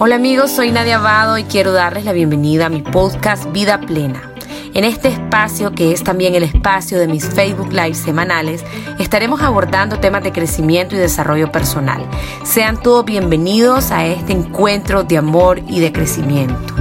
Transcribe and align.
Hola 0.00 0.14
amigos, 0.14 0.52
soy 0.52 0.70
Nadia 0.70 0.98
Abado 0.98 1.38
y 1.38 1.42
quiero 1.42 1.72
darles 1.72 2.04
la 2.04 2.12
bienvenida 2.12 2.66
a 2.66 2.68
mi 2.68 2.82
podcast 2.82 3.50
Vida 3.50 3.80
Plena. 3.80 4.32
En 4.72 4.84
este 4.84 5.08
espacio, 5.08 5.72
que 5.72 5.90
es 5.90 6.04
también 6.04 6.36
el 6.36 6.44
espacio 6.44 7.00
de 7.00 7.08
mis 7.08 7.28
Facebook 7.28 7.72
Live 7.72 7.94
semanales, 7.94 8.64
estaremos 9.00 9.42
abordando 9.42 9.98
temas 9.98 10.22
de 10.22 10.30
crecimiento 10.30 10.94
y 10.94 10.98
desarrollo 10.98 11.50
personal. 11.50 12.08
Sean 12.44 12.80
todos 12.80 13.04
bienvenidos 13.06 13.90
a 13.90 14.06
este 14.06 14.34
encuentro 14.34 15.02
de 15.02 15.18
amor 15.18 15.58
y 15.66 15.80
de 15.80 15.92
crecimiento. 15.92 16.76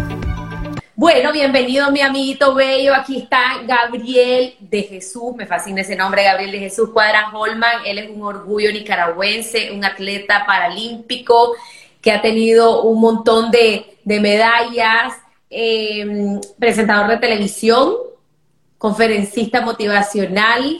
Bueno, 0.93 1.31
bienvenido 1.31 1.91
mi 1.91 2.01
amiguito 2.01 2.53
bello. 2.53 2.93
Aquí 2.93 3.17
está 3.17 3.63
Gabriel 3.65 4.53
de 4.59 4.83
Jesús. 4.83 5.35
Me 5.35 5.47
fascina 5.47 5.81
ese 5.81 5.95
nombre, 5.95 6.23
Gabriel 6.23 6.51
de 6.51 6.59
Jesús 6.59 6.91
Cuadra 6.93 7.31
Holman. 7.33 7.83
Él 7.83 7.97
es 7.97 8.11
un 8.11 8.21
orgullo 8.21 8.71
nicaragüense, 8.71 9.71
un 9.71 9.83
atleta 9.83 10.43
paralímpico 10.45 11.55
que 12.07 12.13
ha 12.13 12.21
tenido 12.21 12.83
un 12.83 13.01
montón 13.01 13.51
de, 13.51 13.97
medallas, 14.05 15.13
em, 15.49 16.39
presentador 16.57 17.09
de 17.09 17.17
televisión, 17.17 17.95
conferencista 18.77 19.59
motivacional 19.59 20.79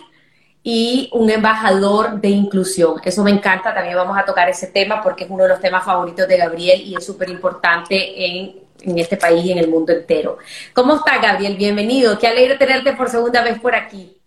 y 0.64 1.10
un 1.12 1.30
embajador 1.30 2.22
de 2.22 2.30
inclusión. 2.30 3.02
Eso 3.04 3.26
me 3.26 3.32
encanta, 3.32 3.74
también 3.74 3.98
vamos 3.98 4.18
a 4.18 4.24
tocar 4.24 4.48
ese 4.48 4.68
tema 4.68 5.04
porque 5.04 5.26
es 5.26 5.30
uno 5.30 5.44
de 5.44 5.50
los 5.50 5.60
temas 5.60 5.84
favoritos 5.84 6.26
de 6.30 6.38
Gabriel 6.38 6.80
y 6.80 6.96
es 6.96 7.06
súper 7.06 7.30
importante 7.30 8.26
en, 8.26 8.66
este 8.98 9.18
país 9.18 9.44
y 9.44 9.52
en 9.52 9.58
el 9.58 9.68
mundo 9.68 9.92
entero. 9.92 10.38
¿Cómo 10.74 10.96
está 10.96 11.18
Gabriel? 11.18 11.58
Bienvenido, 11.58 12.18
qué 12.18 12.28
alegre 12.28 12.56
tenerte 12.56 12.94
por 12.94 13.10
segunda 13.10 13.44
vez 13.44 13.60
por 13.60 13.76
aquí. 13.76 14.18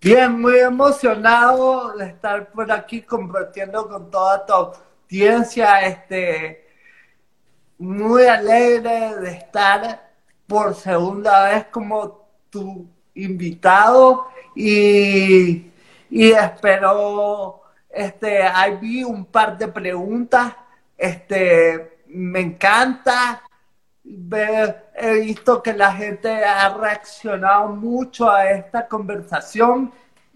Bien, 0.00 0.40
muy 0.40 0.58
emocionado 0.58 1.92
de 1.96 2.06
estar 2.06 2.50
por 2.50 2.72
aquí 2.72 3.02
compartiendo 3.02 3.86
con 3.86 4.10
toda 4.10 4.44
tu 4.44 4.52
audiencia, 5.10 5.80
este, 5.86 6.68
muy 7.78 8.26
alegre 8.26 9.16
de 9.16 9.32
estar 9.32 10.08
por 10.46 10.74
segunda 10.74 11.48
vez 11.48 11.66
como 11.66 12.28
tu 12.48 12.86
invitado 13.14 14.28
y, 14.54 15.68
espero, 16.10 17.62
este, 17.88 18.42
ahí 18.42 18.76
vi 18.76 19.02
un 19.02 19.24
par 19.24 19.58
de 19.58 19.66
preguntas, 19.66 20.54
este, 20.96 21.98
me 22.06 22.40
encanta 22.40 23.42
he 24.94 25.20
visto 25.20 25.62
que 25.62 25.72
la 25.72 25.92
gente 25.92 26.44
ha 26.44 26.68
reaccionado 26.74 27.68
mucho 27.68 28.30
a 28.30 28.50
esta 28.50 28.88
conversación 28.88 29.92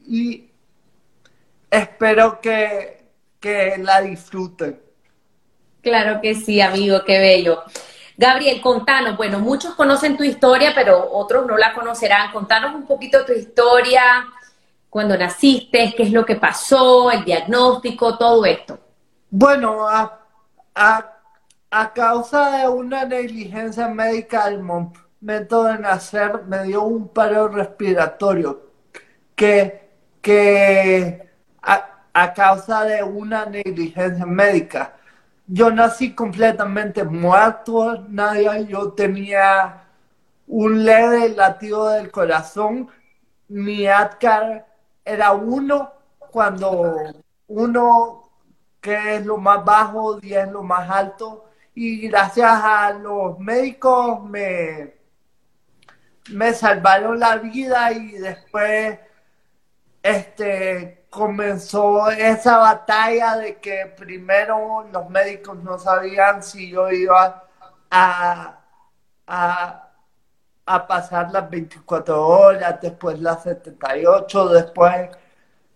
y 0.07 0.51
espero 1.71 2.41
que 2.41 3.04
que 3.45 3.77
la 3.77 4.01
disfruten. 4.01 4.81
Claro 5.83 6.19
que 6.23 6.35
sí, 6.35 6.63
amigo, 6.63 7.05
qué 7.05 7.19
bello. 7.19 7.63
Gabriel, 8.17 8.63
contanos, 8.63 9.19
bueno, 9.19 9.39
muchos 9.39 9.75
conocen 9.75 10.17
tu 10.17 10.25
historia, 10.25 10.73
pero 10.75 11.11
otros 11.13 11.45
no 11.45 11.59
la 11.59 11.75
conocerán. 11.75 12.33
Contanos 12.33 12.75
un 12.75 12.87
poquito 12.87 13.23
tu 13.27 13.35
historia, 13.35 14.03
cuando 14.89 15.19
naciste, 15.19 15.93
qué 15.95 16.05
es 16.05 16.11
lo 16.11 16.25
que 16.25 16.37
pasó, 16.37 17.11
el 17.11 17.23
diagnóstico, 17.23 18.17
todo 18.17 18.47
esto. 18.47 18.79
Bueno, 19.29 19.87
a, 19.87 20.21
causa 21.93 22.59
de 22.59 22.69
una 22.69 23.05
negligencia 23.05 23.89
médica 23.89 24.45
al 24.45 24.63
momento 24.63 25.65
de 25.65 25.79
nacer, 25.81 26.45
me 26.47 26.63
dio 26.63 26.85
un 26.85 27.09
paro 27.09 27.49
respiratorio 27.49 28.71
que, 29.35 29.91
que 30.23 31.29
a 31.61 31.94
causa 32.35 32.85
de 32.85 33.03
una 33.03 33.47
negligencia 33.47 34.25
médica. 34.25 34.95
Yo 35.47 35.71
nací 35.71 36.15
completamente 36.15 37.05
muerto, 37.05 38.05
nadie, 38.09 38.67
yo 38.67 38.93
tenía 38.93 39.85
un 40.47 40.85
leve 40.85 41.31
latido 41.31 41.89
del 41.89 42.11
corazón, 42.11 42.89
mi 43.49 43.87
ADCAR 43.87 44.67
era 45.05 45.33
uno, 45.33 45.93
cuando 46.31 46.97
uno 47.49 48.31
que 48.81 49.17
es 49.17 49.27
lo 49.27 49.39
más 49.39 49.65
bajo, 49.65 50.21
10 50.21 50.47
es 50.47 50.53
lo 50.53 50.63
más 50.63 50.89
alto, 50.91 51.47
y 51.75 52.09
gracias 52.09 52.51
a 52.53 52.93
los 52.93 53.39
médicos 53.39 54.23
me, 54.25 54.95
me 56.31 56.53
salvaron 56.55 57.19
la 57.19 57.37
vida 57.37 57.93
y 57.93 58.13
después 58.13 58.99
este 60.03 61.04
comenzó 61.15 62.11
esa 62.11 62.59
batalla 62.59 63.37
de 63.37 63.61
que 63.61 63.87
primero 63.97 64.85
los 64.93 65.09
médicos 65.09 65.57
no 65.63 65.79
sabían 65.79 66.43
si 66.43 66.71
yo 66.71 66.91
iba 66.91 67.45
a, 67.91 68.59
a, 69.27 70.87
pasar 70.89 71.31
las 71.33 71.49
24 71.49 72.27
horas, 72.27 72.81
después 72.81 73.21
las 73.21 73.45
78, 73.45 74.49
después 74.49 75.11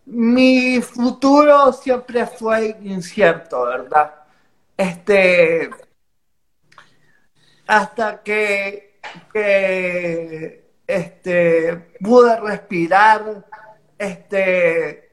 mi 0.06 0.81
futuro 0.82 1.72
siempre 1.72 2.26
fue 2.26 2.76
incierto, 2.82 3.65
¿verdad? 3.66 4.15
Este, 4.76 5.70
hasta 7.66 8.22
que, 8.22 8.99
que 9.32 10.72
este, 10.87 11.76
pude 12.00 12.41
respirar, 12.41 13.44
este, 13.99 15.08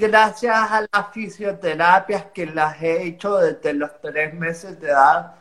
gracias 0.00 0.56
a 0.56 0.84
las 0.92 1.12
fisioterapias 1.12 2.24
que 2.34 2.46
las 2.46 2.82
he 2.82 3.04
hecho 3.04 3.38
desde 3.38 3.72
los 3.74 4.00
tres 4.00 4.34
meses 4.34 4.80
de 4.80 4.88
edad, 4.88 5.34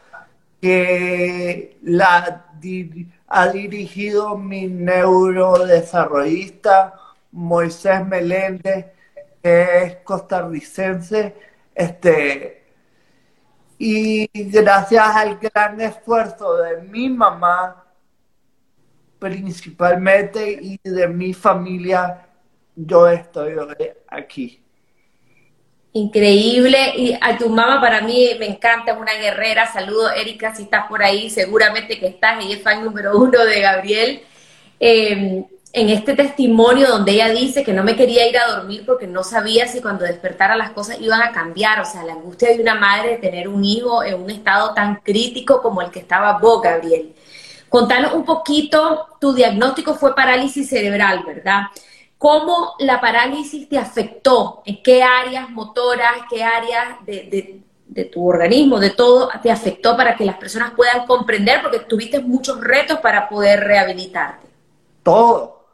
que 0.61 1.77
la 1.83 2.45
ha 3.27 3.47
dirigido 3.47 4.37
mi 4.37 4.67
neurodesarrollista 4.67 6.93
Moisés 7.31 8.05
Meléndez, 8.05 8.87
que 9.41 9.83
es 9.83 9.95
costarricense, 10.03 11.35
este, 11.73 12.63
y 13.77 14.29
gracias 14.51 15.15
al 15.15 15.37
gran 15.37 15.79
esfuerzo 15.79 16.57
de 16.57 16.81
mi 16.81 17.09
mamá, 17.09 17.85
principalmente, 19.19 20.59
y 20.61 20.77
de 20.83 21.07
mi 21.07 21.33
familia, 21.33 22.28
yo 22.75 23.07
estoy 23.07 23.56
aquí. 24.07 24.63
Increíble. 25.94 26.94
Y 26.97 27.18
a 27.19 27.38
tu 27.38 27.50
mamá 27.50 27.81
para 27.81 28.02
mí 28.02 28.31
me 28.40 28.46
encanta, 28.46 28.91
es 28.91 28.97
una 28.97 29.13
guerrera. 29.13 29.72
Saludo, 29.72 30.12
Erika, 30.12 30.53
si 30.53 30.63
estás 30.63 30.88
por 30.88 31.03
ahí, 31.03 31.30
seguramente 31.30 32.00
que 32.00 32.07
estás. 32.07 32.44
Ella 32.44 32.56
es 32.56 32.62
fan 32.63 32.84
número 32.84 33.18
uno 33.18 33.44
de 33.44 33.59
Gabriel. 33.59 34.22
Em, 34.80 35.46
en 35.72 35.90
este 35.90 36.16
testimonio 36.16 36.88
donde 36.88 37.12
ella 37.12 37.30
dice 37.30 37.63
que 37.63 37.74
no 37.74 37.84
me 37.84 37.96
quería 37.96 38.28
ir 38.28 38.38
a 38.38 38.56
dormir 38.56 38.84
porque 38.86 39.06
no 39.06 39.24
sabía 39.24 39.68
si 39.68 39.81
cuando 39.81 40.06
despertara 40.06 40.56
las 40.56 40.72
cosas 40.72 41.00
iban 41.01 41.22
a 41.22 41.31
cambiar. 41.31 41.80
O 41.80 41.86
sea, 41.86 42.03
la 42.03 42.13
angustia 42.13 42.50
de 42.50 42.62
una 42.62 42.75
madre 42.75 43.12
de 43.12 43.18
tener 43.18 43.47
un 43.47 43.66
hijo 43.66 44.03
en 44.03 44.16
un 44.16 44.30
estado 44.30 44.74
tan 44.74 44.97
crítico 44.97 45.62
como 45.62 45.81
el 45.81 45.91
que 45.91 46.00
estaba 46.00 46.38
vos, 46.40 46.62
Gabriel. 46.62 47.13
Contanos 47.68 48.13
un 48.13 48.25
poquito, 48.25 49.07
tu 49.19 49.34
diagnóstico 49.34 49.96
fue 49.96 50.16
parálisis 50.16 50.69
cerebral, 50.69 51.24
¿verdad? 51.25 51.63
¿Cómo 52.19 52.75
la 52.80 53.00
parálisis 53.00 53.69
te 53.69 53.78
afectó? 53.78 54.62
¿En 54.66 54.84
qué 54.84 55.02
áreas 55.02 55.50
motoras, 55.50 56.18
qué 56.30 56.44
áreas 56.44 56.97
de, 57.06 57.63
tu 58.12 58.28
organismo, 58.28 58.78
de 58.78 58.90
todo, 58.90 59.30
te 59.41 59.50
afectó 59.50 59.96
para 59.96 60.18
que 60.18 60.25
las 60.25 60.35
personas 60.35 60.74
puedan 60.75 61.07
comprender? 61.07 61.62
Porque 61.62 61.80
tuviste 61.80 62.19
muchos 62.19 62.59
retos 62.59 63.00
para 63.00 63.30
poder 63.30 63.62
rehabilitarte. 63.62 64.50
Todo, 65.02 65.66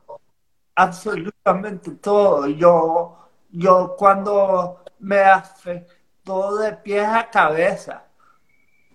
absolutamente 0.75 1.89
todo. 1.93 2.45
Yo, 2.45 3.17
yo 3.49 3.95
cuando 3.97 4.83
me 4.99 5.21
afectó 5.21 6.57
de 6.57 6.73
pies 6.73 7.07
a 7.07 7.27
cabeza, 7.27 8.03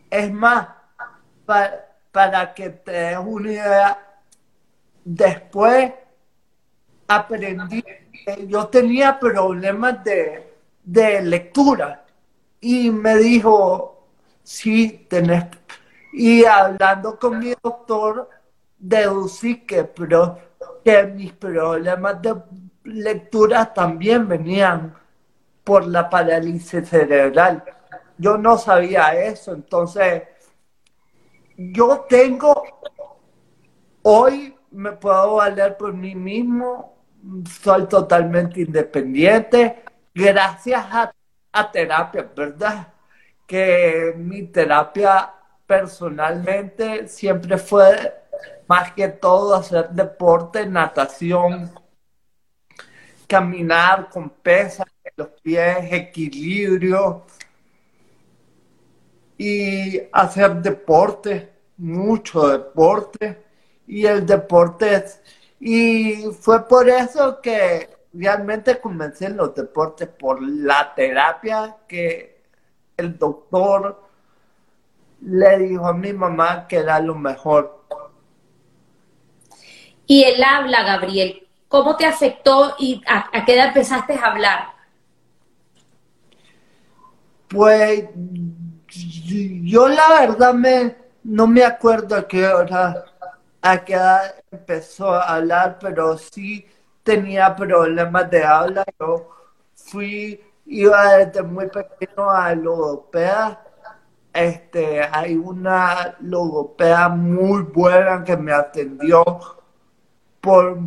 es 0.09 0.33
más, 0.33 0.69
para, 1.45 1.97
para 2.13 2.55
que 2.55 2.71
te 2.71 2.93
des 2.93 3.19
una 3.19 3.51
idea, 3.51 4.21
después 5.05 5.95
aprendí, 7.11 7.85
yo 8.47 8.69
tenía 8.69 9.19
problemas 9.19 10.05
de, 10.05 10.55
de 10.85 11.23
lectura 11.23 12.05
y 12.61 12.91
me 12.91 13.17
dijo, 13.17 14.07
sí, 14.43 15.07
tenés. 15.09 15.45
Y 16.13 16.45
hablando 16.45 17.19
con 17.19 17.39
mi 17.39 17.55
doctor, 17.63 18.29
deducí 18.79 19.63
que, 19.63 19.85
pero, 19.85 20.39
que 20.85 21.05
mis 21.05 21.33
problemas 21.33 22.21
de 22.23 22.35
lectura 22.85 23.73
también 23.73 24.29
venían 24.29 24.95
por 25.65 25.87
la 25.87 26.09
parálisis 26.09 26.89
cerebral. 26.89 27.65
Yo 28.19 28.39
no 28.39 28.59
sabía 28.59 29.15
eso, 29.15 29.53
entonces 29.53 30.23
yo 31.57 32.07
tengo, 32.09 32.63
hoy 34.03 34.57
me 34.71 34.93
puedo 34.93 35.37
valer 35.37 35.77
por 35.77 35.93
mí 35.93 36.15
mismo, 36.15 37.00
soy 37.63 37.87
totalmente 37.87 38.61
independiente 38.61 39.83
gracias 40.15 40.85
a, 41.53 41.71
terapia, 41.73 42.31
¿verdad? 42.35 42.93
Que 43.47 44.15
mi 44.17 44.43
terapia 44.45 45.33
personalmente 45.67 47.09
siempre 47.09 47.59
fue 47.59 48.15
más 48.69 48.93
que 48.93 49.09
todo 49.09 49.55
hacer 49.57 49.91
deporte, 49.91 50.67
natación, 50.67 51.71
caminar 53.27 54.09
con 54.11 54.31
pesas 54.31 54.87
en 55.05 55.13
los 55.17 55.29
pies, 55.43 55.93
equilibrio 55.93 57.25
y 59.37 60.01
hacer 60.13 60.57
deporte, 60.57 61.51
mucho 61.79 62.49
deporte. 62.49 63.43
Y 63.87 64.07
el 64.07 64.27
deporte, 64.27 65.05
y 65.61 66.23
fue 66.41 66.67
por 66.67 66.89
eso 66.89 67.41
que 67.43 67.91
realmente 68.15 68.81
comencé 68.81 69.27
en 69.27 69.37
los 69.37 69.55
deportes, 69.55 70.09
por 70.09 70.43
la 70.43 70.95
terapia 70.95 71.77
que 71.87 72.43
el 72.97 73.19
doctor 73.19 74.03
le 75.21 75.59
dijo 75.59 75.87
a 75.87 75.93
mi 75.93 76.15
mamá 76.15 76.67
que 76.67 76.77
era 76.77 76.99
lo 76.99 77.15
mejor. 77.15 77.85
Y 80.07 80.25
el 80.25 80.43
habla, 80.43 80.83
Gabriel, 80.83 81.47
¿cómo 81.69 81.95
te 81.97 82.07
afectó 82.07 82.75
y 82.79 83.03
a, 83.07 83.45
qué 83.45 83.55
edad 83.55 83.69
empezaste 83.69 84.15
a 84.15 84.27
hablar? 84.27 84.69
Pues 87.49 88.05
yo 88.87 89.89
la 89.89 90.21
verdad 90.21 90.55
me, 90.55 90.97
no 91.23 91.47
me 91.47 91.65
acuerdo 91.65 92.17
a 92.17 92.27
qué 92.27 92.47
hora, 92.47 93.05
a 93.63 93.85
qué 93.85 93.95
edad 93.95 94.35
empezó 94.51 95.13
a 95.13 95.37
hablar, 95.37 95.79
pero 95.81 96.17
sí 96.19 96.67
tenía 97.03 97.55
problemas 97.57 98.31
de 98.31 98.45
habla. 98.45 98.85
Yo 98.99 99.29
fui, 99.75 100.41
iba 100.67 101.17
desde 101.17 101.43
muy 101.43 101.69
pequeño 101.69 102.31
a 102.31 102.55
logopeda. 102.55 103.65
Este, 104.33 105.03
hay 105.03 105.37
una 105.37 106.17
logopeda 106.21 107.09
muy 107.09 107.63
buena 107.63 108.23
que 108.25 108.37
me 108.37 108.53
atendió 108.53 109.25
por 110.41 110.79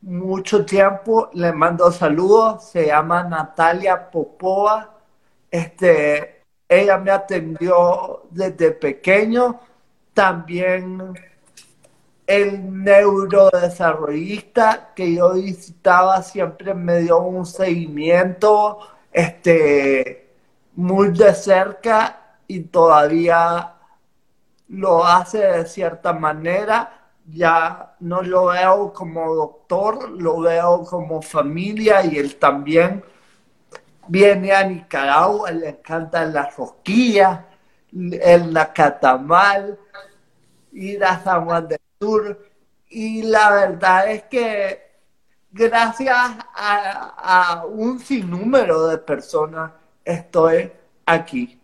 mucho 0.00 0.64
tiempo. 0.64 1.30
Le 1.34 1.52
mando 1.52 1.90
saludos. 1.92 2.64
Se 2.70 2.86
llama 2.86 3.24
Natalia 3.24 4.10
Popova. 4.10 4.94
Este, 5.50 6.42
ella 6.68 6.98
me 6.98 7.10
atendió 7.10 8.22
desde 8.30 8.72
pequeño. 8.72 9.60
También 10.14 11.14
el 12.26 12.82
neurodesarrollista 12.84 14.92
que 14.94 15.14
yo 15.14 15.34
visitaba 15.34 16.22
siempre 16.22 16.74
me 16.74 17.00
dio 17.00 17.18
un 17.18 17.46
seguimiento 17.46 18.78
este, 19.12 20.30
muy 20.74 21.10
de 21.10 21.34
cerca 21.34 22.36
y 22.46 22.60
todavía 22.60 23.74
lo 24.68 25.04
hace 25.04 25.38
de 25.38 25.66
cierta 25.66 26.12
manera. 26.12 26.98
Ya 27.26 27.94
no 28.00 28.22
lo 28.22 28.46
veo 28.46 28.92
como 28.92 29.34
doctor, 29.34 30.10
lo 30.10 30.40
veo 30.40 30.84
como 30.84 31.22
familia 31.22 32.04
y 32.04 32.18
él 32.18 32.36
también 32.36 33.04
viene 34.08 34.52
a 34.52 34.64
Nicaragua, 34.64 35.50
le 35.50 35.70
encantan 35.70 36.34
las 36.34 36.56
rosquillas, 36.56 37.40
el 37.92 38.52
nacatamal, 38.52 39.78
ir 40.72 41.04
a 41.04 41.60
de 41.60 41.78
y 42.88 43.22
la 43.22 43.50
verdad 43.50 44.10
es 44.10 44.22
que 44.24 44.82
gracias 45.50 46.16
a, 46.54 47.64
un 47.68 48.00
sinnúmero 48.00 48.86
de 48.86 48.98
personas 48.98 49.72
estoy 50.04 50.70
aquí. 51.06 51.58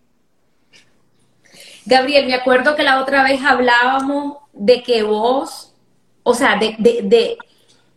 Gabriel, 1.85 2.27
me 2.27 2.35
acuerdo 2.35 2.77
que 2.77 2.83
la 2.83 3.01
otra 3.01 3.23
vez 3.23 3.41
hablábamos 3.43 4.39
de 4.53 4.83
que 4.83 5.03
vos, 5.03 5.75
o 6.23 6.35
sea, 6.35 6.57
de, 6.57 6.77
de, 6.79 7.39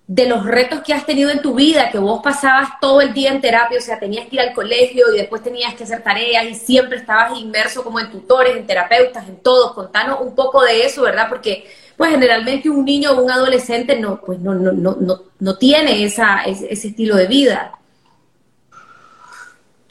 de, 0.07 0.25
los 0.27 0.45
retos 0.45 0.81
que 0.81 0.93
has 0.93 1.05
tenido 1.05 1.29
en 1.29 1.41
tu 1.41 1.55
vida, 1.55 1.89
que 1.91 1.99
vos 1.99 2.21
pasabas 2.23 2.79
todo 2.79 3.01
el 3.01 3.13
día 3.13 3.31
en 3.31 3.41
terapia, 3.41 3.77
o 3.77 3.81
sea, 3.81 3.99
tenías 3.99 4.27
que 4.27 4.35
ir 4.35 4.41
al 4.41 4.53
colegio 4.53 5.13
y 5.13 5.17
después 5.17 5.43
tenías 5.43 5.73
que 5.75 5.83
hacer 5.83 6.01
tareas 6.03 6.45
y 6.45 6.55
siempre 6.55 6.97
estabas 6.97 7.37
inmerso 7.37 7.83
como 7.83 7.99
en 7.99 8.09
tutores, 8.09 8.55
en 8.55 8.65
terapeutas, 8.65 9.27
en 9.27 9.37
todo. 9.41 9.73
Contanos 9.75 10.21
un 10.21 10.35
poco 10.35 10.63
de 10.63 10.85
eso, 10.85 11.01
¿verdad? 11.01 11.27
Porque 11.27 11.65
pues 12.01 12.13
generalmente 12.13 12.67
un 12.67 12.83
niño 12.83 13.11
o 13.11 13.21
un 13.21 13.29
adolescente 13.29 13.99
no, 13.99 14.19
pues 14.19 14.39
no, 14.39 14.55
no, 14.55 14.71
no, 14.71 15.21
no, 15.39 15.57
tiene 15.59 16.03
esa, 16.03 16.41
ese, 16.45 16.73
estilo 16.73 17.15
de 17.15 17.27
vida. 17.27 17.77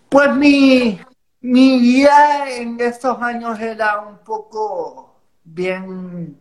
Pues 0.08 0.34
mi, 0.34 0.98
mi 1.40 1.78
vida 1.78 2.50
en 2.50 2.80
estos 2.80 3.16
años 3.22 3.60
era 3.60 4.00
un 4.00 4.18
poco 4.24 5.20
bien 5.44 6.36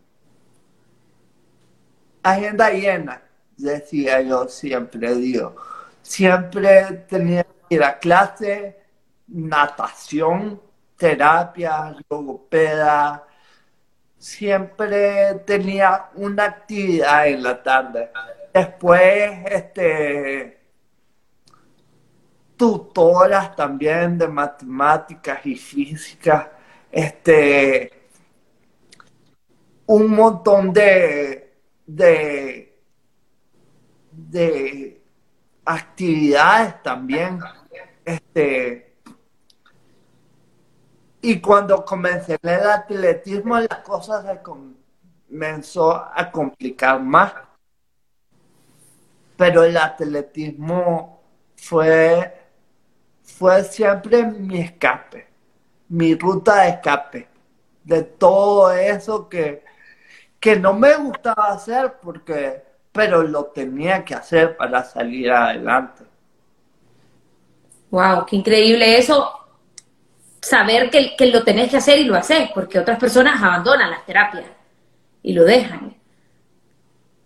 agenda 2.24 2.70
llena, 2.70 3.22
decía 3.56 4.22
yo 4.22 4.48
siempre, 4.48 5.14
digo. 5.14 5.54
Siempre 6.02 7.06
tenía 7.08 7.46
que 7.68 7.80
clase, 8.00 8.76
natación, 9.28 10.60
terapia, 10.96 11.94
logopeda, 12.08 13.24
siempre 14.20 15.34
tenía 15.46 16.10
una 16.14 16.44
actividad 16.44 17.26
en 17.26 17.42
la 17.42 17.62
tarde. 17.62 18.10
Después, 18.52 19.32
este, 19.46 20.60
tutoras 22.54 23.56
también 23.56 24.18
de 24.18 24.28
matemáticas 24.28 25.44
y 25.46 25.56
física, 25.56 26.52
este, 26.92 27.90
un 29.86 30.10
montón 30.10 30.70
de, 30.70 31.54
de, 31.86 32.78
de 34.12 35.02
actividades 35.64 36.82
también, 36.82 37.40
este, 38.04 38.89
y 41.22 41.40
cuando 41.40 41.84
comencé 41.84 42.38
el 42.42 42.70
atletismo, 42.70 43.58
las 43.58 43.80
cosas 43.84 44.24
se 44.24 44.40
comenzó 44.42 45.94
a 45.94 46.30
complicar 46.30 47.00
más. 47.02 47.32
Pero 49.36 49.64
el 49.64 49.76
atletismo 49.76 51.22
fue, 51.56 52.32
fue 53.22 53.64
siempre 53.64 54.24
mi 54.24 54.60
escape, 54.60 55.28
mi 55.88 56.14
ruta 56.14 56.62
de 56.62 56.68
escape 56.70 57.28
de 57.84 58.02
todo 58.02 58.72
eso 58.72 59.28
que, 59.28 59.64
que 60.38 60.56
no 60.56 60.74
me 60.74 60.94
gustaba 60.96 61.48
hacer 61.48 61.96
porque 62.00 62.62
pero 62.92 63.22
lo 63.22 63.46
tenía 63.46 64.04
que 64.04 64.14
hacer 64.14 64.56
para 64.56 64.82
salir 64.82 65.30
adelante. 65.30 66.04
Wow, 67.90 68.26
qué 68.26 68.36
increíble 68.36 68.98
eso 68.98 69.39
saber 70.40 70.90
que, 70.90 71.14
que, 71.16 71.26
lo 71.26 71.42
tenés 71.42 71.70
que 71.70 71.76
hacer 71.76 71.98
y 71.98 72.04
lo 72.04 72.16
haces, 72.16 72.50
porque 72.54 72.78
otras 72.78 72.98
personas 72.98 73.42
abandonan 73.42 73.90
las 73.90 74.04
terapias 74.06 74.44
y 75.22 75.32
lo 75.32 75.44
dejan, 75.44 75.96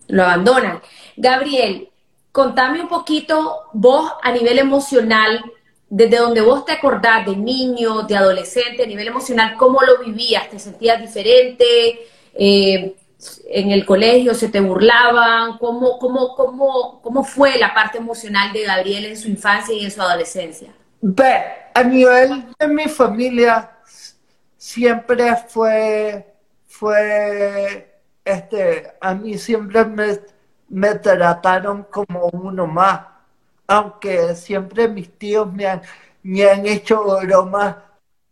lo 0.09 0.25
abandonan. 0.25 0.81
Gabriel, 1.17 1.89
contame 2.33 2.81
un 2.81 2.89
poquito 2.89 3.69
vos 3.73 4.13
a 4.23 4.33
nivel 4.33 4.59
emocional, 4.59 5.45
desde 5.89 6.17
donde 6.17 6.41
vos 6.41 6.65
te 6.65 6.73
acordás 6.73 7.25
de 7.27 7.37
niño, 7.37 8.03
de 8.03 8.17
adolescente, 8.17 8.83
a 8.83 8.87
nivel 8.87 9.09
emocional, 9.09 9.55
¿cómo 9.57 9.81
lo 9.83 10.03
vivías? 10.05 10.51
¿Te 10.51 10.59
sentías 10.59 11.01
diferente? 11.01 12.09
Eh, 12.35 12.97
¿En 13.49 13.71
el 13.71 13.87
colegio 13.87 14.35
se 14.35 14.49
te 14.49 14.61
burlaban? 14.61 15.57
¿Cómo, 15.59 15.99
cómo, 15.99 16.35
cómo, 16.35 17.01
¿Cómo 17.01 17.23
fue 17.25 17.57
la 17.59 17.73
parte 17.73 17.99
emocional 17.99 18.53
de 18.53 18.65
Gabriel 18.65 19.05
en 19.05 19.17
su 19.17 19.29
infancia 19.29 19.75
y 19.75 19.85
en 19.85 19.91
su 19.91 20.03
adolescencia? 20.03 20.73
Ve, 21.07 21.45
a 21.75 21.83
nivel 21.83 22.47
de 22.59 22.67
mi 22.67 22.89
familia 22.89 23.71
siempre 24.57 25.37
fue, 25.37 26.35
fue, 26.67 28.01
este, 28.25 28.95
a 29.03 29.15
mí 29.15 29.37
siempre 29.37 29.85
me, 29.85 30.19
me 30.71 30.95
trataron 30.95 31.83
como 31.91 32.29
uno 32.29 32.67
más, 32.67 33.07
aunque 33.67 34.35
siempre 34.35 34.89
mis 34.89 35.19
tíos 35.19 35.53
me 35.53 35.67
han, 35.67 35.83
me 36.23 36.49
han 36.49 36.65
hecho 36.65 37.05
bromas 37.21 37.77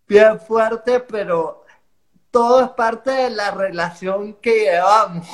bien 0.08 0.40
fuertes, 0.40 1.02
pero 1.06 1.66
todo 2.30 2.64
es 2.64 2.70
parte 2.70 3.10
de 3.10 3.30
la 3.30 3.50
relación 3.50 4.32
que 4.40 4.60
llevamos. 4.60 5.28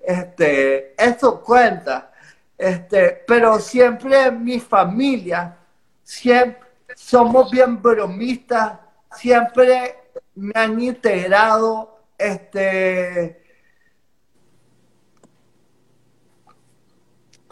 Este, 0.00 0.94
eso 1.02 1.40
cuenta. 1.42 2.12
Este, 2.56 3.24
pero 3.26 3.58
siempre 3.58 4.30
mi 4.30 4.60
familia 4.60 5.58
siempre 6.02 6.68
somos 6.94 7.50
bien 7.50 7.80
bromistas, 7.80 8.78
siempre 9.14 9.96
me 10.34 10.52
han 10.54 10.80
integrado, 10.80 11.98
este, 12.18 13.42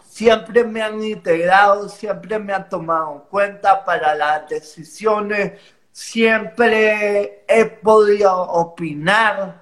siempre 0.03 0.63
me 0.63 0.81
han 0.81 1.03
integrado, 1.03 1.89
siempre 1.89 2.39
me 2.39 2.53
han 2.53 2.69
tomado 2.69 3.13
en 3.13 3.19
cuenta 3.29 3.83
para 3.83 4.15
las 4.15 4.47
decisiones 4.47 5.53
siempre 5.91 7.43
he 7.47 7.65
podido 7.65 8.41
opinar, 8.41 9.61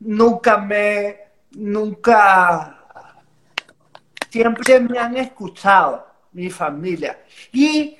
nunca 0.00 0.58
me, 0.58 1.18
nunca, 1.52 2.86
siempre 4.30 4.80
me 4.80 4.98
han 4.98 5.16
escuchado 5.16 6.06
mi 6.32 6.50
familia. 6.50 7.18
Y 7.52 7.98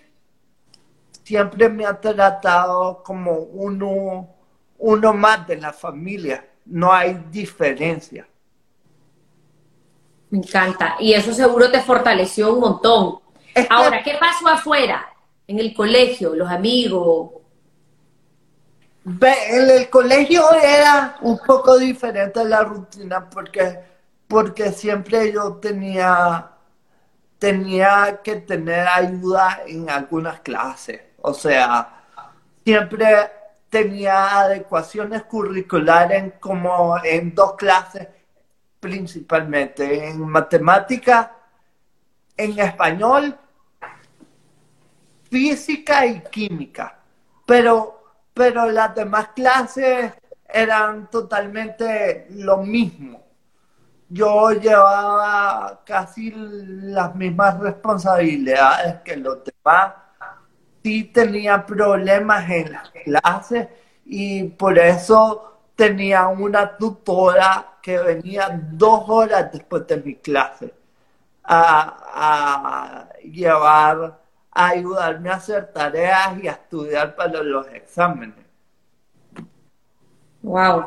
siempre 1.25 1.69
me 1.69 1.87
ha 1.87 2.01
tratado 2.01 3.03
como 3.03 3.33
uno, 3.33 4.29
uno 4.79 5.13
más 5.15 5.47
de 5.47 5.57
la 5.57 5.73
familia, 5.73 6.47
no 6.67 6.93
hay 6.93 7.25
diferencia. 7.31 8.29
Me 10.31 10.39
encanta. 10.39 10.97
Y 11.01 11.15
eso 11.15 11.33
seguro 11.33 11.71
te 11.71 11.81
fortaleció 11.81 12.53
un 12.53 12.61
montón. 12.61 13.21
Ahora, 13.71 14.03
¿qué 14.03 14.17
pasó 14.19 14.49
afuera? 14.49 15.07
En 15.47 15.59
el 15.59 15.75
colegio, 15.75 16.35
los 16.35 16.51
amigos. 16.51 17.31
En 19.05 19.71
el 19.71 19.91
colegio 19.91 20.43
era 20.55 21.17
un 21.21 21.39
poco 21.39 21.79
diferente 21.79 22.45
la 22.45 22.65
rutina 22.65 23.29
porque, 23.29 23.79
porque 24.27 24.73
siempre 24.73 25.31
yo 25.31 25.57
tenía, 25.57 26.51
tenía 27.39 28.21
que 28.25 28.37
tener 28.37 28.89
ayuda 28.89 29.61
en 29.67 29.91
algunas 29.91 30.41
clases. 30.41 31.14
O 31.27 31.33
sea, 31.33 32.03
siempre 32.63 33.07
tenía 33.71 34.41
adecuaciones 34.41 35.23
curriculares 35.23 36.35
como 36.39 37.03
en 37.03 37.35
dos 37.35 37.55
clases 37.55 38.09
principalmente 38.79 40.11
en 40.11 40.21
matemática, 40.21 41.35
en 42.37 42.59
español, 42.59 43.35
física 45.31 46.05
y 46.05 46.21
química. 46.25 46.99
Pero, 47.47 48.03
pero 48.35 48.71
las 48.71 48.95
demás 48.95 49.29
clases 49.29 50.13
eran 50.47 51.09
totalmente 51.09 52.27
lo 52.33 52.59
mismo. 52.59 53.25
Yo 54.11 54.51
llevaba 54.53 55.81
casi 55.87 56.31
las 56.37 57.15
mismas 57.15 57.59
responsabilidades 57.61 59.01
que 59.01 59.17
los 59.17 59.39
demás. 59.43 60.04
Sí 60.85 61.05
tenía 61.05 61.67
problemas 61.67 62.49
en 62.49 62.73
las 62.73 62.91
clases 62.91 63.69
y 64.05 64.45
por 64.45 64.79
eso 64.79 65.61
tenía 65.75 66.29
una 66.29 66.77
tutora 66.77 67.79
que 67.83 67.99
venía 67.99 68.61
dos 68.73 69.05
horas 69.09 69.51
después 69.51 69.87
de 69.87 69.97
mi 69.97 70.15
clase 70.17 70.73
a, 71.43 73.09
llevar, 73.23 74.21
a 74.51 74.69
ayudarme 74.69 75.31
a 75.31 75.35
hacer 75.35 75.73
tareas 75.73 76.39
y 76.43 76.49
a 76.49 76.53
estudiar 76.53 77.17
para 77.17 77.43
los 77.43 77.67
exámenes. 77.69 78.45
Wow. 80.43 80.85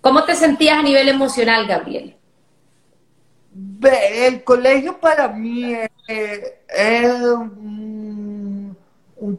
¿Cómo 0.00 0.24
te 0.24 0.34
sentías 0.34 0.78
a 0.78 0.82
nivel 0.82 1.08
emocional, 1.08 1.66
Gabriel? 1.68 2.16
El 3.82 4.42
colegio 4.42 4.98
para 4.98 5.28
mí 5.28 5.76
es, 6.08 7.12
un, 7.22 8.01
un 9.22 9.38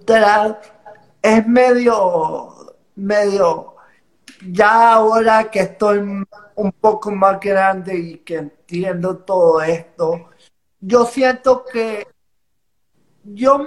es 1.22 1.48
medio, 1.48 2.75
medio 2.96 3.75
ya 4.50 4.94
ahora 4.94 5.52
que 5.52 5.60
estoy 5.60 6.00
un 6.56 6.72
poco 6.72 7.12
más 7.12 7.38
grande 7.42 7.98
y 7.98 8.18
que 8.20 8.36
entiendo 8.38 9.18
todo 9.18 9.62
esto, 9.62 10.30
yo 10.80 11.06
siento 11.06 11.66
que 11.66 12.08
yo 13.25 13.60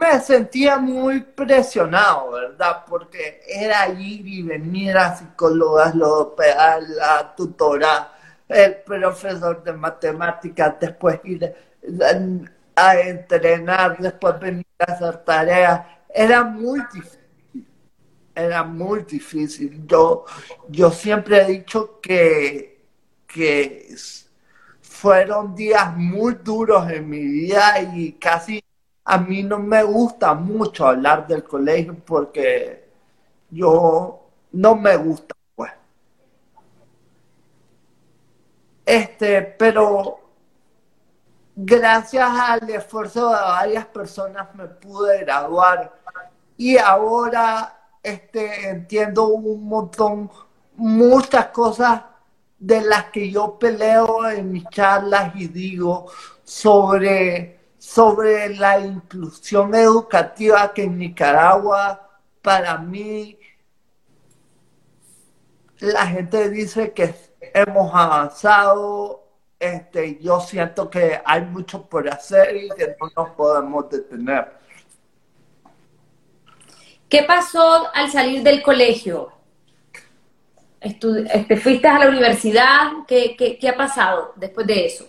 me 0.00 0.20
sentía 0.20 0.78
muy 0.78 1.20
presionado, 1.20 2.32
¿verdad? 2.32 2.84
Porque 2.88 3.40
era 3.46 3.88
ir 3.88 4.26
y 4.26 4.42
venir 4.42 4.96
a 4.96 5.16
psicólogas, 5.16 5.94
la 5.94 7.34
tutora, 7.36 8.12
el 8.48 8.76
profesor 8.76 9.62
de 9.62 9.72
matemáticas, 9.74 10.76
después 10.80 11.20
ir 11.24 11.54
a 12.74 13.00
entrenar, 13.00 13.98
después 13.98 14.40
venir 14.40 14.67
hacer 14.78 15.18
tareas. 15.24 15.86
Era 16.08 16.44
muy 16.44 16.80
difícil 16.92 17.18
era 18.34 18.62
muy 18.64 19.02
difícil. 19.02 19.86
Yo, 19.86 20.24
yo 20.68 20.90
siempre 20.90 21.42
he 21.42 21.46
dicho 21.46 22.00
que, 22.00 22.84
que 23.26 23.94
fueron 24.80 25.54
días 25.54 25.96
muy 25.96 26.34
duros 26.34 26.90
en 26.90 27.08
mi 27.08 27.20
vida 27.20 27.80
y 27.94 28.12
casi 28.12 28.62
a 29.04 29.18
mí 29.18 29.42
no 29.42 29.58
me 29.58 29.82
gusta 29.82 30.34
mucho 30.34 30.86
hablar 30.86 31.26
del 31.26 31.44
colegio 31.44 31.96
porque 32.04 32.88
yo 33.50 34.30
no 34.52 34.76
me 34.76 34.96
gusta, 34.96 35.34
pues. 35.54 35.72
Este, 38.84 39.42
pero 39.42 40.27
gracias 41.60 42.30
al 42.30 42.70
esfuerzo 42.70 43.30
de 43.30 43.34
varias 43.34 43.86
personas 43.86 44.54
me 44.54 44.66
pude 44.66 45.18
graduar. 45.24 45.92
Y 46.56 46.78
ahora 46.78 47.76
este, 48.02 48.68
entiendo 48.68 49.26
un 49.26 49.64
montón, 49.64 50.30
muchas 50.76 51.46
cosas 51.46 52.02
de 52.58 52.80
las 52.82 53.06
que 53.06 53.30
yo 53.30 53.58
peleo 53.58 54.28
en 54.28 54.52
mis 54.52 54.68
charlas 54.70 55.34
y 55.34 55.48
digo 55.48 56.06
sobre, 56.44 57.58
sobre 57.76 58.54
la 58.54 58.78
inclusión 58.78 59.74
educativa 59.74 60.72
que 60.72 60.84
en 60.84 60.96
Nicaragua, 60.98 62.20
para 62.40 62.78
mí, 62.78 63.36
la 65.80 66.06
gente 66.06 66.50
dice 66.50 66.92
que 66.92 67.14
hemos 67.52 67.92
avanzado, 67.94 69.27
este, 69.58 70.18
yo 70.20 70.40
siento 70.40 70.88
que 70.88 71.20
hay 71.24 71.42
mucho 71.42 71.84
por 71.88 72.08
hacer 72.08 72.56
y 72.56 72.68
que 72.70 72.96
no 73.00 73.10
nos 73.16 73.30
podemos 73.30 73.90
detener. 73.90 74.58
¿Qué 77.08 77.22
pasó 77.22 77.88
al 77.94 78.10
salir 78.10 78.42
del 78.42 78.62
colegio? 78.62 79.32
¿Te 80.80 81.56
fuiste 81.56 81.88
a 81.88 81.98
la 81.98 82.08
universidad? 82.08 82.92
¿Qué, 83.06 83.58
ha 83.68 83.76
pasado 83.76 84.32
después 84.36 84.66
de 84.66 84.86
eso? 84.86 85.06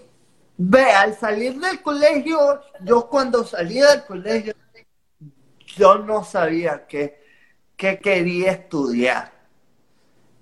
Ve, 0.58 0.92
al 0.92 1.16
salir 1.16 1.60
del 1.60 1.82
colegio, 1.82 2.62
yo 2.82 3.08
cuando 3.08 3.44
salí 3.44 3.80
del 3.80 4.04
colegio, 4.06 4.54
yo 5.78 6.00
no 6.00 6.24
sabía 6.24 6.88
qué, 6.88 7.20
quería 7.78 8.52
estudiar. 8.52 9.32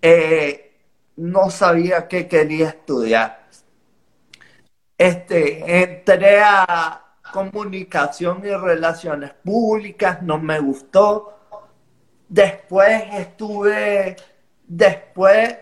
Eh, 0.02 0.76
no 1.18 1.50
sabía 1.50 2.08
qué 2.08 2.28
quería 2.28 2.70
estudiar. 2.70 3.37
Este, 4.98 5.84
entré 5.84 6.42
a 6.42 7.04
comunicación 7.32 8.42
y 8.46 8.50
relaciones 8.50 9.34
públicas, 9.44 10.22
no 10.22 10.38
me 10.40 10.60
gustó 10.60 11.38
Después 12.30 13.04
estuve, 13.14 14.18
después 14.68 15.58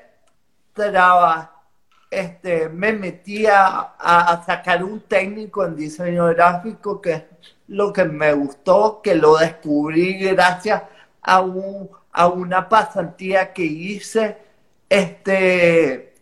traba, 0.74 1.63
este, 2.10 2.70
me 2.70 2.92
metí 2.92 3.46
a, 3.46 4.44
sacar 4.46 4.84
un 4.84 5.01
técnico 5.01 5.63
en 5.65 5.75
diseño 5.75 6.25
gráfico, 6.27 7.00
que 7.01 7.12
es 7.13 7.24
lo 7.68 7.94
que 7.94 8.06
me 8.06 8.34
gustó, 8.34 9.01
que 9.04 9.15
lo 9.15 9.38
descubrí 9.38 10.20
gracias 10.20 10.84
a, 11.22 11.42
un, 11.42 11.89
a 12.12 12.27
una 12.27 12.68
pasantía 12.68 13.54
que 13.54 13.63
hice. 13.63 14.38
Este, 14.89 16.14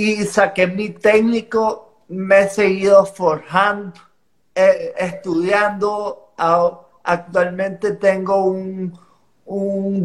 y 0.00 0.24
saqué 0.24 0.66
mi 0.66 0.88
técnico, 0.88 2.04
me 2.08 2.40
he 2.40 2.48
seguido 2.48 3.04
forjando, 3.04 4.00
eh, 4.54 4.94
estudiando. 4.96 6.32
Actualmente 7.04 7.92
tengo 7.92 8.44
un, 8.44 8.98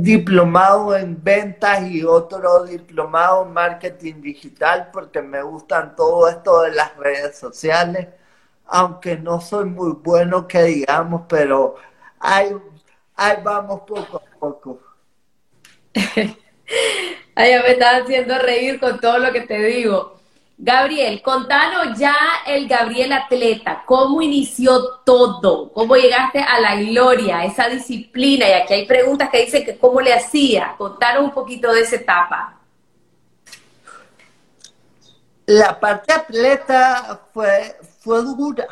diplomado 0.04 0.98
en 0.98 1.24
ventas 1.24 1.84
y 1.84 2.04
otro 2.04 2.66
diplomado 2.66 3.46
en 3.46 3.54
marketing 3.54 4.22
digital 4.22 4.90
porque 4.92 5.22
me 5.22 5.42
gustan 5.44 5.96
todo 5.96 6.28
esto 6.28 6.64
de 6.64 6.72
las 6.72 6.98
redes 6.98 7.38
sociales, 7.38 8.08
aunque 8.66 9.18
no 9.18 9.40
soy 9.40 9.66
muy 9.66 9.94
bueno 9.94 10.48
que 10.48 10.64
digamos, 10.64 11.22
pero 11.30 11.76
ahí, 12.20 12.54
ahí 13.16 13.38
vamos 13.44 13.82
poco 13.82 14.18
a 14.18 14.40
poco. 14.40 14.80
Ay, 17.36 17.54
me 17.62 17.72
estás 17.72 18.04
haciendo 18.04 18.38
reír 18.40 18.80
con 18.80 19.00
todo 19.00 19.20
lo 19.20 19.32
que 19.32 19.42
te 19.42 19.58
digo. 19.60 20.16
Gabriel, 20.58 21.22
contanos 21.22 22.00
ya 22.00 22.16
el 22.48 22.68
Gabriel 22.68 23.12
atleta, 23.12 23.84
cómo 23.86 24.22
inició 24.22 25.00
todo, 25.06 25.72
cómo 25.74 25.98
llegaste 25.98 26.40
a 26.40 26.62
la 26.62 26.78
gloria, 26.78 27.44
esa 27.44 27.68
disciplina, 27.68 28.48
y 28.48 28.54
aquí 28.54 28.74
hay 28.74 28.86
preguntas 28.86 29.30
que 29.30 29.44
dicen 29.44 29.66
que 29.66 29.78
cómo 29.78 30.00
le 30.00 30.14
hacía, 30.14 30.74
contanos 30.78 31.26
un 31.26 31.32
poquito 31.32 31.74
de 31.74 31.82
esa 31.82 31.98
etapa. 31.98 32.58
La 35.46 35.78
parte 35.78 36.14
atleta 36.14 37.20
fue, 37.34 37.76
fue 38.00 38.22
dura, 38.24 38.66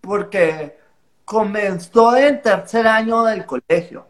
porque, 0.00 0.78
comenzó 1.24 2.16
en 2.16 2.40
tercer 2.40 2.86
año 2.86 3.24
del 3.24 3.44
colegio, 3.44 4.06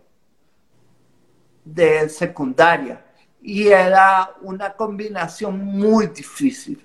de 1.65 2.11
secundaria, 2.11 3.06
y 3.47 3.69
era 3.69 4.35
una 4.41 4.73
combinación 4.73 5.65
muy 5.65 6.09
difícil. 6.09 6.85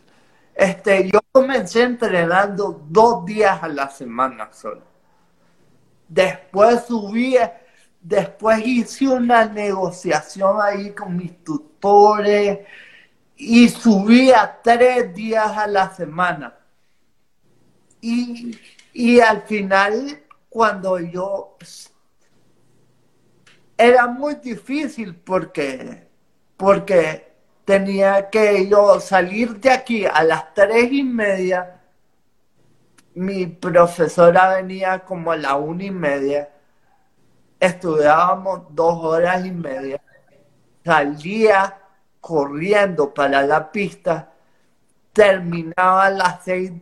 Este, 0.53 1.09
yo 1.09 1.19
comencé 1.31 1.81
entrenando 1.81 2.85
dos 2.87 3.25
días 3.25 3.63
a 3.63 3.67
la 3.67 3.89
semana 3.89 4.47
solo. 4.53 4.83
Después 6.07 6.85
subí, 6.85 7.35
después 7.99 8.61
hice 8.63 9.07
una 9.07 9.45
negociación 9.45 10.57
ahí 10.61 10.91
con 10.91 11.17
mis 11.17 11.43
tutores 11.43 12.59
y 13.35 13.67
subí 13.67 14.31
a 14.31 14.61
tres 14.61 15.15
días 15.15 15.57
a 15.57 15.65
la 15.65 15.89
semana. 15.89 16.55
Y, 18.01 18.55
y 18.93 19.19
al 19.19 19.41
final, 19.41 20.21
cuando 20.47 20.99
yo... 20.99 21.57
Era 23.75 24.05
muy 24.05 24.35
difícil 24.35 25.15
porque, 25.15 26.10
porque 26.61 27.33
tenía 27.65 28.29
que 28.29 28.69
yo 28.69 28.99
salir 28.99 29.59
de 29.59 29.71
aquí 29.71 30.05
a 30.05 30.23
las 30.23 30.53
tres 30.53 30.91
y 30.91 31.01
media. 31.01 31.81
Mi 33.15 33.47
profesora 33.47 34.57
venía 34.57 34.99
como 34.99 35.31
a 35.31 35.37
la 35.37 35.55
una 35.55 35.85
y 35.85 35.89
media. 35.89 36.49
Estudiábamos 37.59 38.67
dos 38.69 39.03
horas 39.03 39.43
y 39.43 39.49
media. 39.49 39.99
Salía 40.85 41.79
corriendo 42.19 43.11
para 43.11 43.41
la 43.41 43.71
pista. 43.71 44.31
Terminaba 45.13 46.05
a 46.05 46.09
las 46.11 46.43
seis, 46.43 46.73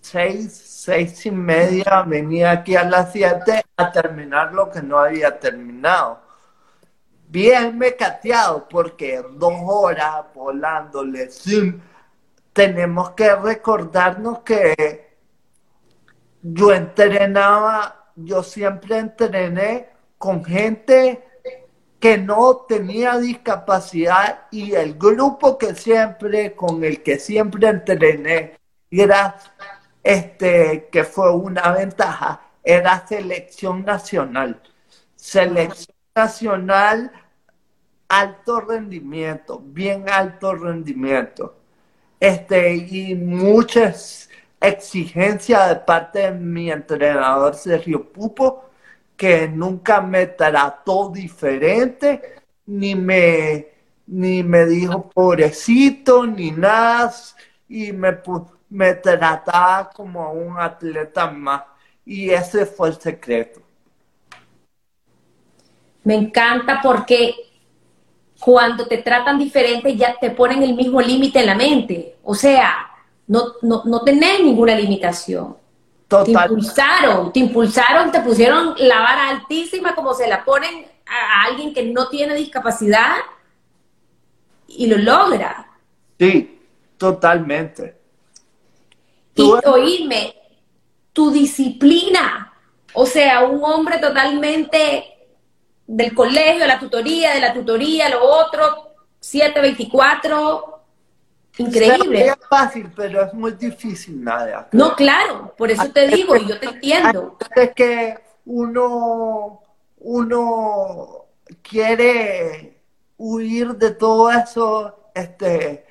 seis, 0.00 0.52
seis 0.52 1.26
y 1.26 1.30
media. 1.30 2.02
Venía 2.02 2.50
aquí 2.50 2.74
a 2.74 2.82
las 2.82 3.12
siete 3.12 3.62
a 3.76 3.92
terminar 3.92 4.52
lo 4.52 4.68
que 4.68 4.82
no 4.82 4.98
había 4.98 5.38
terminado 5.38 6.29
bien 7.30 7.78
mecateado 7.78 8.68
porque 8.68 9.22
dos 9.32 9.54
horas 9.64 10.26
volándole 10.34 11.28
tenemos 12.52 13.10
que 13.10 13.34
recordarnos 13.36 14.40
que 14.40 15.16
yo 16.42 16.72
entrenaba, 16.72 18.12
yo 18.16 18.42
siempre 18.42 18.98
entrené 18.98 19.88
con 20.18 20.44
gente 20.44 21.24
que 22.00 22.18
no 22.18 22.64
tenía 22.68 23.18
discapacidad 23.18 24.46
y 24.50 24.72
el 24.74 24.94
grupo 24.94 25.58
que 25.58 25.74
siempre, 25.74 26.54
con 26.56 26.82
el 26.82 27.02
que 27.02 27.18
siempre 27.18 27.68
entrené, 27.68 28.58
era 28.90 29.36
este, 30.02 30.88
que 30.90 31.04
fue 31.04 31.30
una 31.30 31.72
ventaja, 31.72 32.40
era 32.64 33.06
selección 33.06 33.84
nacional. 33.84 34.60
Selección 35.14 35.96
nacional 36.14 37.12
alto 38.10 38.60
rendimiento, 38.60 39.62
bien 39.64 40.10
alto 40.10 40.54
rendimiento. 40.54 41.56
Este, 42.18 42.74
y 42.74 43.14
muchas 43.14 44.28
exigencias 44.60 45.68
de 45.68 45.76
parte 45.76 46.18
de 46.18 46.32
mi 46.32 46.70
entrenador 46.70 47.54
Sergio 47.54 48.12
Pupo, 48.12 48.68
que 49.16 49.48
nunca 49.48 50.00
me 50.00 50.26
trató 50.26 51.10
diferente, 51.10 52.42
ni 52.66 52.94
me, 52.96 53.68
ni 54.06 54.42
me 54.42 54.66
dijo 54.66 55.08
pobrecito, 55.08 56.26
ni 56.26 56.50
nada, 56.50 57.14
y 57.68 57.92
me, 57.92 58.18
me 58.68 58.94
trataba 58.94 59.88
como 59.90 60.32
un 60.32 60.58
atleta 60.58 61.30
más. 61.30 61.62
Y 62.04 62.30
ese 62.30 62.66
fue 62.66 62.88
el 62.88 63.00
secreto. 63.00 63.62
Me 66.02 66.14
encanta 66.16 66.80
porque 66.82 67.49
cuando 68.40 68.86
te 68.86 68.98
tratan 68.98 69.38
diferente 69.38 69.96
ya 69.96 70.16
te 70.18 70.30
ponen 70.30 70.62
el 70.62 70.74
mismo 70.74 71.00
límite 71.00 71.40
en 71.40 71.46
la 71.46 71.54
mente. 71.54 72.16
O 72.24 72.34
sea, 72.34 72.90
no, 73.26 73.52
no, 73.62 73.82
no 73.84 74.02
tenés 74.02 74.42
ninguna 74.42 74.74
limitación. 74.74 75.56
Te 76.08 76.32
impulsaron, 76.32 77.32
te 77.32 77.38
impulsaron, 77.38 78.10
te 78.10 78.20
pusieron 78.20 78.74
la 78.78 78.98
vara 78.98 79.28
altísima 79.28 79.94
como 79.94 80.12
se 80.12 80.26
la 80.26 80.44
ponen 80.44 80.86
a 81.06 81.44
alguien 81.44 81.72
que 81.72 81.84
no 81.84 82.08
tiene 82.08 82.34
discapacidad 82.34 83.18
y 84.66 84.86
lo 84.86 84.96
logra. 84.96 85.70
Sí, 86.18 86.60
totalmente. 86.96 87.96
Y 89.36 89.42
oíme, 89.64 90.34
tu 91.12 91.30
disciplina, 91.30 92.52
o 92.92 93.06
sea, 93.06 93.44
un 93.44 93.62
hombre 93.62 93.98
totalmente 93.98 95.19
del 95.90 96.14
colegio, 96.14 96.66
la 96.68 96.78
tutoría, 96.78 97.34
de 97.34 97.40
la 97.40 97.52
tutoría, 97.52 98.08
lo 98.08 98.22
otro, 98.22 98.92
724, 99.18 100.80
increíble. 101.58 102.26
Es 102.26 102.36
fácil, 102.48 102.92
pero 102.94 103.24
es 103.24 103.34
muy 103.34 103.52
difícil, 103.52 104.22
nada. 104.22 104.68
No, 104.70 104.94
claro, 104.94 105.52
por 105.58 105.68
eso 105.68 105.90
te 105.90 106.06
digo, 106.06 106.36
y 106.36 106.46
yo 106.46 106.60
te 106.60 106.66
entiendo. 106.66 107.36
Es 107.56 107.74
que 107.74 108.16
uno, 108.44 109.62
uno 109.98 111.24
quiere 111.60 112.82
huir 113.16 113.74
de 113.74 113.90
todo 113.90 114.30
eso, 114.30 115.10
este, 115.12 115.84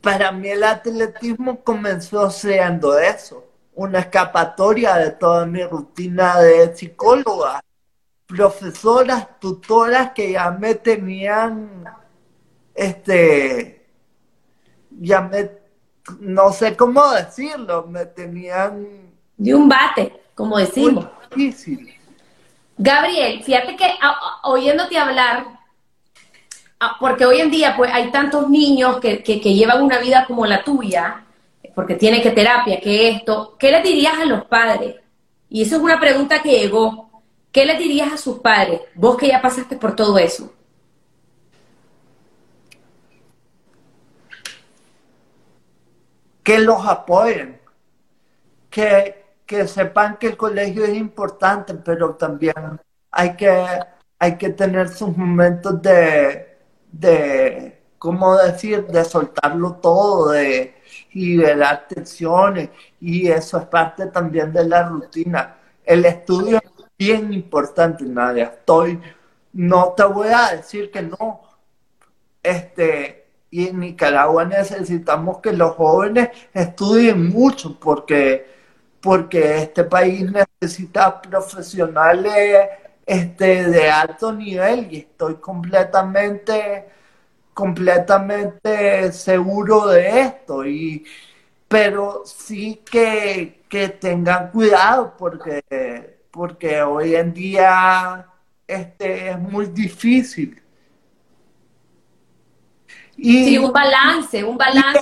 para 0.00 0.32
mí 0.32 0.48
el 0.48 0.64
atletismo 0.64 1.62
comenzó 1.62 2.30
siendo 2.30 2.98
eso, 2.98 3.44
una 3.74 3.98
escapatoria 3.98 4.94
de 4.94 5.10
toda 5.10 5.44
mi 5.44 5.62
rutina 5.64 6.40
de 6.40 6.74
psicóloga 6.74 7.62
profesoras, 8.34 9.38
tutoras 9.38 10.12
que 10.12 10.32
ya 10.32 10.50
me 10.50 10.74
tenían, 10.74 11.84
este, 12.74 13.86
ya 14.90 15.20
me, 15.20 15.50
no 16.20 16.50
sé 16.52 16.74
cómo 16.74 17.10
decirlo, 17.10 17.86
me 17.86 18.06
tenían... 18.06 19.12
De 19.36 19.54
un 19.54 19.68
bate, 19.68 20.22
como 20.34 20.56
decimos. 20.56 21.06
difícil. 21.30 21.94
Gabriel, 22.78 23.42
fíjate 23.44 23.76
que 23.76 23.86
oyéndote 24.44 24.96
hablar, 24.96 25.46
porque 26.98 27.26
hoy 27.26 27.40
en 27.40 27.50
día 27.50 27.74
pues 27.76 27.92
hay 27.92 28.10
tantos 28.10 28.48
niños 28.48 28.98
que, 28.98 29.22
que, 29.22 29.40
que 29.40 29.54
llevan 29.54 29.82
una 29.82 29.98
vida 29.98 30.24
como 30.26 30.46
la 30.46 30.64
tuya, 30.64 31.24
porque 31.74 31.96
tienen 31.96 32.22
que 32.22 32.30
terapia, 32.30 32.80
que 32.80 33.10
esto, 33.10 33.56
¿qué 33.58 33.70
le 33.70 33.82
dirías 33.82 34.14
a 34.18 34.24
los 34.24 34.46
padres? 34.46 34.96
Y 35.50 35.62
eso 35.62 35.76
es 35.76 35.82
una 35.82 36.00
pregunta 36.00 36.42
que 36.42 36.58
llegó. 36.58 37.11
¿Qué 37.52 37.66
le 37.66 37.76
dirías 37.76 38.12
a 38.12 38.16
sus 38.16 38.38
padres, 38.38 38.80
vos 38.94 39.16
que 39.18 39.28
ya 39.28 39.42
pasaste 39.42 39.76
por 39.76 39.94
todo 39.94 40.18
eso? 40.18 40.50
Que 46.42 46.58
los 46.58 46.84
apoyen, 46.86 47.60
que, 48.70 49.24
que 49.46 49.68
sepan 49.68 50.16
que 50.16 50.28
el 50.28 50.36
colegio 50.36 50.84
es 50.84 50.94
importante, 50.94 51.74
pero 51.74 52.14
también 52.14 52.80
hay 53.10 53.36
que, 53.36 53.66
hay 54.18 54.38
que 54.38 54.48
tener 54.50 54.88
sus 54.88 55.14
momentos 55.16 55.80
de, 55.82 56.56
de, 56.90 57.82
¿cómo 57.98 58.34
decir?, 58.36 58.86
de 58.86 59.04
soltarlo 59.04 59.74
todo, 59.74 60.30
de 60.30 60.74
liberar 61.12 61.86
tensiones, 61.86 62.70
y 62.98 63.28
eso 63.28 63.58
es 63.58 63.66
parte 63.66 64.06
también 64.06 64.52
de 64.52 64.64
la 64.64 64.88
rutina. 64.88 65.58
El 65.84 66.04
estudio 66.06 66.60
bien 67.02 67.32
importante, 67.32 68.04
Nadia. 68.04 68.44
Estoy, 68.58 69.00
no 69.52 69.92
te 69.96 70.04
voy 70.04 70.28
a 70.28 70.56
decir 70.56 70.90
que 70.90 71.02
no. 71.02 71.42
Este, 72.42 73.26
y 73.50 73.68
en 73.68 73.80
Nicaragua 73.80 74.44
necesitamos 74.44 75.38
que 75.38 75.52
los 75.52 75.74
jóvenes 75.76 76.30
estudien 76.54 77.28
mucho 77.28 77.78
porque, 77.78 78.46
porque 79.00 79.58
este 79.58 79.84
país 79.84 80.30
necesita 80.30 81.20
profesionales 81.20 82.68
este, 83.04 83.64
de 83.68 83.90
alto 83.90 84.32
nivel 84.32 84.88
y 84.92 84.98
estoy 84.98 85.36
completamente, 85.36 86.88
completamente 87.52 89.12
seguro 89.12 89.88
de 89.88 90.20
esto. 90.20 90.64
Y, 90.64 91.04
pero 91.68 92.22
sí 92.24 92.82
que, 92.90 93.64
que 93.68 93.88
tengan 93.88 94.50
cuidado 94.50 95.14
porque 95.18 96.21
porque 96.32 96.82
hoy 96.82 97.14
en 97.14 97.32
día 97.32 98.26
este, 98.66 99.28
es 99.28 99.38
muy 99.38 99.66
difícil. 99.66 100.60
Y, 103.16 103.44
sí, 103.44 103.58
un 103.58 103.72
balance, 103.72 104.42
un 104.42 104.56
balance. 104.56 105.00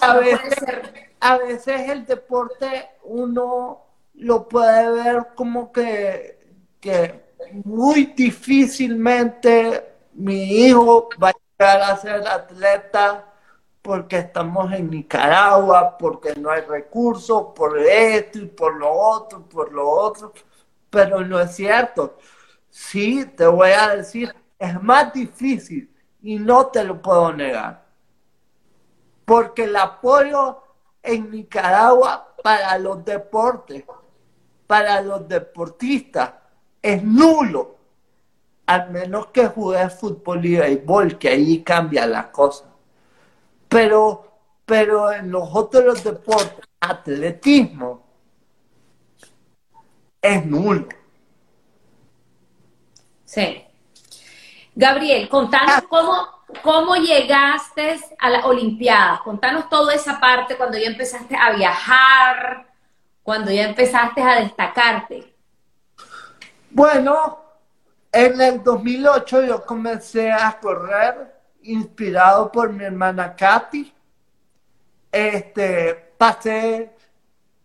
A 1.21 1.37
veces, 1.39 1.89
el 1.89 2.05
deporte 2.05 2.89
uno 3.05 3.87
lo 4.15 4.49
puede 4.49 4.91
ver 4.91 5.29
como 5.37 5.71
que, 5.71 6.41
que 6.81 7.23
muy 7.65 8.07
difícilmente 8.07 9.95
mi 10.15 10.67
hijo 10.67 11.09
va 11.23 11.29
a 11.29 11.33
llegar 11.33 11.83
a 11.83 11.97
ser 11.97 12.27
atleta 12.27 13.27
porque 13.83 14.19
estamos 14.19 14.73
en 14.73 14.91
Nicaragua, 14.91 15.97
porque 15.97 16.35
no 16.35 16.51
hay 16.51 16.63
recursos, 16.63 17.47
por 17.55 17.79
esto 17.79 18.39
y 18.39 18.47
por 18.47 18.77
lo 18.77 18.93
otro, 18.93 19.43
por 19.49 19.73
lo 19.73 19.89
otro, 19.89 20.33
pero 20.91 21.25
no 21.25 21.41
es 21.41 21.55
cierto. 21.55 22.19
Sí, 22.69 23.25
te 23.37 23.47
voy 23.47 23.71
a 23.71 23.97
decir, 23.97 24.35
es 24.59 24.83
más 24.83 25.13
difícil 25.13 25.91
y 26.23 26.39
no 26.39 26.67
te 26.67 26.85
lo 26.85 27.01
puedo 27.01 27.33
negar. 27.33 27.87
Porque 29.25 29.65
el 29.65 29.77
apoyo 29.77 30.63
en 31.03 31.31
Nicaragua 31.31 32.35
para 32.43 32.77
los 32.79 33.05
deportes, 33.05 33.85
para 34.67 35.01
los 35.01 35.27
deportistas, 35.29 36.33
es 36.83 37.03
nulo. 37.03 37.77
Al 38.67 38.91
menos 38.91 39.29
que 39.29 39.49
juegue 39.49 39.89
fútbol 39.91 40.45
y 40.45 40.57
béisbol, 40.57 41.19
que 41.19 41.29
ahí 41.29 41.63
cambia 41.63 42.07
la 42.07 42.31
cosa. 42.31 42.67
Pero, 43.69 44.33
pero 44.65 45.11
en 45.13 45.31
los 45.31 45.49
otros 45.53 46.05
deportes, 46.05 46.65
atletismo, 46.81 48.10
es 50.23 50.47
nulo. 50.47 50.89
Sí. 53.25 53.65
Gabriel, 54.75 55.29
contanos 55.29 55.77
ah. 55.77 55.85
cómo, 55.89 56.29
cómo 56.63 56.97
llegaste 56.97 58.01
a 58.19 58.31
las 58.31 58.45
Olimpiadas. 58.45 59.21
Contanos 59.23 59.69
toda 59.69 59.95
esa 59.95 60.19
parte 60.19 60.57
cuando 60.57 60.79
ya 60.79 60.89
empezaste 60.89 61.37
a 61.37 61.53
viajar, 61.53 62.67
cuando 63.23 63.51
ya 63.51 63.65
empezaste 63.65 64.23
a 64.23 64.41
destacarte. 64.41 65.35
Bueno, 66.71 67.41
en 68.13 68.41
el 68.41 68.63
2008 68.63 69.45
yo 69.45 69.65
comencé 69.65 70.33
a 70.33 70.59
correr 70.61 71.41
inspirado 71.63 72.51
por 72.51 72.73
mi 72.73 72.85
hermana 72.85 73.35
Katy. 73.35 73.93
Este, 75.13 75.95
pasé, 76.17 76.91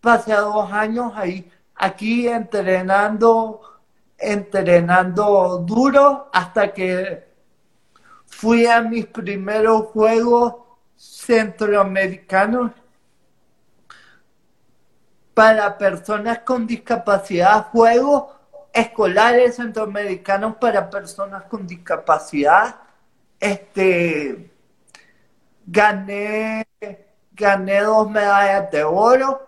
pasé 0.02 0.34
dos 0.34 0.72
años 0.72 1.12
ahí, 1.16 1.52
aquí 1.76 2.28
entrenando, 2.28 3.62
entrenando 4.18 5.60
duro 5.60 6.30
hasta 6.34 6.74
que 6.74 7.28
fui 8.26 8.66
a 8.66 8.82
mis 8.82 9.06
primeros 9.06 9.86
juegos 9.88 10.56
centroamericanos 10.96 12.72
para 15.34 15.78
personas 15.78 16.40
con 16.40 16.66
discapacidad, 16.66 17.68
juegos 17.72 18.34
escolares 18.74 19.58
centroamericanos 19.58 20.56
para 20.58 20.90
personas 20.90 21.44
con 21.44 21.68
discapacidad 21.68 22.76
este, 23.40 24.52
gané, 25.66 26.68
gané 27.32 27.82
dos 27.82 28.10
medallas 28.10 28.72
de 28.72 28.84
oro. 28.84 29.48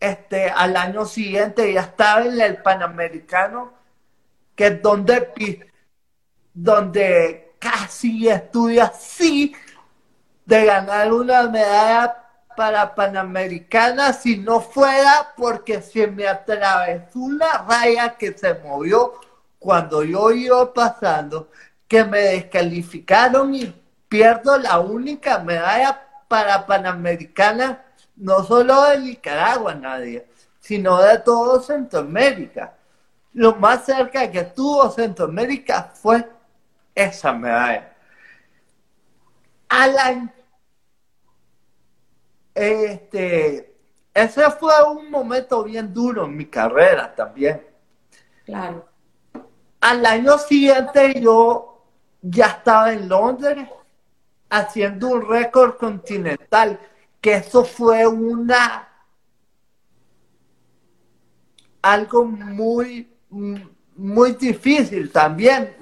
Este, 0.00 0.48
al 0.48 0.76
año 0.76 1.04
siguiente 1.04 1.72
ya 1.72 1.80
estaba 1.80 2.24
en 2.24 2.40
el 2.40 2.62
Panamericano, 2.62 3.72
que 4.54 4.68
es 4.68 4.82
donde, 4.82 5.72
donde 6.54 7.56
casi 7.58 8.28
estuve 8.28 8.80
así 8.80 9.54
de 10.46 10.64
ganar 10.64 11.12
una 11.12 11.48
medalla 11.48 12.16
para 12.56 12.94
Panamericana 12.94 14.12
si 14.12 14.36
no 14.36 14.60
fuera 14.60 15.32
porque 15.36 15.80
se 15.80 16.06
me 16.08 16.26
atravesó 16.26 17.18
una 17.20 17.58
raya 17.68 18.16
que 18.16 18.32
se 18.32 18.54
movió 18.54 19.14
cuando 19.58 20.02
yo 20.02 20.30
iba 20.30 20.72
pasando 20.72 21.50
que 21.86 22.04
me 22.04 22.18
descalificaron 22.18 23.54
y 23.54 23.74
pierdo 24.08 24.58
la 24.58 24.78
única 24.78 25.38
medalla 25.38 26.02
para 26.28 26.66
Panamericana, 26.66 27.84
no 28.18 28.44
solo 28.44 28.84
de 28.90 28.98
Nicaragua, 28.98 29.74
nadie, 29.74 30.26
sino 30.60 31.00
de 31.00 31.18
todo 31.18 31.60
Centroamérica. 31.60 32.74
Lo 33.34 33.54
más 33.56 33.84
cerca 33.84 34.30
que 34.30 34.44
tuvo 34.44 34.90
Centroamérica 34.90 35.84
fue 35.94 36.28
esa 36.94 37.32
medalla. 37.32 37.94
Alan, 39.68 40.32
este, 42.54 43.76
ese 44.12 44.50
fue 44.50 44.72
un 44.90 45.10
momento 45.10 45.62
bien 45.62 45.92
duro 45.92 46.24
en 46.24 46.36
mi 46.36 46.46
carrera 46.46 47.14
también. 47.14 47.64
Claro. 48.44 48.88
Al 49.80 50.04
año 50.04 50.38
siguiente 50.38 51.20
yo 51.20 51.84
ya 52.20 52.46
estaba 52.46 52.92
en 52.92 53.08
Londres 53.08 53.68
haciendo 54.50 55.08
un 55.08 55.28
récord 55.28 55.76
continental, 55.76 56.80
que 57.20 57.34
eso 57.34 57.64
fue 57.64 58.06
una 58.06 58.88
algo 61.82 62.24
muy 62.24 63.08
muy 63.98 64.32
difícil 64.32 65.10
también. 65.10 65.74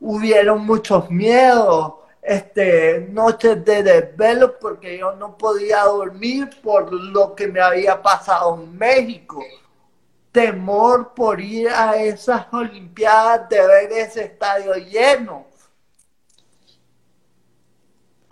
Hubieron 0.00 0.64
muchos 0.66 1.10
miedos, 1.10 1.94
este, 2.20 3.08
noches 3.10 3.64
de 3.64 3.82
desvelo 3.82 4.58
porque 4.58 4.98
yo 4.98 5.16
no 5.16 5.36
podía 5.38 5.82
dormir 5.84 6.50
por 6.62 6.92
lo 6.92 7.34
que 7.34 7.48
me 7.48 7.60
había 7.60 8.00
pasado 8.02 8.60
en 8.62 8.76
México. 8.76 9.42
Temor 10.30 11.12
por 11.14 11.40
ir 11.40 11.68
a 11.68 11.96
esas 11.96 12.46
Olimpiadas 12.52 13.48
de 13.48 13.66
ver 13.66 13.92
ese 13.92 14.24
estadio 14.24 14.74
lleno 14.74 15.51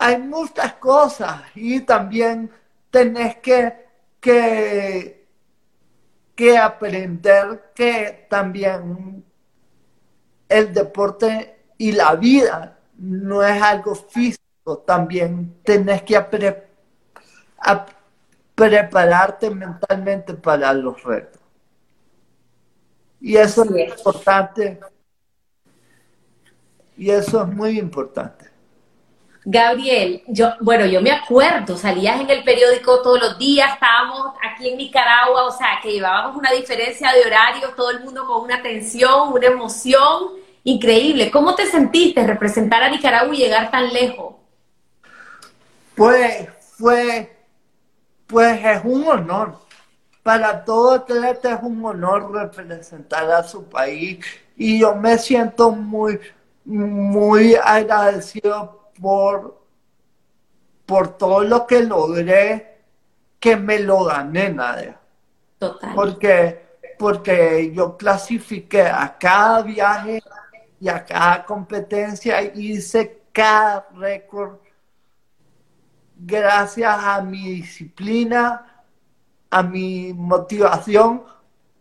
hay 0.01 0.17
muchas 0.17 0.73
cosas 0.73 1.43
y 1.53 1.81
también 1.81 2.49
tenés 2.89 3.35
que, 3.35 3.85
que, 4.19 5.27
que 6.33 6.57
aprender 6.57 7.71
que 7.75 8.25
también 8.27 9.23
el 10.49 10.73
deporte 10.73 11.55
y 11.77 11.91
la 11.91 12.15
vida 12.15 12.79
no 12.97 13.43
es 13.43 13.61
algo 13.61 13.93
físico, 13.93 14.79
también 14.79 15.61
tenés 15.63 16.01
que 16.01 16.19
prepararte 18.55 19.51
mentalmente 19.51 20.33
para 20.33 20.73
los 20.73 21.03
retos. 21.03 21.39
Y 23.19 23.37
eso 23.37 23.63
es 23.65 23.89
importante. 23.89 24.79
Y 26.97 27.11
eso 27.11 27.43
es 27.43 27.47
muy 27.49 27.77
importante. 27.77 28.50
Gabriel, 29.43 30.21
yo, 30.27 30.53
bueno, 30.59 30.85
yo 30.85 31.01
me 31.01 31.11
acuerdo, 31.11 31.75
salías 31.75 32.21
en 32.21 32.29
el 32.29 32.43
periódico 32.43 33.01
todos 33.01 33.19
los 33.19 33.39
días, 33.39 33.73
estábamos 33.73 34.35
aquí 34.43 34.69
en 34.69 34.77
Nicaragua, 34.77 35.47
o 35.47 35.51
sea, 35.51 35.79
que 35.81 35.93
llevábamos 35.93 36.37
una 36.37 36.51
diferencia 36.51 37.11
de 37.11 37.25
horario, 37.25 37.69
todo 37.75 37.89
el 37.89 38.01
mundo 38.01 38.25
con 38.27 38.43
una 38.43 38.61
tensión, 38.61 39.33
una 39.33 39.47
emoción 39.47 40.33
increíble. 40.63 41.31
¿Cómo 41.31 41.55
te 41.55 41.65
sentiste 41.65 42.25
representar 42.25 42.83
a 42.83 42.89
Nicaragua 42.89 43.33
y 43.33 43.39
llegar 43.39 43.71
tan 43.71 43.91
lejos? 43.91 44.35
Pues, 45.95 46.47
fue, 46.77 47.35
pues 48.27 48.63
es 48.63 48.81
un 48.83 49.07
honor. 49.07 49.57
Para 50.21 50.63
todo 50.63 50.91
atleta 50.91 51.55
es 51.55 51.63
un 51.63 51.83
honor 51.83 52.31
representar 52.31 53.31
a 53.31 53.41
su 53.41 53.67
país 53.67 54.23
y 54.55 54.79
yo 54.79 54.93
me 54.93 55.17
siento 55.17 55.71
muy, 55.71 56.19
muy 56.63 57.55
agradecido 57.55 58.80
por, 59.01 59.65
por 60.85 61.17
todo 61.17 61.41
lo 61.43 61.65
que 61.65 61.83
logré, 61.83 62.77
que 63.39 63.55
me 63.55 63.79
lo 63.79 64.05
gané, 64.05 64.49
Nadia. 64.49 64.99
Total. 65.57 65.95
Porque, 65.95 66.77
porque 66.97 67.71
yo 67.73 67.97
clasifiqué 67.97 68.83
a 68.83 69.17
cada 69.17 69.63
viaje 69.63 70.21
y 70.79 70.87
a 70.87 71.03
cada 71.03 71.43
competencia, 71.43 72.41
hice 72.41 73.23
cada 73.33 73.87
récord 73.95 74.59
gracias 76.23 77.03
a 77.03 77.21
mi 77.21 77.55
disciplina, 77.55 78.83
a 79.49 79.63
mi 79.63 80.13
motivación 80.13 81.23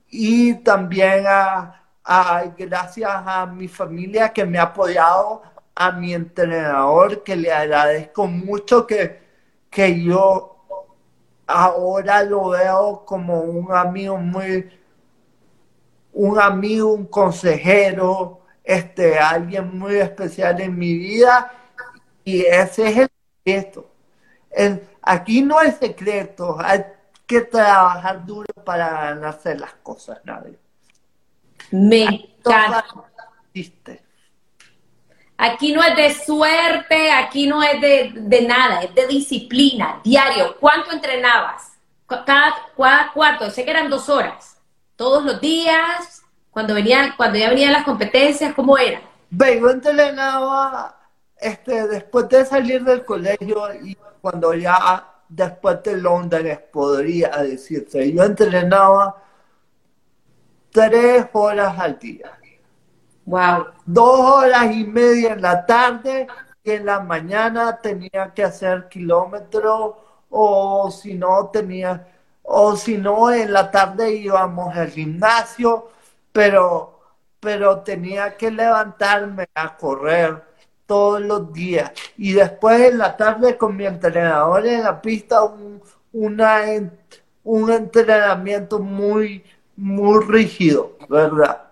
y 0.09 0.55
también 0.55 1.25
a, 1.27 1.83
a, 2.03 2.45
gracias 2.57 3.11
a 3.13 3.47
mi 3.47 3.69
familia 3.69 4.33
que 4.33 4.45
me 4.45 4.59
ha 4.59 4.63
apoyado 4.63 5.43
a 5.81 5.93
mi 5.93 6.13
entrenador, 6.13 7.23
que 7.23 7.35
le 7.35 7.51
agradezco 7.51 8.27
mucho 8.27 8.87
que, 8.87 9.19
que 9.71 10.05
yo 10.05 10.67
ahora 11.47 12.23
lo 12.23 12.51
veo 12.51 13.03
como 13.07 13.41
un 13.41 13.73
amigo 13.73 14.19
muy, 14.19 14.71
un 16.13 16.39
amigo, 16.39 16.93
un 16.93 17.07
consejero, 17.07 18.43
este, 18.63 19.19
alguien 19.19 19.79
muy 19.79 19.95
especial 19.95 20.61
en 20.61 20.79
mi 20.79 20.93
vida, 20.99 21.51
y 22.25 22.43
ese 22.43 22.89
es 22.89 22.97
el 22.99 23.11
secreto. 23.39 23.91
aquí 25.01 25.41
no 25.41 25.59
hay 25.59 25.73
secreto, 25.73 26.59
hay 26.61 26.85
que 27.27 27.41
trabajar 27.41 28.27
duro 28.27 28.53
para 28.67 29.13
hacer 29.27 29.59
las 29.59 29.73
cosas, 29.83 30.21
nadie. 30.25 30.59
Me 31.71 32.03
encanta. 32.05 32.85
Aquí 35.43 35.73
no 35.73 35.83
es 35.83 35.97
de 35.97 36.13
suerte, 36.23 37.11
aquí 37.11 37.47
no 37.47 37.63
es 37.63 37.81
de, 37.81 38.43
nada, 38.47 38.83
es 38.83 38.95
de 38.95 39.07
disciplina, 39.07 39.99
diario. 40.05 40.55
¿Cuánto 40.61 40.93
entrenabas? 40.93 41.79
Cada, 42.07 42.55
cada 42.77 43.11
cuarto, 43.15 43.51
sé 43.51 43.65
que 43.65 43.71
eran 43.71 43.89
dos 43.89 44.11
horas. 44.11 44.59
Todos 44.97 45.25
los 45.25 45.41
días, 45.41 46.23
cuando 46.51 46.75
venían, 46.75 47.15
cuando 47.17 47.39
ya 47.39 47.49
venían 47.49 47.73
las 47.73 47.85
competencias, 47.85 48.53
¿cómo 48.55 48.77
era? 48.77 49.01
Ve, 49.31 49.59
yo 49.59 49.71
entrenaba 49.71 50.99
este, 51.39 51.89
después 51.89 52.29
de 52.29 52.45
salir 52.45 52.85
del 52.85 53.03
colegio 53.07 53.63
y 53.83 53.97
cuando 54.21 54.53
ya 54.53 55.07
después 55.27 55.83
de 55.83 55.97
Londres 55.97 56.59
podría 56.71 57.31
decirse, 57.39 58.13
yo 58.13 58.25
entrenaba 58.25 59.23
tres 60.71 61.25
horas 61.33 61.79
al 61.79 61.99
día. 61.99 62.31
Wow. 63.31 63.67
Dos 63.87 64.21
horas 64.21 64.75
y 64.75 64.85
media 64.85 65.35
en 65.35 65.43
la 65.43 65.65
tarde 65.65 66.27
y 66.65 66.71
en 66.73 66.85
la 66.87 66.99
mañana 66.99 67.79
tenía 67.81 68.33
que 68.35 68.43
hacer 68.43 68.89
kilómetros 68.89 69.95
o 70.29 70.91
si 70.91 71.15
no 71.15 71.49
tenía, 71.53 72.09
o 72.43 72.75
si 72.77 72.99
no 72.99 73.33
en 73.33 73.53
la 73.53 73.71
tarde 73.71 74.13
íbamos 74.15 74.75
al 74.77 74.91
gimnasio, 74.91 75.91
pero, 76.33 76.99
pero 77.39 77.79
tenía 77.81 78.37
que 78.37 78.51
levantarme 78.51 79.49
a 79.55 79.77
correr 79.77 80.43
todos 80.87 81.21
los 81.21 81.53
días. 81.53 81.93
Y 82.17 82.33
después 82.33 82.81
en 82.81 82.99
la 82.99 83.17
tarde 83.17 83.57
con 83.57 83.77
mi 83.77 83.87
entrenador 83.87 84.67
en 84.67 84.83
la 84.83 85.01
pista, 85.01 85.45
un, 85.45 85.81
una, 86.13 86.63
un 87.45 87.71
entrenamiento 87.71 88.81
muy, 88.81 89.45
muy 89.77 90.25
rígido, 90.27 90.97
¿verdad? 91.09 91.70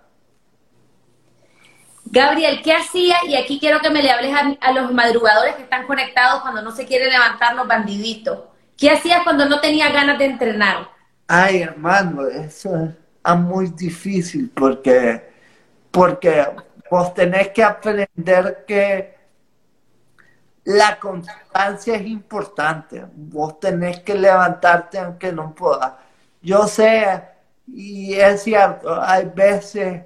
Gabriel, 2.11 2.61
¿qué 2.63 2.73
hacía? 2.73 3.17
Y 3.27 3.35
aquí 3.35 3.59
quiero 3.59 3.81
que 3.81 3.91
me 3.91 4.03
le 4.03 4.11
hables 4.11 4.35
a, 4.61 4.73
los 4.73 4.93
madrugadores 4.93 5.57
que 5.57 5.63
están 5.63 5.87
conectados 5.87 6.41
cuando 6.41 6.63
no 6.63 6.71
se 6.71 6.87
quieren 6.87 7.11
levantar 7.11 7.55
los 7.55 7.67
bandiditos. 7.67 8.41
¿Qué 8.77 8.91
hacías 8.91 9.23
cuando 9.25 9.47
no 9.47 9.61
tenías 9.61 9.93
ganas 9.93 10.19
de 10.19 10.25
entrenar? 10.25 10.89
Ay, 11.27 11.63
hermano, 11.63 12.27
eso 12.27 12.95
es 13.25 13.37
muy 13.37 13.69
difícil 13.69 14.51
porque, 14.55 15.29
porque 15.91 16.47
vos 16.91 17.13
tenés 17.13 17.49
que 17.49 17.63
aprender 17.63 18.65
que 18.67 19.19
la 20.65 20.99
constancia 20.99 21.97
es 21.97 22.07
importante. 22.07 23.05
Vos 23.15 23.61
tenés 23.61 24.01
que 24.01 24.15
levantarte 24.15 24.99
aunque 24.99 25.31
no 25.31 25.55
puedas. 25.55 25.93
Yo 26.41 26.67
sé, 26.67 27.23
y 27.67 28.15
es 28.15 28.45
cierto, 28.45 28.99
hay 29.03 29.27
veces 29.27 30.03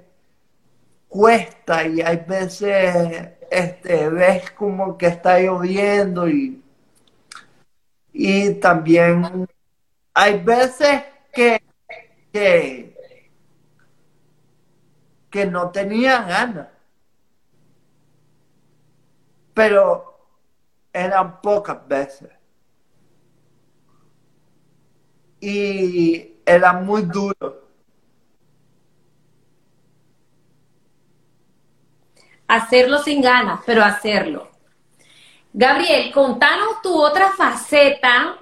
cuesta 1.13 1.85
y 1.87 2.01
hay 2.01 2.17
veces 2.27 3.29
este, 3.51 4.09
ves 4.09 4.51
como 4.51 4.97
que 4.97 5.07
está 5.07 5.39
lloviendo 5.39 6.27
y, 6.27 6.61
y 8.13 8.53
también 8.55 9.47
hay 10.13 10.39
veces 10.41 11.03
que, 11.33 11.61
que 12.33 12.93
que 15.29 15.45
no 15.45 15.69
tenía 15.71 16.23
ganas. 16.23 16.67
Pero 19.55 19.87
eran 20.93 21.41
pocas 21.41 21.87
veces. 21.87 22.29
Y 25.39 26.37
era 26.45 26.73
muy 26.73 27.03
duro. 27.03 27.62
Hacerlo 32.53 32.99
sin 32.99 33.19
ganas, 33.19 33.61
pero 33.65 33.83
hacerlo. 33.83 34.51
Gabriel, 35.51 36.11
contanos 36.11 36.83
tu 36.83 37.01
otra 37.01 37.31
faceta, 37.31 38.37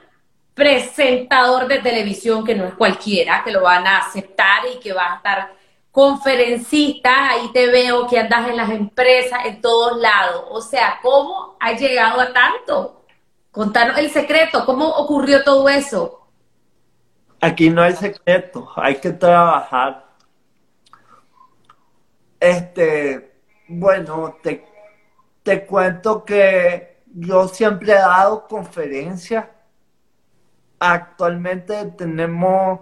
presentador 0.54 1.66
de 1.66 1.80
televisión, 1.80 2.44
que 2.44 2.54
no 2.54 2.66
es 2.66 2.74
cualquiera, 2.74 3.42
que 3.42 3.52
lo 3.52 3.62
van 3.62 3.88
a 3.88 4.00
aceptar 4.00 4.64
y 4.74 4.80
que 4.82 4.92
va 4.92 5.14
a 5.14 5.16
estar 5.16 5.54
conferencista, 5.92 7.30
ahí 7.30 7.54
te 7.54 7.68
veo 7.68 8.06
que 8.06 8.20
andas 8.20 8.50
en 8.50 8.58
las 8.58 8.70
empresas, 8.72 9.46
en 9.46 9.62
todos 9.62 9.98
lados. 9.98 10.44
O 10.50 10.60
sea, 10.60 11.00
¿cómo 11.02 11.56
has 11.62 11.80
llegado 11.80 12.20
a 12.20 12.34
tanto? 12.34 13.06
Contanos 13.50 13.98
el 13.98 14.10
secreto, 14.10 14.66
¿cómo 14.66 14.90
ocurrió 14.90 15.42
todo 15.46 15.70
eso? 15.70 16.28
Aquí 17.40 17.70
no 17.70 17.82
hay 17.82 17.94
secreto, 17.94 18.70
hay 18.76 18.96
que 18.96 19.12
trabajar. 19.12 20.06
Este, 22.42 23.31
bueno, 23.80 24.38
te, 24.42 24.66
te 25.44 25.66
cuento 25.66 26.24
que 26.26 27.02
yo 27.14 27.48
siempre 27.48 27.94
he 27.94 27.96
dado 27.96 28.48
conferencias. 28.48 29.46
Actualmente 30.80 31.86
tenemos 31.98 32.80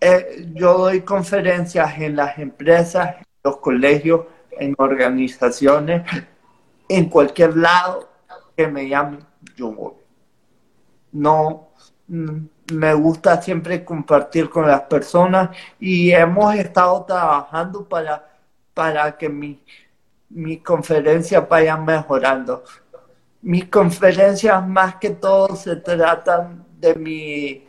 eh, 0.00 0.48
yo 0.54 0.78
doy 0.78 1.00
conferencias 1.00 1.98
en 1.98 2.14
las 2.16 2.38
empresas, 2.38 3.16
en 3.16 3.26
los 3.42 3.56
colegios, 3.58 4.26
en 4.52 4.74
organizaciones, 4.78 6.02
en 6.88 7.08
cualquier 7.08 7.56
lado 7.56 8.08
que 8.56 8.68
me 8.68 8.88
llamen, 8.88 9.24
yo 9.56 9.72
voy. 9.72 9.94
No, 11.12 11.70
mm, 12.06 12.46
me 12.74 12.94
gusta 12.94 13.42
siempre 13.42 13.84
compartir 13.84 14.50
con 14.50 14.66
las 14.68 14.82
personas 14.82 15.50
y 15.80 16.12
hemos 16.12 16.54
estado 16.54 17.04
trabajando 17.04 17.88
para, 17.88 18.38
para 18.74 19.16
que 19.16 19.28
mi, 19.28 19.64
mi 20.30 20.58
conferencia 20.58 21.40
vaya 21.40 21.76
mejorando. 21.76 22.64
Mis 23.42 23.66
conferencias 23.66 24.66
más 24.66 24.96
que 24.96 25.10
todo 25.10 25.54
se 25.56 25.76
tratan 25.76 26.66
de 26.78 26.94
mi 26.94 27.64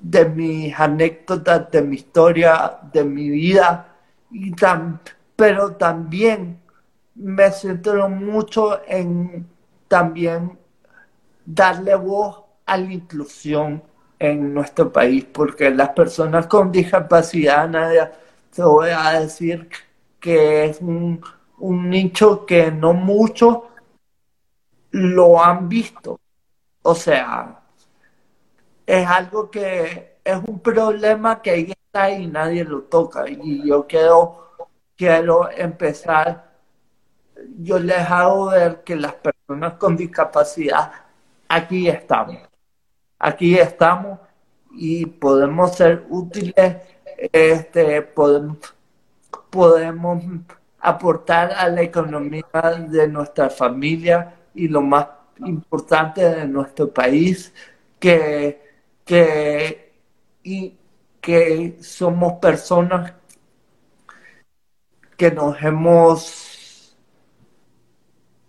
de 0.00 0.24
mis 0.24 0.78
anécdotas, 0.78 1.70
de 1.70 1.82
mi 1.82 1.96
historia, 1.96 2.78
de 2.92 3.04
mi 3.04 3.28
vida, 3.28 3.96
y 4.30 4.52
pero 5.36 5.72
también 5.76 6.60
me 7.14 7.50
centro 7.50 8.08
mucho 8.08 8.80
en 8.86 9.46
también 9.88 10.58
darle 11.44 11.94
voz 11.96 12.44
a 12.66 12.76
la 12.76 12.92
inclusión 12.92 13.82
en 14.18 14.54
nuestro 14.54 14.92
país, 14.92 15.24
porque 15.24 15.70
las 15.70 15.90
personas 15.90 16.46
con 16.46 16.70
discapacidad, 16.70 17.68
nadie 17.68 18.08
te 18.54 18.62
voy 18.62 18.90
a 18.90 19.20
decir 19.20 19.68
que 20.20 20.66
es 20.66 20.80
un, 20.80 21.20
un 21.60 21.90
nicho 21.90 22.44
que 22.46 22.70
no 22.70 22.92
muchos 22.92 23.58
lo 24.90 25.42
han 25.42 25.68
visto. 25.68 26.20
O 26.82 26.94
sea, 26.94 27.60
es 28.86 29.06
algo 29.06 29.50
que 29.50 30.18
es 30.24 30.36
un 30.46 30.60
problema 30.60 31.40
que 31.42 31.50
ahí 31.50 31.72
está 31.72 32.10
y 32.10 32.26
nadie 32.26 32.64
lo 32.64 32.82
toca. 32.82 33.28
Y 33.28 33.66
yo 33.66 33.86
quiero, 33.86 34.54
quiero 34.96 35.50
empezar, 35.50 36.50
yo 37.58 37.78
les 37.78 37.98
hago 38.10 38.46
ver 38.46 38.82
que 38.84 38.96
las 38.96 39.14
personas 39.14 39.74
con 39.74 39.96
discapacidad, 39.96 40.92
aquí 41.48 41.88
estamos. 41.88 42.38
Aquí 43.18 43.58
estamos 43.58 44.18
y 44.72 45.04
podemos 45.06 45.76
ser 45.76 46.06
útiles, 46.08 46.76
este, 47.32 48.02
podemos, 48.02 48.58
podemos 49.50 50.22
aportar 50.80 51.52
a 51.52 51.68
la 51.68 51.82
economía 51.82 52.44
de 52.88 53.08
nuestra 53.08 53.50
familia 53.50 54.34
y 54.54 54.68
lo 54.68 54.82
más 54.82 55.06
importante 55.44 56.22
de 56.22 56.46
nuestro 56.46 56.92
país, 56.92 57.52
que 57.98 58.70
que, 59.10 59.92
y 60.44 60.78
que 61.20 61.78
somos 61.82 62.34
personas 62.34 63.12
que 65.16 65.32
nos 65.32 65.60
hemos 65.62 66.96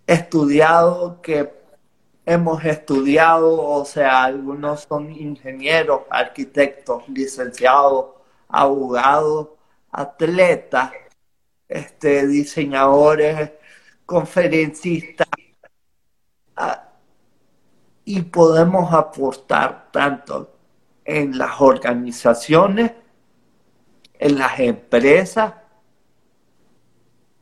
estudiado, 0.06 1.20
que 1.20 1.52
hemos 2.24 2.64
estudiado, 2.64 3.60
o 3.60 3.84
sea, 3.84 4.22
algunos 4.22 4.82
son 4.82 5.10
ingenieros, 5.10 6.02
arquitectos, 6.10 7.08
licenciados, 7.08 8.12
abogados, 8.48 9.48
atletas, 9.90 10.92
este, 11.72 12.26
diseñadores, 12.26 13.52
conferencistas, 14.04 15.28
y 18.04 18.22
podemos 18.22 18.92
aportar 18.92 19.90
tanto 19.90 20.56
en 21.04 21.38
las 21.38 21.60
organizaciones, 21.60 22.92
en 24.14 24.38
las 24.38 24.58
empresas 24.60 25.54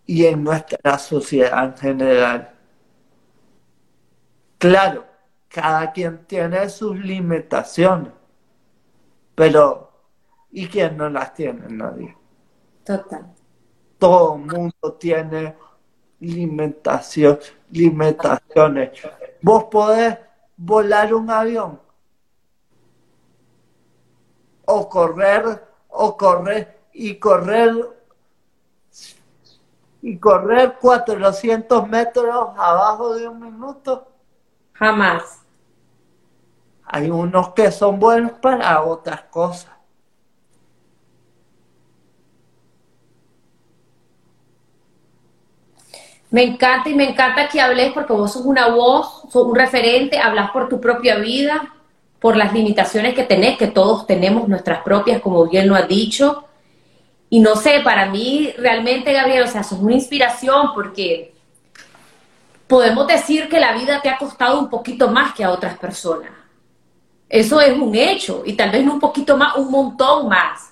y 0.06 0.26
en 0.26 0.44
nuestra 0.44 0.98
sociedad 0.98 1.64
en 1.64 1.76
general. 1.76 2.54
Claro, 4.58 5.06
cada 5.48 5.92
quien 5.92 6.26
tiene 6.26 6.68
sus 6.68 6.98
limitaciones, 6.98 8.12
pero 9.34 9.90
¿y 10.50 10.68
quién 10.68 10.96
no 10.96 11.08
las 11.08 11.34
tiene? 11.34 11.62
Nadie. 11.68 12.16
Total. 12.84 13.39
Todo 14.00 14.34
el 14.34 14.40
mundo 14.40 14.94
tiene 14.98 15.54
limitación, 16.18 17.38
limitaciones. 17.70 18.90
Vos 19.42 19.64
podés 19.64 20.18
volar 20.56 21.14
un 21.14 21.30
avión 21.30 21.78
o 24.64 24.88
correr 24.88 25.64
o 25.88 26.16
correr 26.16 26.80
y 26.94 27.16
correr 27.16 27.74
y 30.02 30.18
correr 30.18 30.78
400 30.80 31.86
metros 31.86 32.34
abajo 32.56 33.14
de 33.14 33.28
un 33.28 33.38
minuto. 33.38 34.08
Jamás. 34.72 35.44
Hay 36.84 37.10
unos 37.10 37.50
que 37.50 37.70
son 37.70 38.00
buenos 38.00 38.32
para 38.32 38.82
otras 38.82 39.24
cosas. 39.24 39.79
Me 46.30 46.44
encanta 46.44 46.88
y 46.88 46.94
me 46.94 47.10
encanta 47.10 47.48
que 47.48 47.60
hables 47.60 47.92
porque 47.92 48.12
vos 48.12 48.32
sos 48.32 48.44
una 48.44 48.68
voz, 48.68 49.22
sos 49.30 49.46
un 49.46 49.54
referente, 49.54 50.18
hablas 50.18 50.50
por 50.52 50.68
tu 50.68 50.80
propia 50.80 51.16
vida, 51.16 51.74
por 52.20 52.36
las 52.36 52.52
limitaciones 52.52 53.14
que 53.14 53.24
tenés, 53.24 53.58
que 53.58 53.66
todos 53.66 54.06
tenemos 54.06 54.46
nuestras 54.46 54.82
propias, 54.82 55.20
como 55.20 55.46
bien 55.48 55.68
lo 55.68 55.74
has 55.74 55.88
dicho. 55.88 56.44
Y 57.30 57.40
no 57.40 57.56
sé, 57.56 57.80
para 57.82 58.06
mí 58.06 58.52
realmente, 58.58 59.12
Gabriel, 59.12 59.44
o 59.44 59.48
sea, 59.48 59.62
sos 59.62 59.80
una 59.80 59.94
inspiración 59.94 60.72
porque 60.74 61.32
podemos 62.66 63.06
decir 63.08 63.48
que 63.48 63.58
la 63.58 63.72
vida 63.72 64.00
te 64.00 64.08
ha 64.08 64.16
costado 64.16 64.60
un 64.60 64.70
poquito 64.70 65.08
más 65.08 65.34
que 65.34 65.42
a 65.42 65.50
otras 65.50 65.76
personas. 65.78 66.30
Eso 67.28 67.60
es 67.60 67.76
un 67.76 67.94
hecho 67.94 68.42
y 68.44 68.52
tal 68.52 68.70
vez 68.70 68.84
no 68.84 68.94
un 68.94 69.00
poquito 69.00 69.36
más, 69.36 69.56
un 69.56 69.70
montón 69.70 70.28
más. 70.28 70.69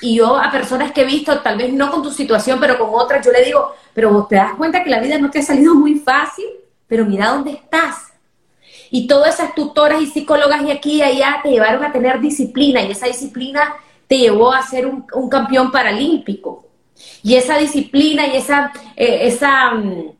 Y 0.00 0.16
yo 0.16 0.36
a 0.36 0.50
personas 0.50 0.92
que 0.92 1.02
he 1.02 1.04
visto, 1.04 1.38
tal 1.40 1.56
vez 1.56 1.72
no 1.72 1.90
con 1.90 2.02
tu 2.02 2.10
situación, 2.10 2.58
pero 2.60 2.78
con 2.78 2.88
otras, 2.92 3.24
yo 3.24 3.32
le 3.32 3.44
digo, 3.44 3.74
pero 3.92 4.10
vos 4.12 4.28
te 4.28 4.36
das 4.36 4.54
cuenta 4.54 4.82
que 4.82 4.90
la 4.90 5.00
vida 5.00 5.18
no 5.18 5.30
te 5.30 5.38
ha 5.38 5.42
salido 5.42 5.74
muy 5.74 5.96
fácil, 5.96 6.46
pero 6.86 7.04
mira 7.04 7.28
dónde 7.28 7.52
estás. 7.52 8.12
Y 8.90 9.06
todas 9.06 9.34
esas 9.34 9.54
tutoras 9.54 10.02
y 10.02 10.06
psicólogas 10.06 10.62
y 10.62 10.70
aquí 10.70 10.96
y 10.96 11.02
allá 11.02 11.40
te 11.42 11.50
llevaron 11.50 11.84
a 11.84 11.92
tener 11.92 12.20
disciplina 12.20 12.82
y 12.82 12.90
esa 12.90 13.06
disciplina 13.06 13.74
te 14.06 14.18
llevó 14.18 14.52
a 14.52 14.62
ser 14.62 14.86
un, 14.86 15.28
campeón 15.28 15.70
paralímpico. 15.70 16.66
Y 17.22 17.34
esa 17.36 17.58
disciplina 17.58 18.26
y 18.26 18.36
esa, 18.36 18.72
eh, 18.96 19.20
esa, 19.22 19.70
mm, 19.72 20.12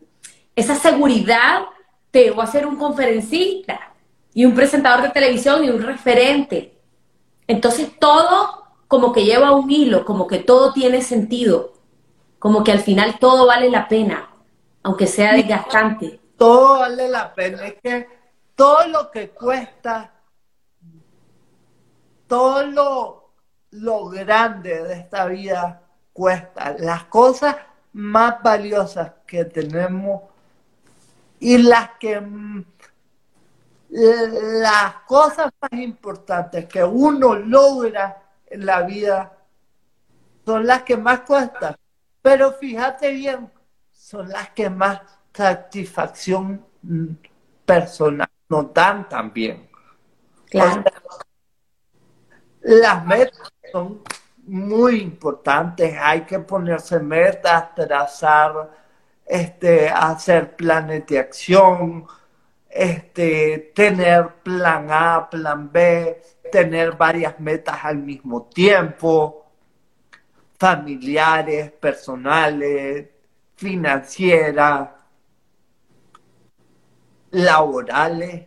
esa 0.57 0.75
seguridad 0.75 1.63
te 2.11 2.25
llevó 2.25 2.43
a 2.43 2.47
ser 2.47 2.67
un 2.67 2.77
conferencista 2.77 3.93
y 4.33 4.45
un 4.45 4.55
presentador 4.55 5.03
de 5.03 5.11
televisión 5.11 5.65
y 5.65 5.71
un 5.71 5.83
referente. 5.83 6.75
Entonces 7.47 7.91
todo 7.99 8.64
como 8.95 9.13
que 9.13 9.25
lleva 9.25 9.51
un 9.51 9.69
hilo, 9.69 10.05
como 10.05 10.29
que 10.29 10.39
todo 10.39 10.73
tiene 10.73 11.03
sentido, 11.03 11.73
como 12.39 12.63
que 12.63 12.71
al 12.71 12.79
final 12.79 13.19
todo 13.19 13.45
vale 13.45 13.69
la 13.69 13.89
pena, 13.89 14.31
aunque 14.85 15.09
sea 15.09 15.33
desgastante. 15.33 16.21
Todo 16.39 16.79
vale 16.79 17.09
la 17.09 17.35
pena, 17.35 17.67
es 17.67 17.75
que 17.83 18.07
todo 18.55 18.87
lo 18.87 19.11
que 19.11 19.31
cuesta, 19.31 20.13
todo 22.29 22.65
lo, 22.67 23.31
lo 23.73 24.05
grande 24.11 24.85
de 24.85 24.95
esta 24.95 25.27
vida 25.27 25.83
cuesta, 26.13 26.77
las 26.79 27.03
cosas 27.07 27.57
más 27.95 28.41
valiosas 28.45 29.11
que 29.27 29.45
tenemos 29.45 30.23
y 31.41 31.59
las 31.59 31.91
que 31.99 32.23
las 33.89 34.95
cosas 35.09 35.51
más 35.61 35.81
importantes 35.81 36.67
que 36.67 36.85
uno 36.85 37.35
logra 37.35 38.24
en 38.55 38.67
la 38.67 38.83
vida 38.83 39.37
son 40.45 40.67
las 40.67 40.83
que 40.83 40.97
más 40.97 41.21
cuestan. 41.21 41.77
Pero 42.23 42.53
fíjate 42.53 43.11
bien, 43.11 43.51
son 43.93 44.29
las 44.29 44.51
que 44.51 44.71
más 44.71 45.01
satisfacción 45.33 46.65
personal 47.65 48.29
nos 48.49 48.73
dan 48.73 49.09
también. 49.09 49.69
las 52.61 53.05
metas 53.05 53.53
son 53.73 54.03
muy 54.47 55.01
importantes, 55.01 55.97
hay 56.01 56.23
que 56.23 56.39
ponerse 56.39 57.01
metas, 57.01 57.75
trazar, 57.75 58.71
este, 59.27 59.89
hacer 59.89 60.55
planes 60.55 61.07
de 61.07 61.19
acción, 61.19 62.07
este, 62.69 63.73
tener 63.75 64.29
plan 64.43 64.89
A, 64.91 65.29
plan 65.29 65.71
B, 65.73 66.23
tener 66.55 66.93
varias 66.93 67.41
metas 67.41 67.81
al 67.83 67.97
mismo 67.97 68.45
tiempo, 68.45 69.45
familiares, 70.57 71.73
personales, 71.73 73.09
financieras, 73.57 74.89
laborales. 77.33 78.47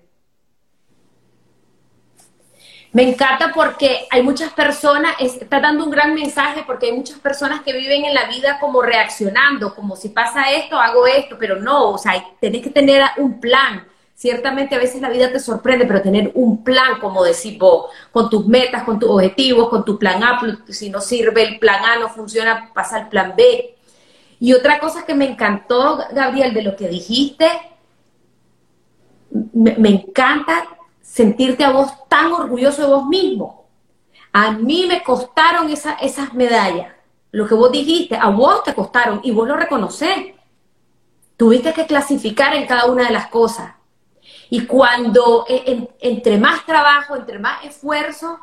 Me 2.94 3.04
encanta 3.10 3.52
porque 3.54 4.08
hay 4.10 4.24
muchas 4.24 4.54
personas, 4.54 5.18
está 5.20 5.60
dando 5.60 5.84
un 5.84 5.92
gran 5.92 6.14
mensaje 6.14 6.64
porque 6.66 6.86
hay 6.86 6.94
muchas 6.94 7.20
personas 7.20 7.62
que 7.62 7.74
viven 7.74 8.06
en 8.06 8.14
la 8.14 8.30
vida 8.30 8.58
como 8.62 8.82
reaccionando, 8.82 9.76
como 9.76 9.98
si 9.98 10.08
pasa 10.08 10.50
esto, 10.50 10.80
hago 10.80 11.06
esto, 11.06 11.36
pero 11.38 11.58
no, 11.58 11.90
o 11.90 11.98
sea, 11.98 12.14
tenés 12.40 12.62
que 12.62 12.70
tener 12.70 13.04
un 13.18 13.42
plan 13.42 13.86
Ciertamente 14.18 14.74
a 14.74 14.80
veces 14.80 15.00
la 15.00 15.12
vida 15.12 15.32
te 15.32 15.40
sorprende, 15.40 15.86
pero 15.86 16.02
tener 16.02 16.32
un 16.34 16.64
plan, 16.64 17.00
como 17.00 17.24
decís 17.24 17.56
vos, 17.60 17.92
con 18.12 18.32
tus 18.32 18.48
metas, 18.48 18.84
con 18.84 18.98
tus 18.98 19.12
objetivos, 19.12 19.70
con 19.70 19.86
tu 19.86 20.00
plan 20.00 20.24
A, 20.24 20.42
si 20.70 20.90
no 20.90 21.02
sirve 21.02 21.44
el 21.44 21.60
plan 21.60 21.86
A, 21.86 22.00
no 22.00 22.10
funciona, 22.10 22.72
pasa 22.74 22.96
al 22.96 23.10
plan 23.10 23.36
B. 23.38 23.76
Y 24.40 24.54
otra 24.54 24.80
cosa 24.80 25.06
que 25.06 25.14
me 25.14 25.30
encantó, 25.30 26.00
Gabriel, 26.12 26.56
de 26.56 26.64
lo 26.64 26.76
que 26.76 26.88
dijiste, 26.88 27.48
me, 29.54 29.90
encanta 29.90 30.66
sentirte 31.00 31.64
a 31.64 31.70
vos 31.70 31.92
tan 32.08 32.32
orgulloso 32.32 32.82
de 32.82 32.88
vos 32.88 33.06
mismo. 33.06 33.68
A 34.34 34.50
mí 34.52 34.88
me 34.88 35.04
costaron 35.04 35.70
esas 35.70 36.34
medallas. 36.34 36.92
Lo 37.30 37.48
que 37.48 37.54
vos 37.54 37.72
dijiste, 37.72 38.16
a 38.16 38.30
vos 38.30 38.64
te 38.64 38.74
costaron 38.74 39.20
y 39.24 39.30
vos 39.30 39.48
lo 39.48 39.56
reconocés. 39.56 40.34
Tuviste 41.38 41.72
que 41.72 41.86
clasificar 41.86 42.56
en 42.56 42.66
cada 42.66 42.88
una 42.88 43.06
de 43.06 43.14
las 43.14 43.28
cosas. 43.28 43.77
Y 44.50 44.66
cuando 44.66 45.46
e, 45.48 45.90
entre 46.00 46.38
más 46.38 46.66
trabajo, 46.66 47.16
entre 47.16 47.40
más 47.40 47.66
esfuerzo, 47.66 48.40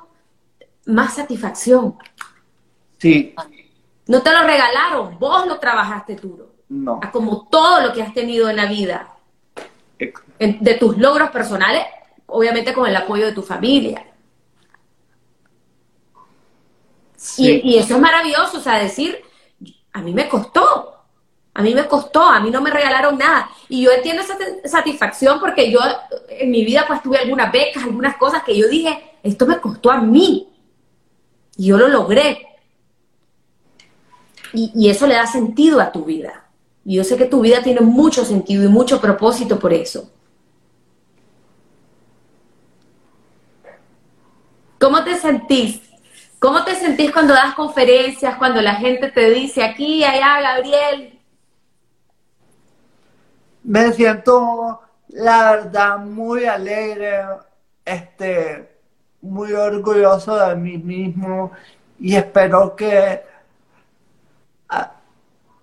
más 0.86 1.14
satisfacción. 1.14 1.96
Sí. 2.98 3.34
No 4.06 4.22
te 4.22 4.32
lo 4.32 4.42
regalaron, 4.42 5.18
vos 5.18 5.46
lo 5.46 5.58
trabajaste 5.58 6.16
duro. 6.16 6.54
No. 6.68 7.00
Como 7.12 7.48
todo 7.48 7.80
lo 7.80 7.92
que 7.92 8.02
has 8.02 8.12
tenido 8.12 8.48
en 8.48 8.56
la 8.56 8.66
vida. 8.66 9.10
De 10.38 10.74
tus 10.74 10.98
logros 10.98 11.30
personales, 11.30 11.84
obviamente 12.26 12.74
con 12.74 12.86
el 12.86 12.96
apoyo 12.96 13.26
de 13.26 13.32
tu 13.32 13.42
familia. 13.42 14.06
Sí. 17.16 17.62
Y, 17.64 17.74
y, 17.74 17.78
eso 17.78 17.94
es 17.94 18.00
maravilloso, 18.00 18.58
o 18.58 18.60
sea, 18.60 18.78
decir, 18.78 19.24
a 19.92 20.02
mí 20.02 20.12
me 20.12 20.28
costó, 20.28 20.93
a 21.54 21.62
mí 21.62 21.72
me 21.72 21.86
costó, 21.86 22.22
a 22.22 22.40
mí 22.40 22.50
no 22.50 22.60
me 22.60 22.70
regalaron 22.70 23.16
nada. 23.16 23.48
Y 23.68 23.82
yo 23.82 23.92
entiendo 23.92 24.22
esa 24.22 24.36
satisfacción 24.64 25.38
porque 25.38 25.70
yo 25.70 25.78
en 26.28 26.50
mi 26.50 26.64
vida 26.64 26.84
pues 26.86 27.00
tuve 27.00 27.18
algunas 27.18 27.52
becas, 27.52 27.84
algunas 27.84 28.16
cosas 28.16 28.42
que 28.42 28.58
yo 28.58 28.68
dije, 28.68 29.12
esto 29.22 29.46
me 29.46 29.60
costó 29.60 29.92
a 29.92 30.00
mí. 30.00 30.48
Y 31.56 31.66
yo 31.66 31.78
lo 31.78 31.86
logré. 31.86 32.44
Y, 34.52 34.72
y 34.74 34.88
eso 34.88 35.06
le 35.06 35.14
da 35.14 35.26
sentido 35.26 35.80
a 35.80 35.92
tu 35.92 36.04
vida. 36.04 36.44
Y 36.84 36.96
yo 36.96 37.04
sé 37.04 37.16
que 37.16 37.26
tu 37.26 37.40
vida 37.40 37.62
tiene 37.62 37.80
mucho 37.80 38.24
sentido 38.24 38.64
y 38.64 38.68
mucho 38.68 39.00
propósito 39.00 39.58
por 39.60 39.72
eso. 39.72 40.10
¿Cómo 44.80 45.04
te 45.04 45.16
sentís? 45.16 45.80
¿Cómo 46.40 46.64
te 46.64 46.74
sentís 46.74 47.12
cuando 47.12 47.32
das 47.32 47.54
conferencias, 47.54 48.36
cuando 48.36 48.60
la 48.60 48.74
gente 48.74 49.10
te 49.10 49.30
dice 49.30 49.62
aquí, 49.62 50.04
allá, 50.04 50.42
Gabriel, 50.42 51.13
me 53.64 53.92
siento, 53.92 54.80
la 55.08 55.52
verdad, 55.52 55.98
muy 55.98 56.44
alegre, 56.44 57.24
este, 57.84 58.68
muy 59.22 59.52
orgulloso 59.52 60.36
de 60.36 60.54
mí 60.56 60.78
mismo 60.78 61.50
y 61.98 62.14
espero 62.16 62.76
que 62.76 63.22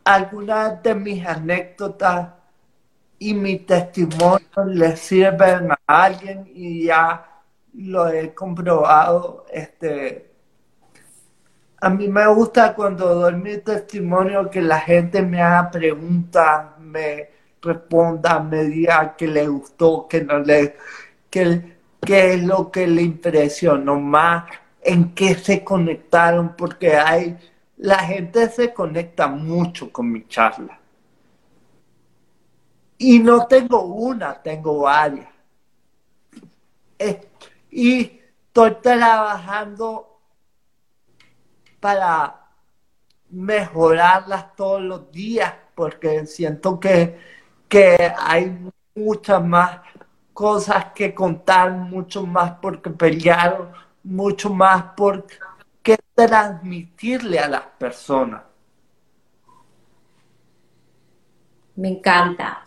algunas 0.03 0.81
de 0.81 0.95
mis 0.95 1.25
anécdotas 1.25 2.29
y 3.19 3.33
mi 3.35 3.59
testimonio 3.59 4.47
le 4.65 4.97
sirven 4.97 5.71
a 5.71 5.77
alguien 5.85 6.49
y 6.53 6.85
ya 6.85 7.43
lo 7.73 8.07
he 8.09 8.33
comprobado. 8.33 9.45
Este, 9.51 10.31
a 11.79 11.89
mí 11.89 12.07
me 12.07 12.27
gusta 12.27 12.73
cuando 12.73 13.13
doy 13.15 13.35
mi 13.35 13.57
testimonio 13.57 14.49
que 14.49 14.61
la 14.61 14.79
gente 14.79 15.21
me 15.21 15.41
haga 15.41 15.69
preguntas, 15.69 16.79
me, 16.79 17.29
responda, 17.61 18.39
me 18.39 18.63
diga 18.65 19.15
que 19.15 19.27
le 19.27 19.47
gustó, 19.47 20.07
que 20.07 20.21
no 20.23 20.39
le, 20.39 20.77
que, 21.29 21.77
qué 22.01 22.33
es 22.33 22.43
lo 22.43 22.71
que 22.71 22.87
le 22.87 23.03
impresionó 23.03 23.99
más, 23.99 24.45
en 24.81 25.13
qué 25.13 25.35
se 25.35 25.63
conectaron, 25.63 26.55
porque 26.55 26.95
hay, 26.97 27.37
la 27.77 27.99
gente 27.99 28.49
se 28.49 28.73
conecta 28.73 29.27
mucho 29.27 29.91
con 29.91 30.11
mi 30.11 30.27
charla. 30.27 30.79
Y 32.97 33.19
no 33.19 33.47
tengo 33.47 33.83
una, 33.83 34.41
tengo 34.41 34.81
varias. 34.81 35.27
y 37.71 38.19
estoy 38.47 38.75
trabajando 38.81 40.19
para 41.79 42.41
mejorarlas 43.31 44.55
todos 44.55 44.81
los 44.81 45.11
días, 45.11 45.53
porque 45.73 46.25
siento 46.27 46.79
que, 46.79 47.17
que 47.71 48.13
hay 48.19 48.53
muchas 48.93 49.41
más 49.41 49.79
cosas 50.33 50.87
que 50.93 51.15
contar, 51.15 51.71
mucho 51.71 52.25
más 52.25 52.51
porque 52.61 52.89
pelear, 52.89 53.71
mucho 54.03 54.49
más 54.49 54.83
por 54.97 55.25
qué 55.81 55.97
transmitirle 56.13 57.39
a 57.39 57.47
las 57.47 57.61
personas. 57.79 58.41
Me 61.77 61.87
encanta, 61.87 62.65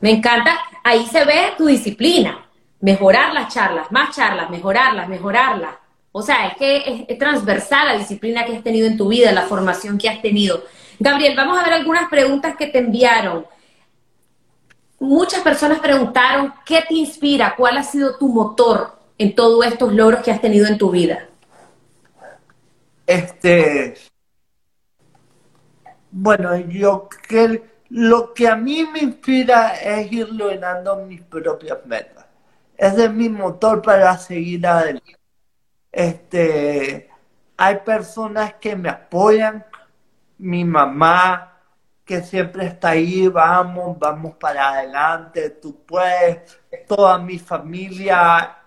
me 0.00 0.10
encanta. 0.10 0.58
Ahí 0.82 1.04
se 1.04 1.22
ve 1.26 1.52
tu 1.58 1.66
disciplina, 1.66 2.42
mejorar 2.80 3.34
las 3.34 3.52
charlas, 3.52 3.92
más 3.92 4.16
charlas, 4.16 4.48
mejorarlas, 4.48 5.06
mejorarlas. 5.06 5.74
O 6.12 6.22
sea, 6.22 6.46
es 6.46 6.56
que 6.56 7.04
es, 7.06 7.18
transversal 7.18 7.88
la 7.88 7.98
disciplina 7.98 8.46
que 8.46 8.56
has 8.56 8.62
tenido 8.62 8.86
en 8.86 8.96
tu 8.96 9.08
vida, 9.08 9.32
la 9.32 9.42
formación 9.42 9.98
que 9.98 10.08
has 10.08 10.22
tenido. 10.22 10.64
Gabriel, 10.98 11.36
vamos 11.36 11.58
a 11.58 11.62
ver 11.62 11.74
algunas 11.74 12.08
preguntas 12.08 12.56
que 12.56 12.68
te 12.68 12.78
enviaron. 12.78 13.44
Muchas 15.00 15.40
personas 15.40 15.80
preguntaron, 15.80 16.52
¿qué 16.66 16.84
te 16.86 16.92
inspira? 16.92 17.54
¿Cuál 17.56 17.78
ha 17.78 17.82
sido 17.82 18.18
tu 18.18 18.28
motor 18.28 18.98
en 19.16 19.34
todos 19.34 19.64
estos 19.64 19.94
logros 19.94 20.22
que 20.22 20.30
has 20.30 20.42
tenido 20.42 20.66
en 20.66 20.76
tu 20.76 20.90
vida? 20.90 21.26
Este, 23.06 23.94
bueno, 26.10 26.54
yo 26.54 27.08
que 27.08 27.62
lo 27.88 28.34
que 28.34 28.46
a 28.46 28.56
mí 28.56 28.84
me 28.84 28.98
inspira 28.98 29.74
es 29.74 30.12
ir 30.12 30.28
logrando 30.28 30.96
mis 30.96 31.22
propias 31.22 31.78
metas. 31.86 32.26
Ese 32.76 33.06
es 33.06 33.10
mi 33.10 33.30
motor 33.30 33.80
para 33.80 34.16
seguir 34.18 34.66
adelante. 34.66 35.16
Este, 35.90 37.08
hay 37.56 37.76
personas 37.78 38.52
que 38.60 38.76
me 38.76 38.90
apoyan, 38.90 39.64
mi 40.36 40.62
mamá 40.62 41.49
que 42.10 42.24
siempre 42.24 42.66
está 42.66 42.88
ahí, 42.88 43.28
vamos, 43.28 43.96
vamos 43.96 44.34
para 44.34 44.70
adelante, 44.70 45.48
tú 45.50 45.84
puedes, 45.86 46.58
toda 46.88 47.18
mi 47.18 47.38
familia, 47.38 48.64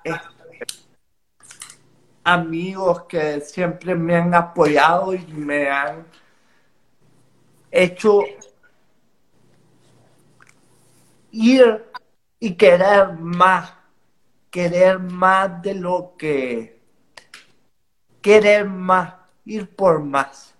amigos 2.23 3.03
que 3.03 3.41
siempre 3.41 3.95
me 3.95 4.15
han 4.15 4.33
apoyado 4.33 5.13
y 5.13 5.25
me 5.27 5.69
han 5.69 6.05
hecho 7.69 8.21
ir 11.31 11.85
y 12.39 12.53
querer 12.55 13.11
más, 13.19 13.73
querer 14.49 14.99
más 14.99 15.61
de 15.61 15.75
lo 15.75 16.15
que, 16.17 16.79
querer 18.21 18.69
más, 18.69 19.15
ir 19.43 19.75
por 19.75 19.99
más. 19.99 20.52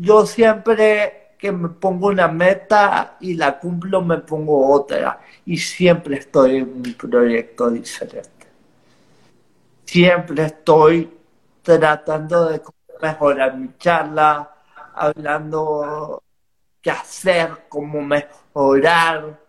Yo 0.00 0.24
siempre 0.26 1.34
que 1.38 1.50
me 1.50 1.68
pongo 1.70 2.08
una 2.08 2.28
meta 2.28 3.16
y 3.20 3.34
la 3.34 3.58
cumplo, 3.58 4.02
me 4.02 4.18
pongo 4.18 4.70
otra 4.72 5.20
y 5.44 5.56
siempre 5.56 6.18
estoy 6.18 6.56
en 6.56 6.68
un 6.68 6.94
proyecto 6.94 7.70
diferente. 7.70 8.46
Siempre 9.84 10.44
estoy 10.44 11.10
tratando 11.62 12.48
de 12.48 12.62
mejorar 13.02 13.56
mi 13.56 13.76
charla, 13.78 14.54
hablando 14.94 16.22
qué 16.80 16.90
hacer, 16.90 17.66
cómo 17.68 18.00
mejorar. 18.00 19.40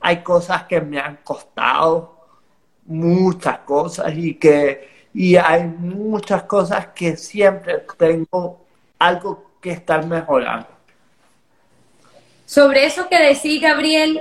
hay 0.00 0.22
cosas 0.22 0.64
que 0.64 0.80
me 0.80 0.98
han 0.98 1.18
costado, 1.18 2.18
muchas 2.86 3.58
cosas, 3.60 4.12
y 4.16 4.34
que 4.34 4.99
y 5.12 5.36
hay 5.36 5.64
muchas 5.64 6.44
cosas 6.44 6.88
que 6.88 7.16
siempre 7.16 7.84
tengo 7.96 8.64
algo 8.98 9.52
que 9.60 9.72
estar 9.72 10.06
mejorando. 10.06 10.68
Sobre 12.46 12.84
eso 12.84 13.08
que 13.08 13.18
decís, 13.18 13.60
Gabriel, 13.60 14.20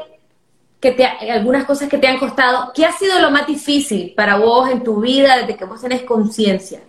que 0.80 0.92
te, 0.92 1.06
algunas 1.06 1.66
cosas 1.66 1.90
que 1.90 1.98
te 1.98 2.08
han 2.08 2.20
costado, 2.20 2.72
¿qué 2.74 2.86
ha 2.86 2.92
sido 2.92 3.20
lo 3.20 3.32
más 3.32 3.48
difícil 3.48 4.14
para 4.16 4.38
vos 4.38 4.70
en 4.70 4.84
tu 4.84 5.02
vida 5.02 5.38
desde 5.38 5.58
que 5.58 5.66
vos 5.66 5.82
tenés 5.82 6.04
conciencia? 6.04 6.82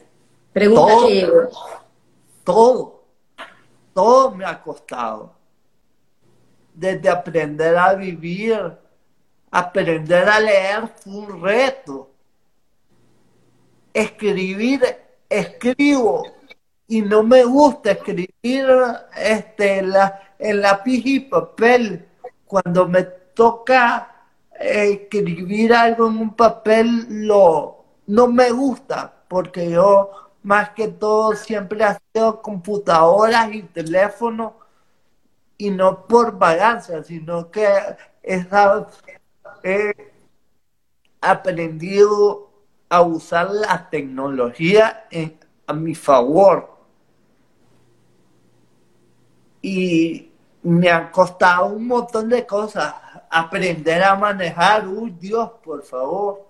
Pregunta 0.52 0.92
todo, 0.92 1.50
Todo 2.44 3.00
todo 3.92 4.30
me 4.30 4.44
ha 4.44 4.62
costado. 4.62 5.34
Desde 6.72 7.08
aprender 7.08 7.76
a 7.76 7.94
vivir, 7.94 8.78
aprender 9.50 10.28
a 10.28 10.40
leer 10.40 10.88
fue 10.96 11.12
un 11.12 11.42
reto. 11.42 12.09
Escribir, 13.92 14.82
escribo. 15.28 16.24
Y 16.86 17.02
no 17.02 17.22
me 17.22 17.44
gusta 17.44 17.92
escribir 17.92 18.66
este, 19.16 19.78
en, 19.78 19.90
la, 19.90 20.34
en 20.38 20.60
lápiz 20.60 21.02
y 21.04 21.20
papel. 21.20 22.08
Cuando 22.46 22.88
me 22.88 23.04
toca 23.04 24.26
eh, 24.58 25.02
escribir 25.02 25.72
algo 25.72 26.08
en 26.08 26.18
un 26.18 26.34
papel, 26.34 27.06
lo, 27.26 27.84
no 28.06 28.26
me 28.26 28.50
gusta. 28.50 29.14
Porque 29.28 29.70
yo 29.70 30.10
más 30.42 30.70
que 30.70 30.88
todo 30.88 31.34
siempre 31.34 31.84
ha 31.84 32.00
sido 32.12 32.42
computadoras 32.42 33.52
y 33.54 33.62
teléfono. 33.62 34.56
Y 35.58 35.70
no 35.70 36.06
por 36.06 36.38
vagancia, 36.38 37.04
sino 37.04 37.50
que 37.50 37.68
he 39.62 39.94
aprendido 41.20 42.49
a 42.90 43.02
usar 43.02 43.50
la 43.50 43.88
tecnología 43.88 45.06
a 45.66 45.72
mi 45.72 45.94
favor. 45.94 46.76
Y 49.62 50.30
me 50.62 50.90
han 50.90 51.10
costado 51.10 51.66
un 51.66 51.86
montón 51.86 52.28
de 52.28 52.44
cosas. 52.44 52.92
Aprender 53.30 54.02
a 54.02 54.16
manejar, 54.16 54.88
uy 54.88 55.14
Dios, 55.18 55.50
por 55.62 55.82
favor. 55.84 56.48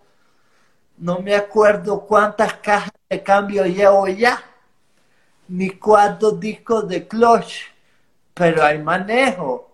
No 0.97 1.19
me 1.21 1.35
acuerdo 1.35 2.01
cuántas 2.01 2.55
cajas 2.55 2.93
de 3.09 3.23
cambio 3.23 3.65
llevo 3.67 4.09
ya, 4.09 4.43
ni 5.49 5.71
cuántos 5.71 6.41
discos 6.41 6.89
de 6.89 7.07
clutch, 7.07 7.65
pero 8.33 8.65
hay 8.65 8.79
manejo. 8.79 9.71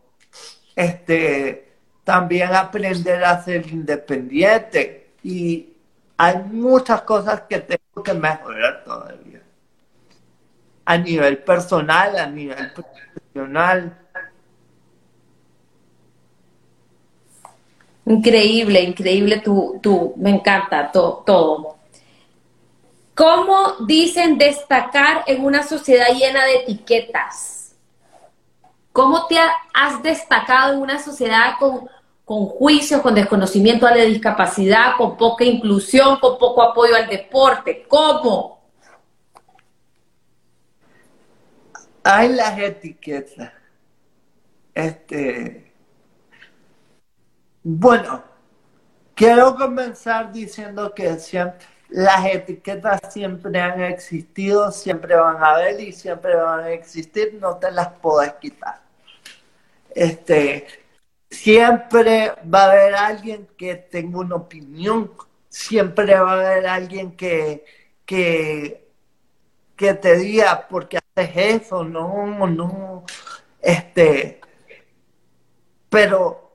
Este, 0.74 1.74
también 2.02 2.54
aprender 2.54 3.24
a 3.24 3.42
ser 3.42 3.66
independiente 3.68 5.14
y 5.22 5.75
hay 6.16 6.38
muchas 6.50 7.02
cosas 7.02 7.42
que 7.42 7.60
tengo 7.60 8.02
que 8.02 8.14
mejorar 8.14 8.84
todavía. 8.84 9.42
A 10.84 10.96
nivel 10.96 11.38
personal, 11.38 12.16
a 12.16 12.26
nivel 12.26 12.72
profesional. 12.72 13.98
Increíble, 18.06 18.80
increíble 18.82 19.40
tu, 19.40 19.80
tu 19.82 20.14
me 20.16 20.30
encanta 20.30 20.90
todo. 20.92 21.76
¿Cómo 23.14 23.76
dicen 23.86 24.38
destacar 24.38 25.24
en 25.26 25.44
una 25.44 25.62
sociedad 25.62 26.08
llena 26.14 26.44
de 26.44 26.56
etiquetas? 26.56 27.74
¿Cómo 28.92 29.26
te 29.26 29.36
has 29.74 30.02
destacado 30.02 30.74
en 30.74 30.80
una 30.80 30.98
sociedad 30.98 31.54
con, 31.58 31.88
con 32.26 32.46
juicios, 32.46 33.00
con 33.02 33.14
desconocimiento 33.14 33.86
a 33.86 33.94
la 33.94 34.02
discapacidad, 34.02 34.96
con 34.98 35.16
poca 35.16 35.44
inclusión, 35.44 36.18
con 36.18 36.36
poco 36.38 36.60
apoyo 36.60 36.96
al 36.96 37.08
deporte? 37.08 37.86
¿Cómo? 37.86 38.66
Hay 42.02 42.30
las 42.30 42.58
etiquetas. 42.58 43.52
Este. 44.74 45.72
Bueno, 47.62 48.24
quiero 49.14 49.54
comenzar 49.54 50.32
diciendo 50.32 50.92
que 50.92 51.20
siempre 51.20 51.64
las 51.88 52.26
etiquetas 52.26 53.00
siempre 53.08 53.60
han 53.60 53.80
existido, 53.82 54.72
siempre 54.72 55.14
van 55.14 55.40
a 55.42 55.54
haber 55.54 55.80
y 55.80 55.92
siempre 55.92 56.34
van 56.34 56.64
a 56.64 56.70
existir, 56.70 57.38
no 57.40 57.56
te 57.58 57.70
las 57.70 57.88
puedes 58.00 58.32
quitar. 58.34 58.80
Este, 59.94 60.85
siempre 61.36 62.32
va 62.52 62.64
a 62.64 62.70
haber 62.72 62.94
alguien 62.94 63.46
que 63.58 63.74
tenga 63.76 64.18
una 64.20 64.36
opinión, 64.36 65.12
siempre 65.48 66.14
va 66.14 66.32
a 66.32 66.34
haber 66.34 66.66
alguien 66.66 67.16
que, 67.16 67.64
que, 68.04 68.88
que 69.76 69.94
te 69.94 70.16
diga, 70.18 70.68
¿por 70.68 70.88
qué 70.88 70.98
haces 70.98 71.62
eso? 71.62 71.84
No, 71.84 72.46
no, 72.46 73.04
este, 73.62 74.40
pero 75.88 76.52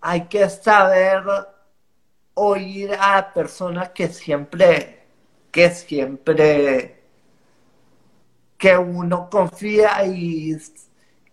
hay 0.00 0.26
que 0.28 0.48
saber 0.48 1.22
oír 2.34 2.94
a 2.98 3.32
personas 3.32 3.90
que 3.90 4.08
siempre, 4.08 5.06
que 5.50 5.70
siempre, 5.70 7.00
que 8.58 8.76
uno 8.76 9.28
confía 9.30 10.04
y, 10.06 10.56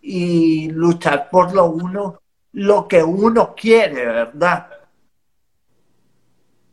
y 0.01 0.69
luchar 0.71 1.29
por 1.29 1.53
lo 1.53 1.65
uno, 1.65 2.21
lo 2.53 2.87
que 2.87 3.03
uno 3.03 3.53
quiere, 3.55 4.05
¿verdad? 4.05 4.67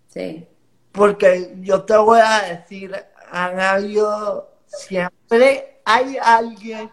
Sí. 0.09 0.49
Porque 0.93 1.55
yo 1.61 1.85
te 1.85 1.97
voy 1.97 2.21
a 2.23 2.41
decir, 2.43 2.95
han 3.31 3.61
habido, 3.61 4.59
siempre 4.67 5.81
hay 5.85 6.17
alguien 6.21 6.91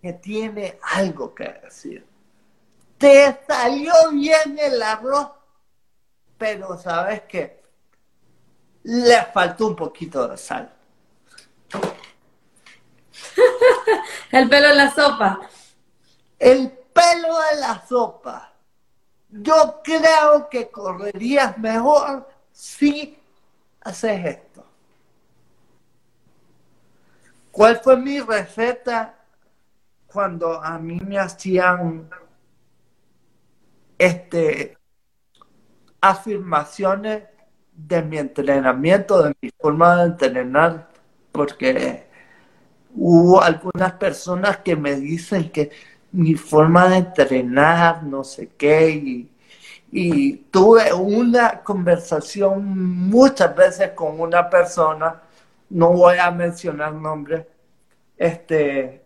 que 0.00 0.14
tiene 0.14 0.78
algo 0.94 1.34
que 1.34 1.44
decir. 1.62 2.06
Te 2.96 3.38
salió 3.46 3.92
bien 4.12 4.58
el 4.58 4.82
arroz, 4.82 5.30
pero 6.36 6.76
sabes 6.78 7.22
que 7.22 7.62
le 8.82 9.22
faltó 9.26 9.68
un 9.68 9.76
poquito 9.76 10.26
de 10.26 10.36
sal. 10.36 10.74
El 14.32 14.48
pelo 14.48 14.70
en 14.70 14.76
la 14.76 14.90
sopa. 14.90 15.40
El 16.38 16.70
pelo 16.70 17.38
de 17.50 17.60
la 17.60 17.86
sopa. 17.86 18.52
Yo 19.30 19.80
creo 19.84 20.48
que 20.48 20.70
correrías 20.70 21.56
mejor 21.58 22.28
si 22.52 23.18
haces 23.80 24.24
esto. 24.24 24.64
¿Cuál 27.50 27.80
fue 27.80 27.96
mi 27.96 28.20
receta 28.20 29.14
cuando 30.06 30.62
a 30.62 30.78
mí 30.78 30.98
me 31.00 31.18
hacían 31.18 32.08
este 33.98 34.76
afirmaciones 36.00 37.24
de 37.72 38.02
mi 38.02 38.18
entrenamiento, 38.18 39.22
de 39.22 39.34
mi 39.40 39.50
forma 39.50 39.96
de 39.96 40.04
entrenar, 40.04 40.88
porque 41.32 42.09
hubo 42.94 43.42
algunas 43.42 43.92
personas 43.94 44.58
que 44.58 44.76
me 44.76 44.96
dicen 44.96 45.50
que 45.50 45.70
mi 46.12 46.34
forma 46.34 46.88
de 46.88 46.96
entrenar, 46.98 48.02
no 48.04 48.24
sé 48.24 48.48
qué, 48.56 48.90
y, 49.92 50.36
tuve 50.52 50.92
una 50.92 51.62
conversación 51.62 53.08
muchas 53.08 53.54
veces 53.56 53.90
con 53.92 54.20
una 54.20 54.48
persona, 54.48 55.20
no 55.70 55.92
voy 55.92 56.16
a 56.18 56.30
mencionar 56.30 56.92
nombres, 56.92 57.46
este, 58.16 59.02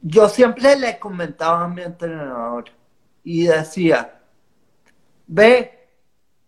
yo 0.00 0.28
siempre 0.28 0.76
le 0.76 0.98
comentaba 0.98 1.64
a 1.64 1.68
mi 1.68 1.82
entrenador 1.82 2.66
y 3.24 3.44
decía, 3.46 4.20
ve, 5.26 5.88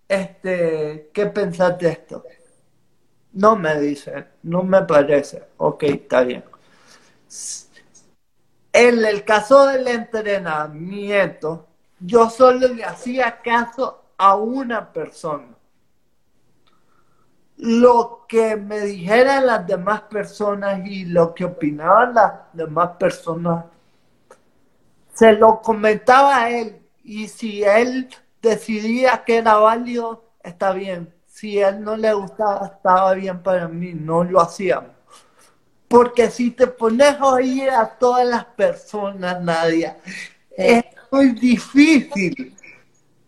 este, 0.09 1.11
¿qué 1.13 1.27
pensás 1.27 1.79
de 1.79 1.89
esto? 1.89 2.25
No 3.35 3.57
me 3.57 3.81
dice, 3.81 4.27
no 4.45 4.63
me 4.63 4.83
parece. 4.83 5.43
Ok, 5.57 5.83
está 5.85 6.23
bien. 6.23 6.45
En 8.73 9.05
el 9.05 9.25
caso 9.25 9.67
del 9.67 9.87
entrenamiento, 9.89 11.69
yo 12.01 12.29
solo 12.31 12.69
le 12.69 12.85
hacía 12.85 13.41
caso 13.41 14.05
a 14.19 14.37
una 14.37 14.93
persona. 14.93 15.49
Lo 17.57 18.25
que 18.29 18.57
me 18.57 18.81
dijeran 18.81 19.47
las 19.47 19.67
demás 19.67 20.03
personas 20.03 20.85
y 20.85 21.05
lo 21.05 21.35
que 21.35 21.45
opinaban 21.45 22.15
las 22.15 22.33
demás 22.53 22.91
personas, 22.99 23.65
se 25.13 25.33
lo 25.33 25.61
comentaba 25.63 26.39
a 26.39 26.51
él. 26.51 26.83
Y 27.05 27.29
si 27.29 27.63
él 27.63 28.09
decidía 28.43 29.23
que 29.25 29.39
era 29.39 29.55
válido, 29.57 30.25
está 30.43 30.73
bien. 30.73 31.14
Si 31.45 31.63
a 31.63 31.69
él 31.69 31.85
no 31.85 31.95
le 31.95 32.11
gustaba, 32.15 32.69
estaba 32.69 33.13
bien 33.13 33.43
para 33.43 33.69
mí, 33.69 33.93
no 33.93 34.25
lo 34.25 34.41
hacíamos. 34.41 34.93
Porque 35.87 36.31
si 36.31 36.53
te 36.53 36.67
pones 36.67 37.21
a 37.21 37.27
oír 37.27 37.69
a 37.69 37.87
todas 37.87 38.27
las 38.27 38.47
personas, 38.47 39.43
Nadia, 39.43 39.99
es 40.57 40.83
muy 41.11 41.33
difícil. 41.33 42.57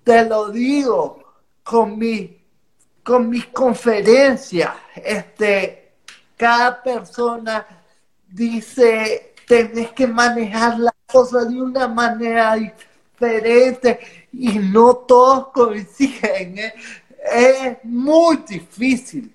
Te 0.03 0.25
lo 0.25 0.49
digo 0.49 1.35
con 1.63 1.99
mi, 1.99 2.43
con 3.05 3.29
mis 3.29 3.49
conferencias. 3.49 4.71
Este, 4.95 5.97
cada 6.39 6.83
persona 6.83 7.67
dice, 8.27 9.35
tenés 9.47 9.93
que 9.93 10.07
manejar 10.07 10.79
las 10.79 10.95
cosas 11.07 11.51
de 11.51 11.61
una 11.61 11.87
manera 11.87 12.55
diferente 12.55 14.01
y 14.33 14.59
no 14.59 14.97
todos 14.97 15.49
coinciden. 15.49 16.59
¿eh? 16.61 16.73
Es 17.25 17.85
muy 17.85 18.37
difícil. 18.49 19.35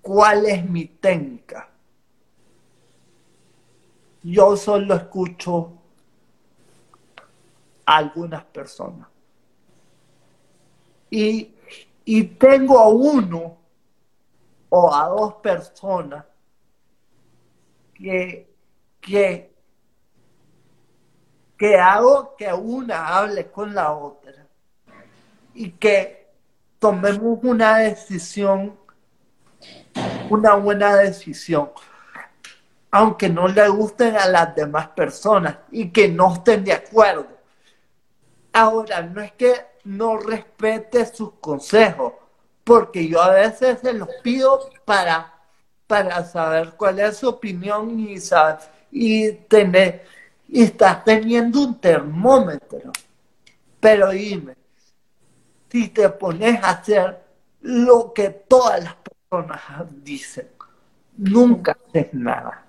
¿Cuál 0.00 0.46
es 0.46 0.68
mi 0.68 0.86
técnica? 0.86 1.68
Yo 4.22 4.56
solo 4.56 4.94
escucho 4.94 5.72
a 7.84 7.96
algunas 7.96 8.44
personas. 8.44 9.08
Y, 11.10 11.54
y 12.04 12.24
tengo 12.24 12.78
a 12.78 12.88
uno 12.88 13.56
o 14.68 14.94
a 14.94 15.08
dos 15.08 15.34
personas 15.34 16.24
que, 17.94 18.46
que 19.00 19.48
que 21.58 21.76
hago 21.76 22.36
que 22.36 22.52
una 22.52 23.18
hable 23.18 23.50
con 23.50 23.74
la 23.74 23.92
otra 23.92 24.46
y 25.54 25.72
que 25.72 26.17
tomemos 26.78 27.38
una 27.42 27.78
decisión, 27.78 28.76
una 30.30 30.54
buena 30.54 30.96
decisión, 30.96 31.70
aunque 32.90 33.28
no 33.28 33.48
le 33.48 33.68
gusten 33.68 34.16
a 34.16 34.26
las 34.26 34.54
demás 34.54 34.88
personas 34.88 35.58
y 35.70 35.90
que 35.90 36.08
no 36.08 36.34
estén 36.34 36.64
de 36.64 36.72
acuerdo. 36.72 37.26
Ahora, 38.52 39.02
no 39.02 39.20
es 39.20 39.32
que 39.32 39.54
no 39.84 40.16
respete 40.16 41.06
sus 41.06 41.32
consejos, 41.40 42.14
porque 42.64 43.08
yo 43.08 43.22
a 43.22 43.30
veces 43.30 43.80
se 43.80 43.92
los 43.92 44.08
pido 44.22 44.70
para, 44.84 45.34
para 45.86 46.24
saber 46.24 46.74
cuál 46.76 46.98
es 47.00 47.18
su 47.18 47.28
opinión 47.28 47.98
y, 47.98 48.16
y 48.90 49.32
tener 49.32 50.04
y 50.48 50.62
estás 50.62 51.04
teniendo 51.04 51.60
un 51.60 51.78
termómetro. 51.78 52.90
Pero 53.78 54.10
dime, 54.10 54.56
si 55.70 55.88
te 55.88 56.08
pones 56.08 56.62
a 56.62 56.70
hacer 56.70 57.22
lo 57.60 58.12
que 58.12 58.30
todas 58.30 58.82
las 58.82 58.94
personas 58.94 59.60
dicen, 60.02 60.48
nunca 61.16 61.76
haces 61.88 62.12
nada. 62.12 62.64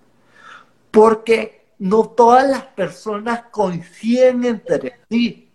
Porque 0.91 1.73
no 1.79 2.09
todas 2.09 2.49
las 2.49 2.63
personas 2.63 3.43
coinciden 3.51 4.43
entre 4.43 4.99
sí. 5.09 5.49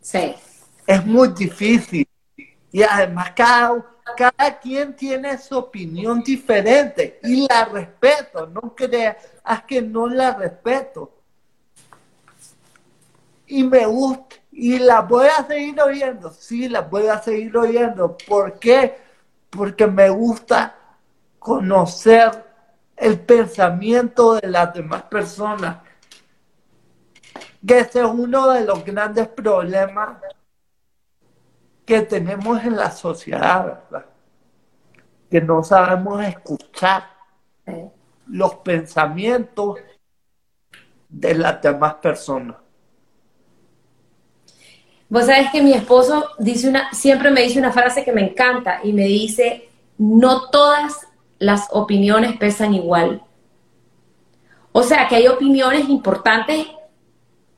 Sí. 0.00 0.34
Es 0.86 1.06
muy 1.06 1.28
difícil. 1.28 2.06
Y 2.72 2.82
además 2.82 3.32
cada, 3.34 3.84
cada 4.16 4.58
quien 4.58 4.94
tiene 4.94 5.38
su 5.38 5.56
opinión 5.56 6.22
diferente 6.22 7.18
y 7.22 7.46
la 7.48 7.64
respeto, 7.64 8.46
no 8.46 8.74
creas 8.74 9.16
que 9.66 9.82
no 9.82 10.08
la 10.08 10.34
respeto. 10.34 11.16
Y 13.46 13.64
me 13.64 13.86
gusta, 13.86 14.36
y 14.62 14.78
la 14.78 15.00
voy 15.00 15.26
a 15.26 15.46
seguir 15.46 15.80
oyendo, 15.80 16.30
sí, 16.30 16.68
la 16.68 16.82
voy 16.82 17.06
a 17.06 17.22
seguir 17.22 17.56
oyendo. 17.56 18.14
¿Por 18.28 18.58
qué? 18.58 18.94
Porque 19.48 19.86
me 19.86 20.10
gusta 20.10 20.76
conocer 21.38 22.44
el 22.94 23.18
pensamiento 23.20 24.34
de 24.34 24.48
las 24.48 24.74
demás 24.74 25.04
personas. 25.04 25.78
Que 27.66 27.78
ese 27.78 28.00
es 28.00 28.06
uno 28.06 28.50
de 28.50 28.66
los 28.66 28.84
grandes 28.84 29.28
problemas 29.28 30.18
que 31.86 32.02
tenemos 32.02 32.62
en 32.62 32.76
la 32.76 32.90
sociedad, 32.90 33.64
¿verdad? 33.64 34.06
Que 35.30 35.40
no 35.40 35.64
sabemos 35.64 36.22
escuchar 36.22 37.04
los 38.26 38.56
pensamientos 38.56 39.78
de 41.08 41.34
las 41.34 41.62
demás 41.62 41.94
personas. 41.94 42.56
Vos 45.10 45.26
sabés 45.26 45.50
que 45.50 45.60
mi 45.60 45.74
esposo 45.74 46.30
dice 46.38 46.68
una, 46.68 46.92
siempre 46.92 47.32
me 47.32 47.42
dice 47.42 47.58
una 47.58 47.72
frase 47.72 48.04
que 48.04 48.12
me 48.12 48.22
encanta 48.22 48.80
y 48.84 48.92
me 48.92 49.04
dice, 49.04 49.68
no 49.98 50.48
todas 50.50 51.08
las 51.40 51.66
opiniones 51.72 52.36
pesan 52.38 52.74
igual. 52.74 53.20
O 54.70 54.84
sea, 54.84 55.08
que 55.08 55.16
hay 55.16 55.26
opiniones 55.26 55.88
importantes 55.88 56.68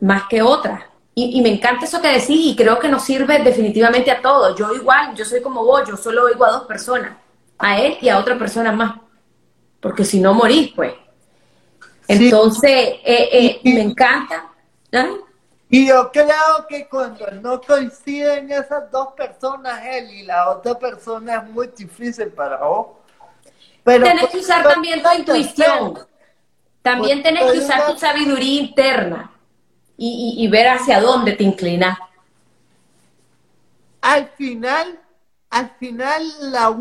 más 0.00 0.22
que 0.30 0.40
otras. 0.40 0.82
Y, 1.14 1.42
me 1.42 1.50
encanta 1.50 1.84
eso 1.84 2.00
que 2.00 2.09
decís 2.09 2.30
y 2.30 2.57
creo 2.57 2.78
que 2.78 2.88
nos 2.88 3.05
sirve 3.05 3.38
definitivamente 3.40 4.11
a 4.11 4.22
todos. 4.22 4.59
Yo 4.59 4.74
igual, 4.74 5.14
yo 5.14 5.26
soy 5.26 5.42
como 5.42 5.62
vos, 5.62 5.86
yo 5.86 5.94
solo 5.98 6.24
oigo 6.24 6.46
a 6.46 6.53
dos 6.53 6.62
personas, 6.62 7.18
a 7.59 7.78
él 7.78 7.98
y 8.00 8.09
a 8.09 8.18
otra 8.18 8.38
persona 8.38 8.72
más, 8.72 8.94
porque 9.78 10.07
si 10.07 10.20
no 10.20 10.32
morís, 10.32 10.72
pues. 10.74 10.94
Entonces, 12.09 12.70
eh, 13.05 13.28
eh, 13.30 13.61
me 13.64 13.82
encanta. 13.82 14.48
Y 15.74 15.86
yo 15.86 16.12
creo 16.12 16.66
que 16.68 16.86
cuando 16.86 17.26
no 17.30 17.58
coinciden 17.58 18.52
esas 18.52 18.90
dos 18.90 19.14
personas, 19.14 19.82
él 19.86 20.10
y 20.10 20.22
la 20.24 20.50
otra 20.50 20.78
persona, 20.78 21.36
es 21.36 21.44
muy 21.44 21.66
difícil 21.68 22.28
para 22.28 22.58
vos. 22.58 22.88
Pero 23.82 24.04
tenés 24.04 24.28
que 24.28 24.36
usar 24.36 24.68
también 24.68 25.02
tu 25.02 25.10
intuición. 25.16 25.98
También 26.82 27.22
tenés 27.22 27.50
que 27.50 27.58
usar 27.60 27.86
tu 27.86 27.98
sabiduría 27.98 28.60
interna 28.60 29.32
y, 29.96 30.46
ver 30.48 30.68
hacia 30.68 31.00
dónde 31.00 31.32
te 31.32 31.44
inclinas. 31.44 31.98
Al 34.02 34.28
final, 34.28 35.00
al 35.48 35.70
final 35.78 36.22
la, 36.50 36.76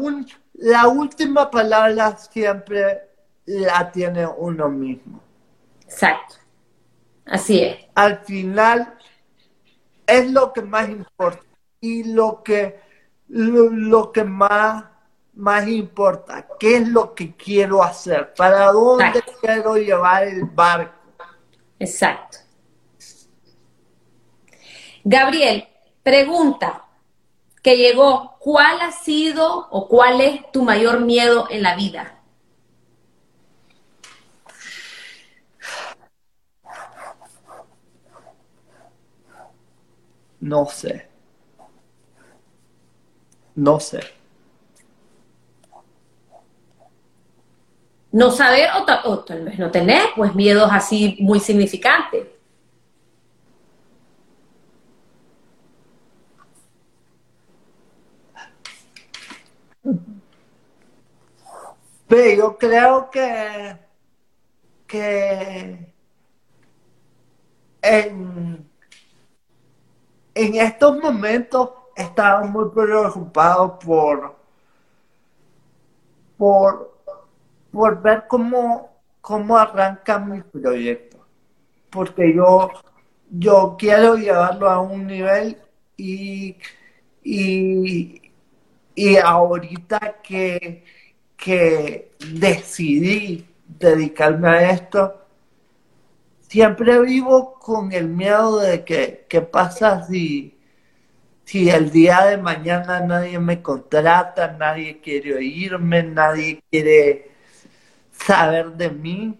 la 0.55 0.87
última 0.89 1.49
palabra 1.49 2.17
siempre 2.17 3.03
la 3.45 3.89
tiene 3.89 4.27
uno 4.27 4.67
mismo. 4.67 5.21
Exacto. 5.85 6.40
Así 7.25 7.63
es. 7.63 7.85
Al 7.95 8.19
final 8.19 8.97
es 10.05 10.31
lo 10.31 10.51
que 10.53 10.61
más 10.61 10.89
importa 10.89 11.45
y 11.79 12.03
lo 12.03 12.43
que 12.43 12.79
lo, 13.27 14.11
que 14.11 14.23
más 14.23 14.85
más 15.33 15.67
importa, 15.67 16.45
qué 16.59 16.77
es 16.77 16.87
lo 16.89 17.15
que 17.15 17.35
quiero 17.35 17.81
hacer, 17.81 18.33
para 18.33 18.71
dónde 18.71 19.23
quiero 19.39 19.77
llevar 19.77 20.23
el 20.23 20.43
barco. 20.43 20.93
Exacto. 21.79 22.39
Gabriel, 25.03 25.67
pregunta 26.03 26.85
que 27.63 27.77
llegó, 27.77 28.37
¿cuál 28.39 28.81
ha 28.81 28.91
sido 28.91 29.67
o 29.69 29.87
cuál 29.87 30.21
es 30.21 30.51
tu 30.51 30.63
mayor 30.63 30.99
miedo 30.99 31.47
en 31.49 31.63
la 31.63 31.75
vida? 31.75 32.20
No 40.41 40.65
sé. 40.65 41.07
No 43.55 43.79
sé. 43.79 44.01
No 48.11 48.29
saber 48.31 48.69
o, 49.05 49.19
tal 49.23 49.45
vez 49.45 49.57
no 49.57 49.71
tener, 49.71 50.01
pues 50.15 50.35
miedos 50.35 50.69
así 50.71 51.17
muy 51.19 51.39
significantes. 51.39 52.27
Pero 62.07 62.35
yo 62.37 62.57
creo 62.57 63.09
que, 63.09 63.77
que 64.87 65.93
en, 67.81 68.70
en 70.35 70.55
estos 70.55 70.97
momentos 71.01 71.71
estaba 71.95 72.43
muy 72.45 72.69
preocupado 72.69 73.79
por, 73.79 74.35
por, 76.37 76.91
por 77.71 78.01
ver 78.01 78.25
cómo, 78.27 78.89
cómo 79.21 79.57
arranca 79.57 80.19
mi 80.19 80.41
proyecto. 80.41 81.17
Porque 81.89 82.33
yo, 82.35 82.69
yo 83.29 83.75
quiero 83.79 84.15
llevarlo 84.15 84.69
a 84.69 84.81
un 84.81 85.07
nivel 85.07 85.57
y, 85.97 86.57
y, 87.23 88.21
y 88.95 89.17
ahorita 89.17 90.21
que, 90.23 90.85
que 91.37 92.11
decidí 92.33 93.47
dedicarme 93.67 94.49
a 94.49 94.71
esto, 94.71 95.20
siempre 96.51 96.99
vivo 96.99 97.53
con 97.59 97.93
el 97.93 98.09
miedo 98.09 98.59
de 98.59 98.83
que 98.83 99.25
qué 99.29 99.41
pasa 99.41 100.03
si, 100.05 100.59
si 101.45 101.69
el 101.69 101.91
día 101.91 102.25
de 102.25 102.37
mañana 102.37 102.99
nadie 102.99 103.39
me 103.39 103.61
contrata, 103.61 104.51
nadie 104.59 104.99
quiere 104.99 105.35
oírme, 105.35 106.03
nadie 106.03 106.61
quiere 106.69 107.31
saber 108.11 108.73
de 108.73 108.89
mí, 108.89 109.39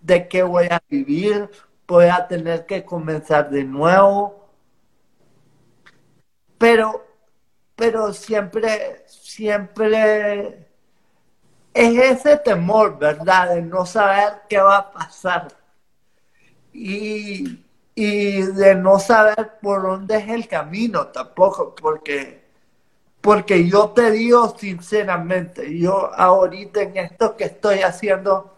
de 0.00 0.26
qué 0.26 0.42
voy 0.42 0.68
a 0.70 0.82
vivir, 0.88 1.50
voy 1.86 2.06
a 2.06 2.26
tener 2.26 2.64
que 2.64 2.82
comenzar 2.82 3.50
de 3.50 3.64
nuevo. 3.64 4.48
Pero, 6.56 7.06
pero 7.76 8.14
siempre, 8.14 9.04
siempre 9.06 10.66
es 11.74 11.98
ese 11.98 12.38
temor, 12.38 12.98
¿verdad? 12.98 13.54
De 13.54 13.60
no 13.60 13.84
saber 13.84 14.44
qué 14.48 14.58
va 14.58 14.78
a 14.78 14.92
pasar 14.92 15.57
y, 16.78 17.62
de 17.96 18.76
no 18.76 19.00
saber 19.00 19.58
por 19.60 19.82
dónde 19.82 20.18
es 20.18 20.28
el 20.28 20.46
camino 20.46 21.08
tampoco, 21.08 21.74
porque, 21.74 22.44
porque 23.20 23.68
yo 23.68 23.90
te 23.90 24.12
digo 24.12 24.56
sinceramente, 24.56 25.76
yo 25.76 26.14
ahorita 26.14 26.82
en 26.82 26.96
esto 26.96 27.36
que 27.36 27.44
estoy 27.44 27.80
haciendo, 27.80 28.56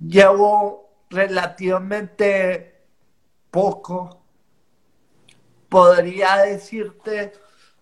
llevo 0.00 0.90
relativamente 1.10 2.82
poco, 3.50 4.22
podría 5.68 6.38
decirte 6.38 7.32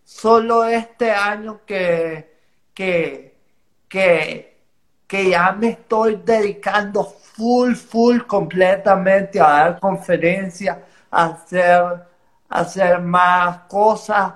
solo 0.04 0.64
este 0.64 1.10
año 1.10 1.62
que, 1.66 2.36
que, 2.74 3.36
que, 3.88 4.55
que 5.06 5.30
ya 5.30 5.52
me 5.52 5.70
estoy 5.70 6.16
dedicando 6.24 7.04
full, 7.04 7.74
full 7.74 8.20
completamente 8.22 9.40
a 9.40 9.48
dar 9.48 9.80
conferencias, 9.80 10.78
a 11.10 11.26
hacer, 11.26 12.06
hacer 12.48 13.00
más 13.00 13.58
cosas. 13.68 14.34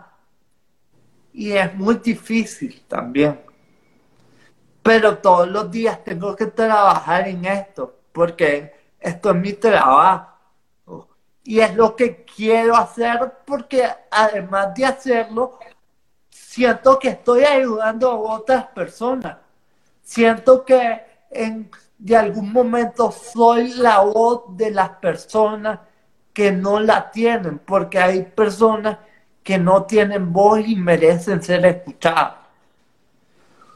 Y 1.33 1.53
es 1.53 1.75
muy 1.75 1.97
difícil 1.97 2.83
también. 2.89 3.41
Pero 4.83 5.19
todos 5.19 5.49
los 5.49 5.71
días 5.71 6.03
tengo 6.05 6.35
que 6.37 6.47
trabajar 6.47 7.29
en 7.29 7.45
esto, 7.45 7.99
porque 8.13 8.73
esto 8.99 9.31
es 9.31 9.37
mi 9.37 9.53
trabajo. 9.55 10.29
Y 11.43 11.61
es 11.61 11.75
lo 11.75 11.97
que 11.97 12.25
quiero 12.25 12.77
hacer 12.77 13.39
porque 13.45 13.89
además 14.11 14.75
de 14.75 14.85
hacerlo, 14.85 15.59
siento 16.29 16.99
que 16.99 17.09
estoy 17.09 17.45
ayudando 17.45 18.11
a 18.11 18.35
otras 18.35 18.67
personas. 18.69 19.37
Siento 20.11 20.65
que 20.65 21.05
en 21.31 21.71
de 21.97 22.17
algún 22.17 22.53
momento 22.53 23.13
soy 23.13 23.75
la 23.75 24.01
voz 24.01 24.57
de 24.57 24.73
las 24.73 24.91
personas 24.97 25.79
que 26.33 26.51
no 26.51 26.81
la 26.81 27.13
tienen, 27.13 27.61
porque 27.61 28.01
hay 28.01 28.25
personas 28.25 28.99
que 29.45 29.57
no 29.57 29.85
tienen 29.85 30.33
voz 30.33 30.67
y 30.67 30.75
merecen 30.75 31.41
ser 31.41 31.65
escuchadas. 31.65 32.39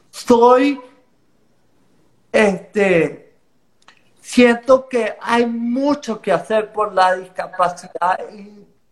Soy, 0.09 0.81
este, 2.33 3.33
siento 4.19 4.89
que 4.89 5.15
hay 5.21 5.45
mucho 5.45 6.21
que 6.21 6.33
hacer 6.33 6.73
por 6.73 6.93
la 6.93 7.15
discapacidad 7.15 8.19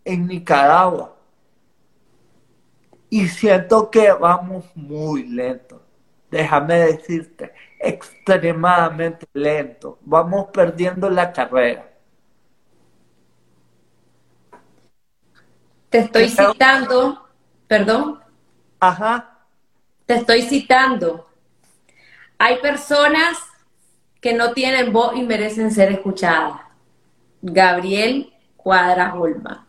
en, 0.02 0.26
Nicaragua. 0.26 1.14
Y 3.10 3.28
siento 3.28 3.90
que 3.90 4.10
vamos 4.12 4.64
muy 4.74 5.24
lento. 5.24 5.83
Déjame 6.34 6.74
decirte, 6.74 7.52
extremadamente 7.78 9.24
lento. 9.34 10.00
Vamos 10.00 10.46
perdiendo 10.52 11.08
la 11.08 11.32
carrera. 11.32 11.88
Te 15.90 15.98
estoy 15.98 16.28
citando, 16.28 17.24
perdón. 17.68 18.20
Ajá. 18.80 19.46
Te 20.06 20.14
estoy 20.14 20.42
citando. 20.42 21.30
Hay 22.36 22.56
personas 22.58 23.38
que 24.20 24.32
no 24.34 24.54
tienen 24.54 24.92
voz 24.92 25.14
y 25.14 25.22
merecen 25.22 25.70
ser 25.70 25.92
escuchadas. 25.92 26.62
Gabriel 27.42 28.34
Cuadra 28.56 29.14
Olma. 29.14 29.68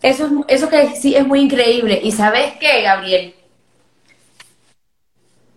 Eso, 0.00 0.46
eso 0.48 0.70
que 0.70 0.96
sí 0.96 1.14
es 1.14 1.26
muy 1.26 1.40
increíble. 1.40 2.00
¿Y 2.02 2.12
sabes 2.12 2.54
qué, 2.58 2.80
Gabriel? 2.80 3.34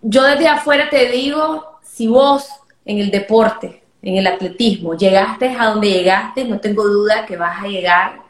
Yo 0.02 0.24
desde 0.24 0.48
afuera 0.48 0.90
te 0.90 1.10
digo, 1.10 1.80
si 1.82 2.08
vos 2.08 2.48
en 2.86 3.00
el 3.00 3.12
deporte, 3.12 3.84
en 4.02 4.18
el 4.18 4.28
atletismo, 4.28 4.96
llegaste 4.96 5.50
a 5.50 5.68
donde 5.68 5.92
llegaste, 5.92 6.46
no 6.46 6.60
tengo 6.60 6.84
duda 6.88 7.26
que 7.26 7.38
vas 7.38 7.64
a 7.64 7.68
llegar 7.68 8.22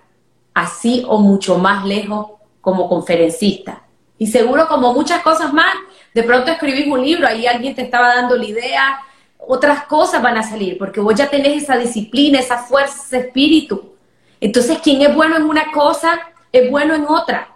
así 0.53 1.03
o 1.07 1.19
mucho 1.19 1.57
más 1.57 1.85
lejos 1.85 2.27
como 2.59 2.89
conferencista. 2.89 3.83
Y 4.17 4.27
seguro 4.27 4.67
como 4.67 4.93
muchas 4.93 5.21
cosas 5.21 5.53
más, 5.53 5.73
de 6.13 6.23
pronto 6.23 6.51
escribís 6.51 6.87
un 6.87 7.01
libro, 7.01 7.27
ahí 7.27 7.47
alguien 7.47 7.73
te 7.73 7.81
estaba 7.81 8.15
dando 8.15 8.35
la 8.35 8.45
idea, 8.45 8.99
otras 9.39 9.85
cosas 9.85 10.21
van 10.21 10.37
a 10.37 10.43
salir, 10.43 10.77
porque 10.77 10.99
vos 10.99 11.15
ya 11.15 11.29
tenés 11.29 11.63
esa 11.63 11.77
disciplina, 11.77 12.39
esa 12.39 12.57
fuerza, 12.57 13.01
ese 13.05 13.27
espíritu. 13.27 13.95
Entonces, 14.39 14.79
quien 14.79 15.01
es 15.01 15.15
bueno 15.15 15.37
en 15.37 15.43
una 15.43 15.71
cosa, 15.71 16.19
es 16.51 16.69
bueno 16.69 16.93
en 16.93 17.05
otra, 17.07 17.55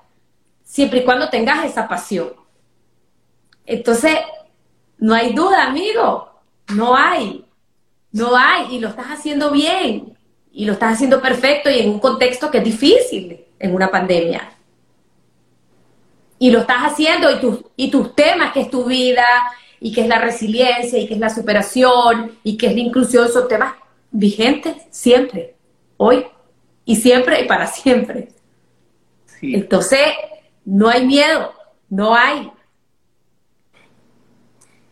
siempre 0.63 0.99
y 0.99 1.03
cuando 1.03 1.29
tengas 1.29 1.65
esa 1.65 1.87
pasión. 1.87 2.44
Entonces, 3.65 4.17
no 4.97 5.13
hay 5.13 5.33
duda, 5.33 5.65
amigo, 5.65 6.31
no 6.73 6.95
hay, 6.95 7.45
no 8.11 8.35
hay, 8.35 8.75
y 8.75 8.79
lo 8.79 8.89
estás 8.89 9.07
haciendo 9.07 9.51
bien, 9.51 10.17
y 10.51 10.65
lo 10.65 10.73
estás 10.73 10.93
haciendo 10.93 11.21
perfecto 11.21 11.69
y 11.69 11.79
en 11.79 11.89
un 11.89 11.99
contexto 11.99 12.49
que 12.49 12.59
es 12.59 12.63
difícil 12.63 13.45
en 13.59 13.75
una 13.75 13.91
pandemia. 13.91 14.51
y 16.37 16.51
lo 16.51 16.59
estás 16.59 16.91
haciendo. 16.91 17.31
Y, 17.31 17.39
tus 17.39 17.59
y 17.75 17.91
tus 17.91 18.15
temas, 18.15 18.53
que 18.53 18.61
es 18.61 18.69
tu 18.69 18.85
vida 18.85 19.25
y 19.79 19.91
que 19.93 20.01
es 20.01 20.07
la 20.07 20.19
resiliencia 20.19 20.99
y 20.99 21.07
que 21.07 21.15
es 21.15 21.19
la 21.19 21.29
superación 21.29 22.37
y 22.43 22.57
que 22.57 22.67
es 22.67 22.73
la 22.73 22.81
inclusión, 22.81 23.29
son 23.29 23.47
temas 23.47 23.75
vigentes 24.11 24.75
siempre, 24.91 25.55
hoy. 25.97 26.25
Y 26.85 26.97
siempre 26.97 27.41
y 27.41 27.47
para 27.47 27.67
siempre. 27.67 28.29
Entonces, 29.41 30.07
no 30.65 30.87
hay 30.87 31.05
miedo, 31.05 31.51
no 31.89 32.15
hay. 32.15 32.51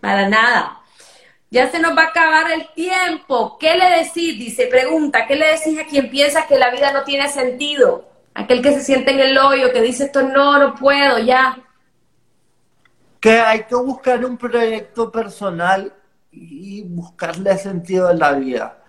Para 0.03 0.27
nada. 0.27 0.81
Ya 1.49 1.71
se 1.71 1.79
nos 1.79 1.95
va 1.95 2.01
a 2.01 2.07
acabar 2.07 2.51
el 2.51 2.67
tiempo. 2.73 3.57
¿Qué 3.57 3.77
le 3.77 4.03
decís? 4.03 4.37
Dice, 4.37 4.67
pregunta, 4.67 5.25
¿qué 5.25 5.37
le 5.37 5.45
decís 5.53 5.79
a 5.79 5.85
quien 5.85 6.09
piensa 6.09 6.45
que 6.45 6.59
la 6.59 6.71
vida 6.71 6.91
no 6.91 7.05
tiene 7.05 7.29
sentido? 7.29 8.11
Aquel 8.33 8.61
que 8.61 8.73
se 8.73 8.81
siente 8.81 9.11
en 9.11 9.21
el 9.21 9.37
hoyo, 9.37 9.71
que 9.71 9.81
dice 9.81 10.03
esto 10.03 10.23
no, 10.23 10.59
no 10.59 10.75
puedo, 10.75 11.19
ya. 11.19 11.57
Que 13.21 13.39
hay 13.39 13.63
que 13.63 13.75
buscar 13.75 14.25
un 14.25 14.37
proyecto 14.37 15.09
personal 15.09 15.93
y 16.31 16.83
buscarle 16.83 17.57
sentido 17.57 18.09
a 18.09 18.13
la 18.13 18.33
vida. 18.33 18.79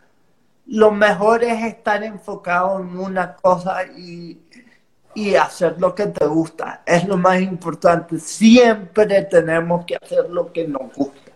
Lo 0.66 0.90
mejor 0.90 1.44
es 1.44 1.62
estar 1.62 2.02
enfocado 2.02 2.80
en 2.80 2.98
una 2.98 3.36
cosa 3.36 3.84
y, 3.84 4.40
y 5.14 5.34
hacer 5.34 5.80
lo 5.80 5.94
que 5.94 6.06
te 6.06 6.26
gusta. 6.26 6.82
Es 6.84 7.06
lo 7.06 7.16
más 7.16 7.40
importante. 7.40 8.18
Siempre 8.18 9.22
tenemos 9.24 9.84
que 9.84 9.96
hacer 9.96 10.28
lo 10.30 10.52
que 10.52 10.66
nos 10.66 10.92
gusta. 10.94 11.32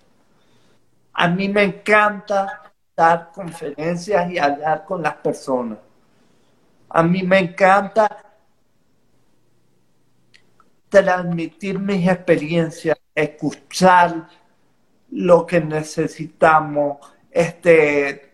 A 1.12 1.28
mí 1.28 1.48
me 1.48 1.64
encanta 1.64 2.72
dar 2.96 3.30
conferencias 3.32 4.30
y 4.30 4.38
hablar 4.38 4.84
con 4.84 5.02
las 5.02 5.14
personas. 5.14 5.78
A 6.90 7.02
mí 7.02 7.22
me 7.22 7.38
encanta 7.38 8.24
transmitir 10.88 11.78
mis 11.78 12.08
experiencias, 12.08 12.96
escuchar 13.14 14.28
lo 15.10 15.46
que 15.46 15.60
necesitamos, 15.60 16.98
este, 17.30 18.32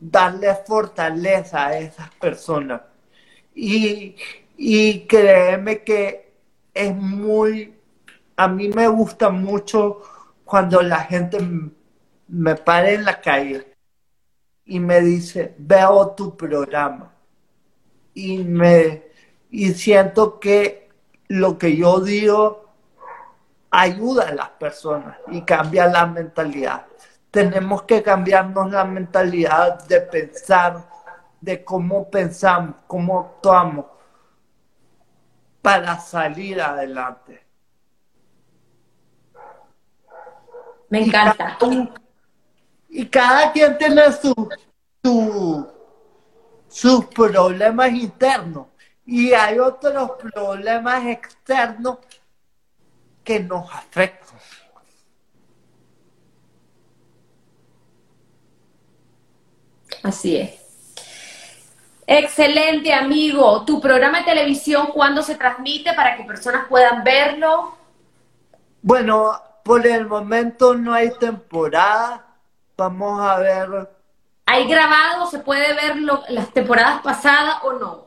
darle 0.00 0.54
fortaleza 0.66 1.66
a 1.66 1.78
esas 1.78 2.10
personas. 2.16 2.82
Y, 3.54 4.16
y 4.56 5.06
créeme 5.06 5.84
que 5.84 6.32
es 6.74 6.94
muy, 6.94 7.74
a 8.36 8.48
mí 8.48 8.68
me 8.68 8.88
gusta 8.88 9.30
mucho 9.30 10.02
cuando 10.44 10.82
la 10.82 11.00
gente 11.00 11.38
me 12.28 12.54
para 12.56 12.90
en 12.92 13.04
la 13.04 13.20
calle 13.20 13.66
y 14.64 14.80
me 14.80 15.00
dice, 15.00 15.54
veo 15.58 16.12
tu 16.12 16.36
programa. 16.36 17.12
Y 18.14 18.38
me 18.38 19.10
y 19.50 19.74
siento 19.74 20.38
que 20.38 20.88
lo 21.28 21.58
que 21.58 21.76
yo 21.76 22.00
digo 22.00 22.68
ayuda 23.70 24.28
a 24.28 24.34
las 24.34 24.50
personas 24.50 25.16
y 25.30 25.42
cambia 25.42 25.86
la 25.86 26.06
mentalidad. 26.06 26.86
Tenemos 27.30 27.82
que 27.82 28.02
cambiarnos 28.02 28.70
la 28.70 28.84
mentalidad 28.84 29.84
de 29.86 30.00
pensar, 30.00 30.88
de 31.40 31.64
cómo 31.64 32.10
pensamos, 32.10 32.76
cómo 32.86 33.20
actuamos 33.20 33.86
para 35.62 35.98
salir 35.98 36.60
adelante. 36.60 37.46
Me 40.88 41.04
encanta 41.04 41.56
y 42.88 43.06
cada 43.06 43.52
quien 43.52 43.78
tiene 43.78 44.02
su, 44.12 44.34
sus 46.68 47.04
problemas 47.06 47.90
internos 47.92 48.66
y 49.06 49.32
hay 49.32 49.58
otros 49.58 50.12
problemas 50.32 51.06
externos 51.06 51.98
que 53.22 53.40
nos 53.40 53.72
afectan. 53.72 54.38
Así 60.02 60.36
es. 60.36 60.60
Excelente, 62.06 62.92
amigo. 62.92 63.64
¿Tu 63.64 63.80
programa 63.80 64.18
de 64.18 64.24
televisión 64.24 64.88
cuándo 64.92 65.22
se 65.22 65.36
transmite 65.36 65.92
para 65.94 66.16
que 66.16 66.24
personas 66.24 66.66
puedan 66.68 67.04
verlo? 67.04 67.76
Bueno, 68.82 69.40
por 69.62 69.86
el 69.86 70.06
momento 70.06 70.74
no 70.74 70.92
hay 70.92 71.10
temporada 71.18 72.30
Vamos 72.80 73.20
a 73.20 73.36
ver. 73.36 73.90
¿Hay 74.46 74.66
grabado? 74.66 75.26
¿Se 75.26 75.40
puede 75.40 75.74
ver 75.74 75.96
las 76.30 76.50
temporadas 76.50 77.02
pasadas 77.02 77.56
o 77.62 77.74
no? 77.74 78.06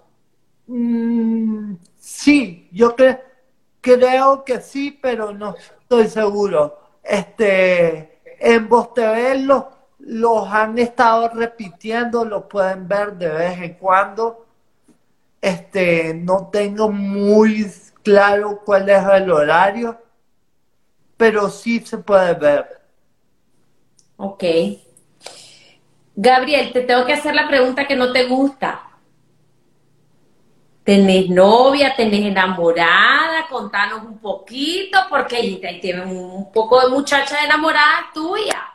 Mm, 0.65 1.75
sí, 1.95 2.69
yo 2.71 2.95
creo 2.95 4.43
que 4.43 4.61
sí, 4.61 4.97
pero 4.99 5.31
no 5.31 5.55
estoy 5.55 6.07
seguro. 6.07 6.79
Este, 7.03 8.19
en 8.39 8.67
Voz 8.67 8.95
TV 8.95 9.41
los, 9.41 9.63
los 10.05 10.47
han 10.49 10.77
estado 10.77 11.29
repitiendo, 11.29 12.25
los 12.25 12.43
pueden 12.43 12.87
ver 12.87 13.13
de 13.13 13.29
vez 13.29 13.59
en 13.59 13.73
cuando. 13.75 14.45
Este, 15.41 16.13
no 16.13 16.49
tengo 16.51 16.89
muy 16.89 17.71
claro 18.01 18.61
cuál 18.65 18.89
es 18.89 19.03
el 19.13 19.31
horario, 19.31 19.97
pero 21.15 21.49
sí 21.49 21.79
se 21.79 21.97
puede 21.97 22.33
ver. 22.33 22.81
Ok. 24.17 24.43
Gabriel, 26.15 26.71
te 26.73 26.81
tengo 26.81 27.05
que 27.05 27.13
hacer 27.13 27.33
la 27.33 27.47
pregunta 27.47 27.87
que 27.87 27.95
no 27.95 28.11
te 28.11 28.25
gusta. 28.25 28.81
¿Tenés 30.83 31.29
novia? 31.29 31.95
¿Tenés 31.95 32.25
enamorada? 32.25 33.47
Contanos 33.49 34.03
un 34.03 34.19
poquito, 34.19 34.99
porque 35.09 35.37
ahí 35.37 35.79
tienes 35.81 36.05
un 36.05 36.51
poco 36.51 36.81
de 36.81 36.89
muchachas 36.89 37.39
enamoradas 37.45 38.13
tuya. 38.13 38.72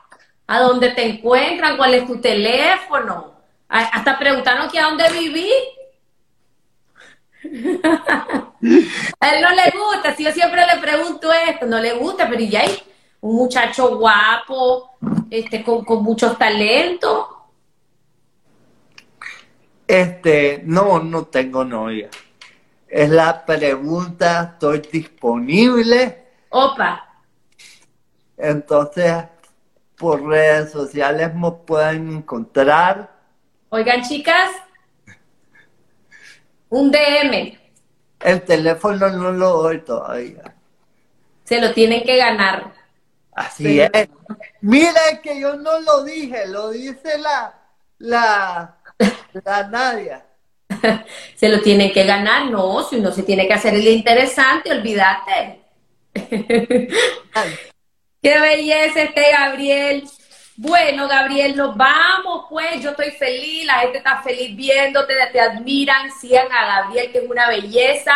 ¿A 0.49 0.61
dónde 0.61 0.90
te 0.90 1.05
encuentran? 1.05 1.76
¿Cuál 1.76 1.94
es 1.94 2.07
tu 2.07 2.18
teléfono? 2.20 3.34
Hasta 3.68 4.18
preguntaron 4.18 4.70
que 4.70 4.78
a 4.78 4.84
dónde 4.84 5.05
viví. 5.11 5.53
a 9.20 9.34
él 9.34 9.42
no 9.42 9.51
le 9.51 9.70
gusta, 9.70 10.14
si 10.16 10.24
yo 10.24 10.32
siempre 10.32 10.66
le 10.66 10.80
pregunto 10.80 11.30
esto, 11.32 11.66
no 11.66 11.78
le 11.78 11.92
gusta, 11.92 12.28
pero 12.28 12.40
ya 12.40 12.62
hay 12.62 12.82
un 13.20 13.36
muchacho 13.36 13.96
guapo, 13.96 14.96
este, 15.30 15.62
con, 15.62 15.84
con 15.84 16.03
muchos 16.03 16.36
talentos. 16.38 17.26
Este, 19.86 20.62
no, 20.64 20.99
no 21.01 21.26
tengo 21.26 21.62
novia. 21.62 22.09
Es 22.88 23.11
la 23.11 23.44
pregunta, 23.44 24.53
estoy 24.55 24.80
disponible. 24.90 26.26
Opa. 26.49 27.05
Entonces, 28.38 29.24
por 29.99 30.24
redes 30.24 30.70
sociales 30.70 31.34
me 31.34 31.51
pueden 31.51 32.18
encontrar. 32.18 33.11
Oigan, 33.70 34.03
chicas, 34.03 34.51
un 36.68 36.90
DM. 36.90 37.59
El 38.20 38.42
teléfono 38.42 39.09
no 39.11 39.32
lo 39.32 39.62
doy 39.62 39.80
todavía. 39.80 40.55
Se 41.44 41.61
lo 41.61 41.72
tienen 41.72 42.03
que 42.05 42.16
ganar. 42.16 42.72
Así 43.32 43.80
es. 43.80 43.90
Mira 44.61 45.20
que 45.22 45.40
yo 45.40 45.57
no 45.57 45.80
lo 45.80 46.05
dije, 46.05 46.49
lo 46.49 46.70
dice 46.70 47.18
la, 47.18 47.55
la, 47.99 48.76
la 49.44 49.68
Nadia. 49.68 50.26
se 51.36 51.49
lo 51.49 51.61
tienen 51.61 51.92
que 51.92 52.05
ganar, 52.05 52.51
no, 52.51 52.82
si 52.82 52.96
uno 52.96 53.11
se 53.12 53.22
tiene 53.22 53.46
que 53.46 53.55
hacer 53.55 53.74
el 53.74 53.86
interesante, 53.88 54.70
olvídate. 54.70 55.62
Qué 58.23 58.39
belleza 58.41 59.03
este 59.03 59.31
Gabriel. 59.31 60.09
Bueno, 60.57 61.07
Gabriel, 61.07 61.57
nos 61.57 61.77
vamos, 61.77 62.47
pues 62.51 62.83
yo 62.83 62.91
estoy 62.91 63.12
feliz, 63.12 63.64
la 63.64 63.81
gente 63.81 63.99
está 63.99 64.23
feliz 64.23 64.57
viéndote, 64.57 65.14
te 65.33 65.41
admiran, 65.41 66.11
sigan 66.11 66.51
a 66.51 66.83
Gabriel, 66.83 67.12
que 67.12 67.19
es 67.19 67.31
una 67.31 67.49
belleza. 67.49 68.12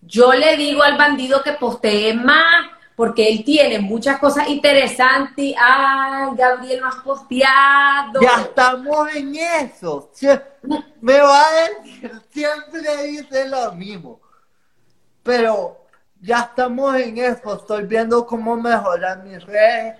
Yo 0.00 0.32
le 0.32 0.56
digo 0.56 0.84
al 0.84 0.96
bandido 0.96 1.42
que 1.42 1.54
postee 1.54 2.14
más, 2.14 2.66
porque 2.94 3.28
él 3.28 3.42
tiene 3.44 3.80
muchas 3.80 4.20
cosas 4.20 4.48
interesantes. 4.48 5.52
Ay, 5.58 6.28
Gabriel, 6.36 6.80
no 6.80 6.86
has 6.86 7.02
posteado. 7.02 8.20
Ya 8.20 8.42
estamos 8.42 9.12
en 9.12 9.34
eso. 9.34 10.12
Me 11.00 11.18
va 11.18 11.42
a 11.42 11.52
decir, 11.52 12.12
siempre 12.30 13.06
dice 13.08 13.48
lo 13.48 13.72
mismo. 13.72 14.20
Pero 15.24 15.79
ya 16.20 16.40
estamos 16.40 16.94
en 16.96 17.18
eso. 17.18 17.54
Estoy 17.54 17.84
viendo 17.84 18.26
cómo 18.26 18.56
mejorar 18.56 19.22
mis 19.24 19.44
redes. 19.44 19.96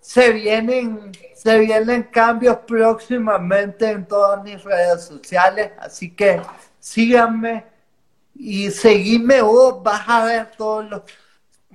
Se 0.00 0.30
vienen, 0.30 1.12
se 1.34 1.58
vienen 1.58 2.04
cambios 2.04 2.58
próximamente 2.66 3.90
en 3.90 4.06
todas 4.06 4.42
mis 4.42 4.62
redes 4.62 5.04
sociales. 5.04 5.72
Así 5.78 6.14
que 6.14 6.40
síganme 6.78 7.66
y 8.34 8.70
seguime 8.70 9.42
vos. 9.42 9.82
Vas 9.82 10.02
a 10.06 10.24
ver 10.24 10.50
todos 10.56 10.88
los 10.88 11.02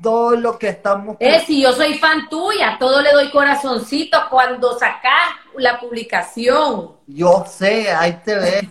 todo 0.01 0.32
lo 0.32 0.59
que 0.59 0.67
estamos... 0.69 1.15
Eh, 1.21 1.41
si 1.45 1.61
yo 1.61 1.71
soy 1.71 1.97
fan 1.97 2.28
tuya, 2.28 2.76
todo 2.78 3.01
le 3.01 3.13
doy 3.13 3.32
corazoncito 3.32 4.17
cuando 4.30 4.78
sacas 4.78 5.36
la 5.57 5.80
publicación. 5.80 6.97
Yo 7.07 7.45
sé, 7.47 7.89
ahí 7.91 8.19
te 8.23 8.36
ves. 8.36 8.63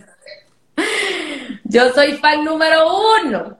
Yo 1.63 1.91
soy 1.93 2.13
fan 2.17 2.45
número 2.45 2.85
uno. 3.23 3.57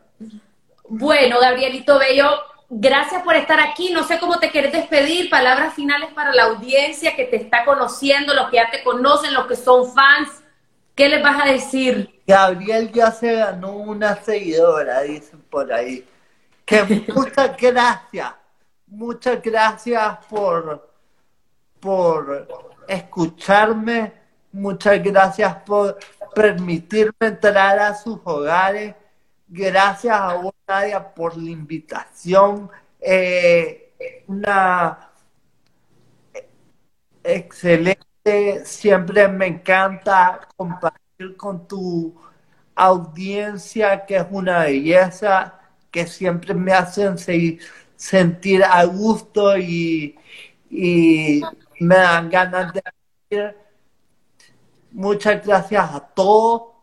Bueno, 0.88 1.40
Gabrielito 1.40 1.98
Bello, 2.00 2.30
gracias 2.70 3.24
por 3.24 3.36
estar 3.36 3.60
aquí. 3.60 3.92
No 3.92 4.04
sé 4.04 4.20
cómo 4.20 4.40
te 4.40 4.52
quieres 4.52 4.72
despedir. 4.72 5.30
Palabras 5.30 5.74
finales 5.74 6.14
para 6.14 6.34
la 6.34 6.44
audiencia 6.44 7.16
que 7.16 7.26
te 7.26 7.38
está 7.38 7.66
conociendo, 7.66 8.34
los 8.34 8.50
que 8.50 8.58
ya 8.58 8.70
te 8.70 8.84
conocen, 8.84 9.34
los 9.34 9.48
que 9.48 9.56
son 9.56 9.92
fans. 9.92 10.44
¿Qué 10.96 11.10
les 11.10 11.22
vas 11.22 11.42
a 11.42 11.46
decir? 11.46 12.22
Gabriel 12.26 12.92
ya 12.92 13.12
se 13.12 13.34
ganó 13.34 13.72
una 13.72 14.16
seguidora, 14.16 15.02
dicen 15.02 15.42
por 15.50 15.72
ahí. 15.74 16.06
Que 16.66 16.84
muchas 17.14 17.58
gracias. 17.58 18.34
Muchas 18.88 19.42
gracias 19.42 20.18
por, 20.30 20.90
por 21.80 22.48
escucharme. 22.88 24.14
Muchas 24.52 25.04
gracias 25.04 25.56
por 25.66 25.98
permitirme 26.34 27.14
entrar 27.20 27.80
a 27.80 27.94
sus 27.96 28.20
hogares. 28.24 28.96
Gracias 29.48 30.16
a 30.20 30.36
vos, 30.36 30.54
Nadia, 30.68 31.14
por 31.14 31.38
la 31.38 31.50
invitación. 31.52 32.70
Eh, 33.00 33.94
una 34.28 35.12
excelente, 37.24 38.66
siempre 38.66 39.28
me 39.28 39.48
encanta 39.48 40.48
compartir 40.56 41.36
con 41.38 41.68
tu 41.68 42.16
audiencia, 42.76 44.06
que 44.06 44.18
es 44.18 44.26
una 44.32 44.60
belleza, 44.64 45.60
que 45.92 46.08
siempre 46.08 46.54
me 46.54 46.74
hacen 46.74 47.18
sentir 47.96 48.64
a 48.64 48.84
gusto 48.86 49.58
y, 49.58 50.18
y 50.70 51.42
me 51.80 51.96
dan 51.96 52.30
ganas 52.30 52.74
de 52.74 52.82
ir. 53.30 53.56
Muchas 54.92 55.46
gracias 55.46 55.94
a 55.94 56.00
todos. 56.00 56.75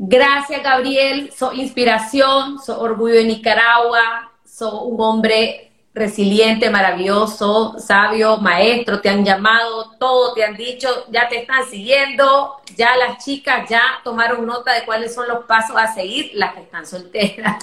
Gracias, 0.00 0.62
Gabriel. 0.62 1.32
Soy 1.36 1.60
inspiración, 1.60 2.60
soy 2.60 2.76
orgullo 2.78 3.16
de 3.16 3.24
Nicaragua, 3.24 4.30
soy 4.44 4.70
un 4.84 5.00
hombre 5.00 5.72
resiliente, 5.92 6.70
maravilloso, 6.70 7.80
sabio, 7.80 8.36
maestro, 8.36 9.00
te 9.00 9.08
han 9.08 9.24
llamado, 9.24 9.96
todo 9.98 10.34
te 10.34 10.44
han 10.44 10.56
dicho, 10.56 10.88
ya 11.10 11.28
te 11.28 11.38
están 11.40 11.68
siguiendo, 11.68 12.60
ya 12.76 12.94
las 12.94 13.24
chicas 13.24 13.68
ya 13.68 13.82
tomaron 14.04 14.46
nota 14.46 14.72
de 14.72 14.84
cuáles 14.84 15.12
son 15.12 15.26
los 15.26 15.46
pasos 15.46 15.76
a 15.76 15.92
seguir, 15.92 16.30
las 16.34 16.54
que 16.54 16.60
están 16.60 16.86
solteras. 16.86 17.56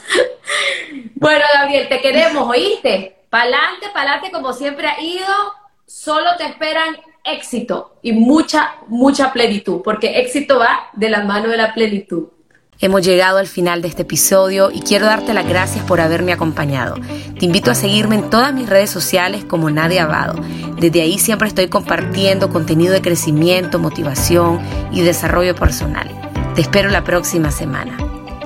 bueno, 1.15 1.45
Gabriel, 1.53 1.87
te 1.87 2.01
queremos, 2.01 2.49
¿oíste? 2.49 3.15
Pa'lante, 3.29 3.87
pa'lante, 3.93 4.29
como 4.29 4.51
siempre 4.51 4.89
ha 4.89 4.99
ido, 4.99 5.33
solo 5.85 6.29
te 6.37 6.45
esperan 6.45 6.95
éxito 7.23 7.97
y 8.01 8.13
mucha, 8.13 8.75
mucha 8.87 9.33
plenitud, 9.33 9.81
porque 9.83 10.19
éxito 10.19 10.59
va 10.59 10.89
de 10.93 11.09
la 11.09 11.23
mano 11.23 11.49
de 11.49 11.57
la 11.57 11.73
plenitud. 11.73 12.27
Hemos 12.79 13.03
llegado 13.03 13.37
al 13.37 13.47
final 13.47 13.81
de 13.81 13.87
este 13.87 14.01
episodio 14.01 14.69
y 14.69 14.81
quiero 14.81 15.05
darte 15.05 15.33
las 15.33 15.47
gracias 15.47 15.85
por 15.85 16.01
haberme 16.01 16.33
acompañado. 16.33 16.95
Te 17.39 17.45
invito 17.45 17.71
a 17.71 17.75
seguirme 17.75 18.15
en 18.15 18.29
todas 18.29 18.53
mis 18.53 18.67
redes 18.67 18.89
sociales 18.89 19.45
como 19.45 19.69
Nadia 19.69 20.03
Abado. 20.03 20.41
Desde 20.77 21.01
ahí 21.01 21.17
siempre 21.17 21.47
estoy 21.47 21.69
compartiendo 21.69 22.49
contenido 22.49 22.91
de 22.91 23.01
crecimiento, 23.01 23.79
motivación 23.79 24.59
y 24.91 25.01
desarrollo 25.01 25.55
personal. 25.55 26.09
Te 26.53 26.61
espero 26.61 26.89
la 26.89 27.05
próxima 27.05 27.49
semana. 27.49 28.14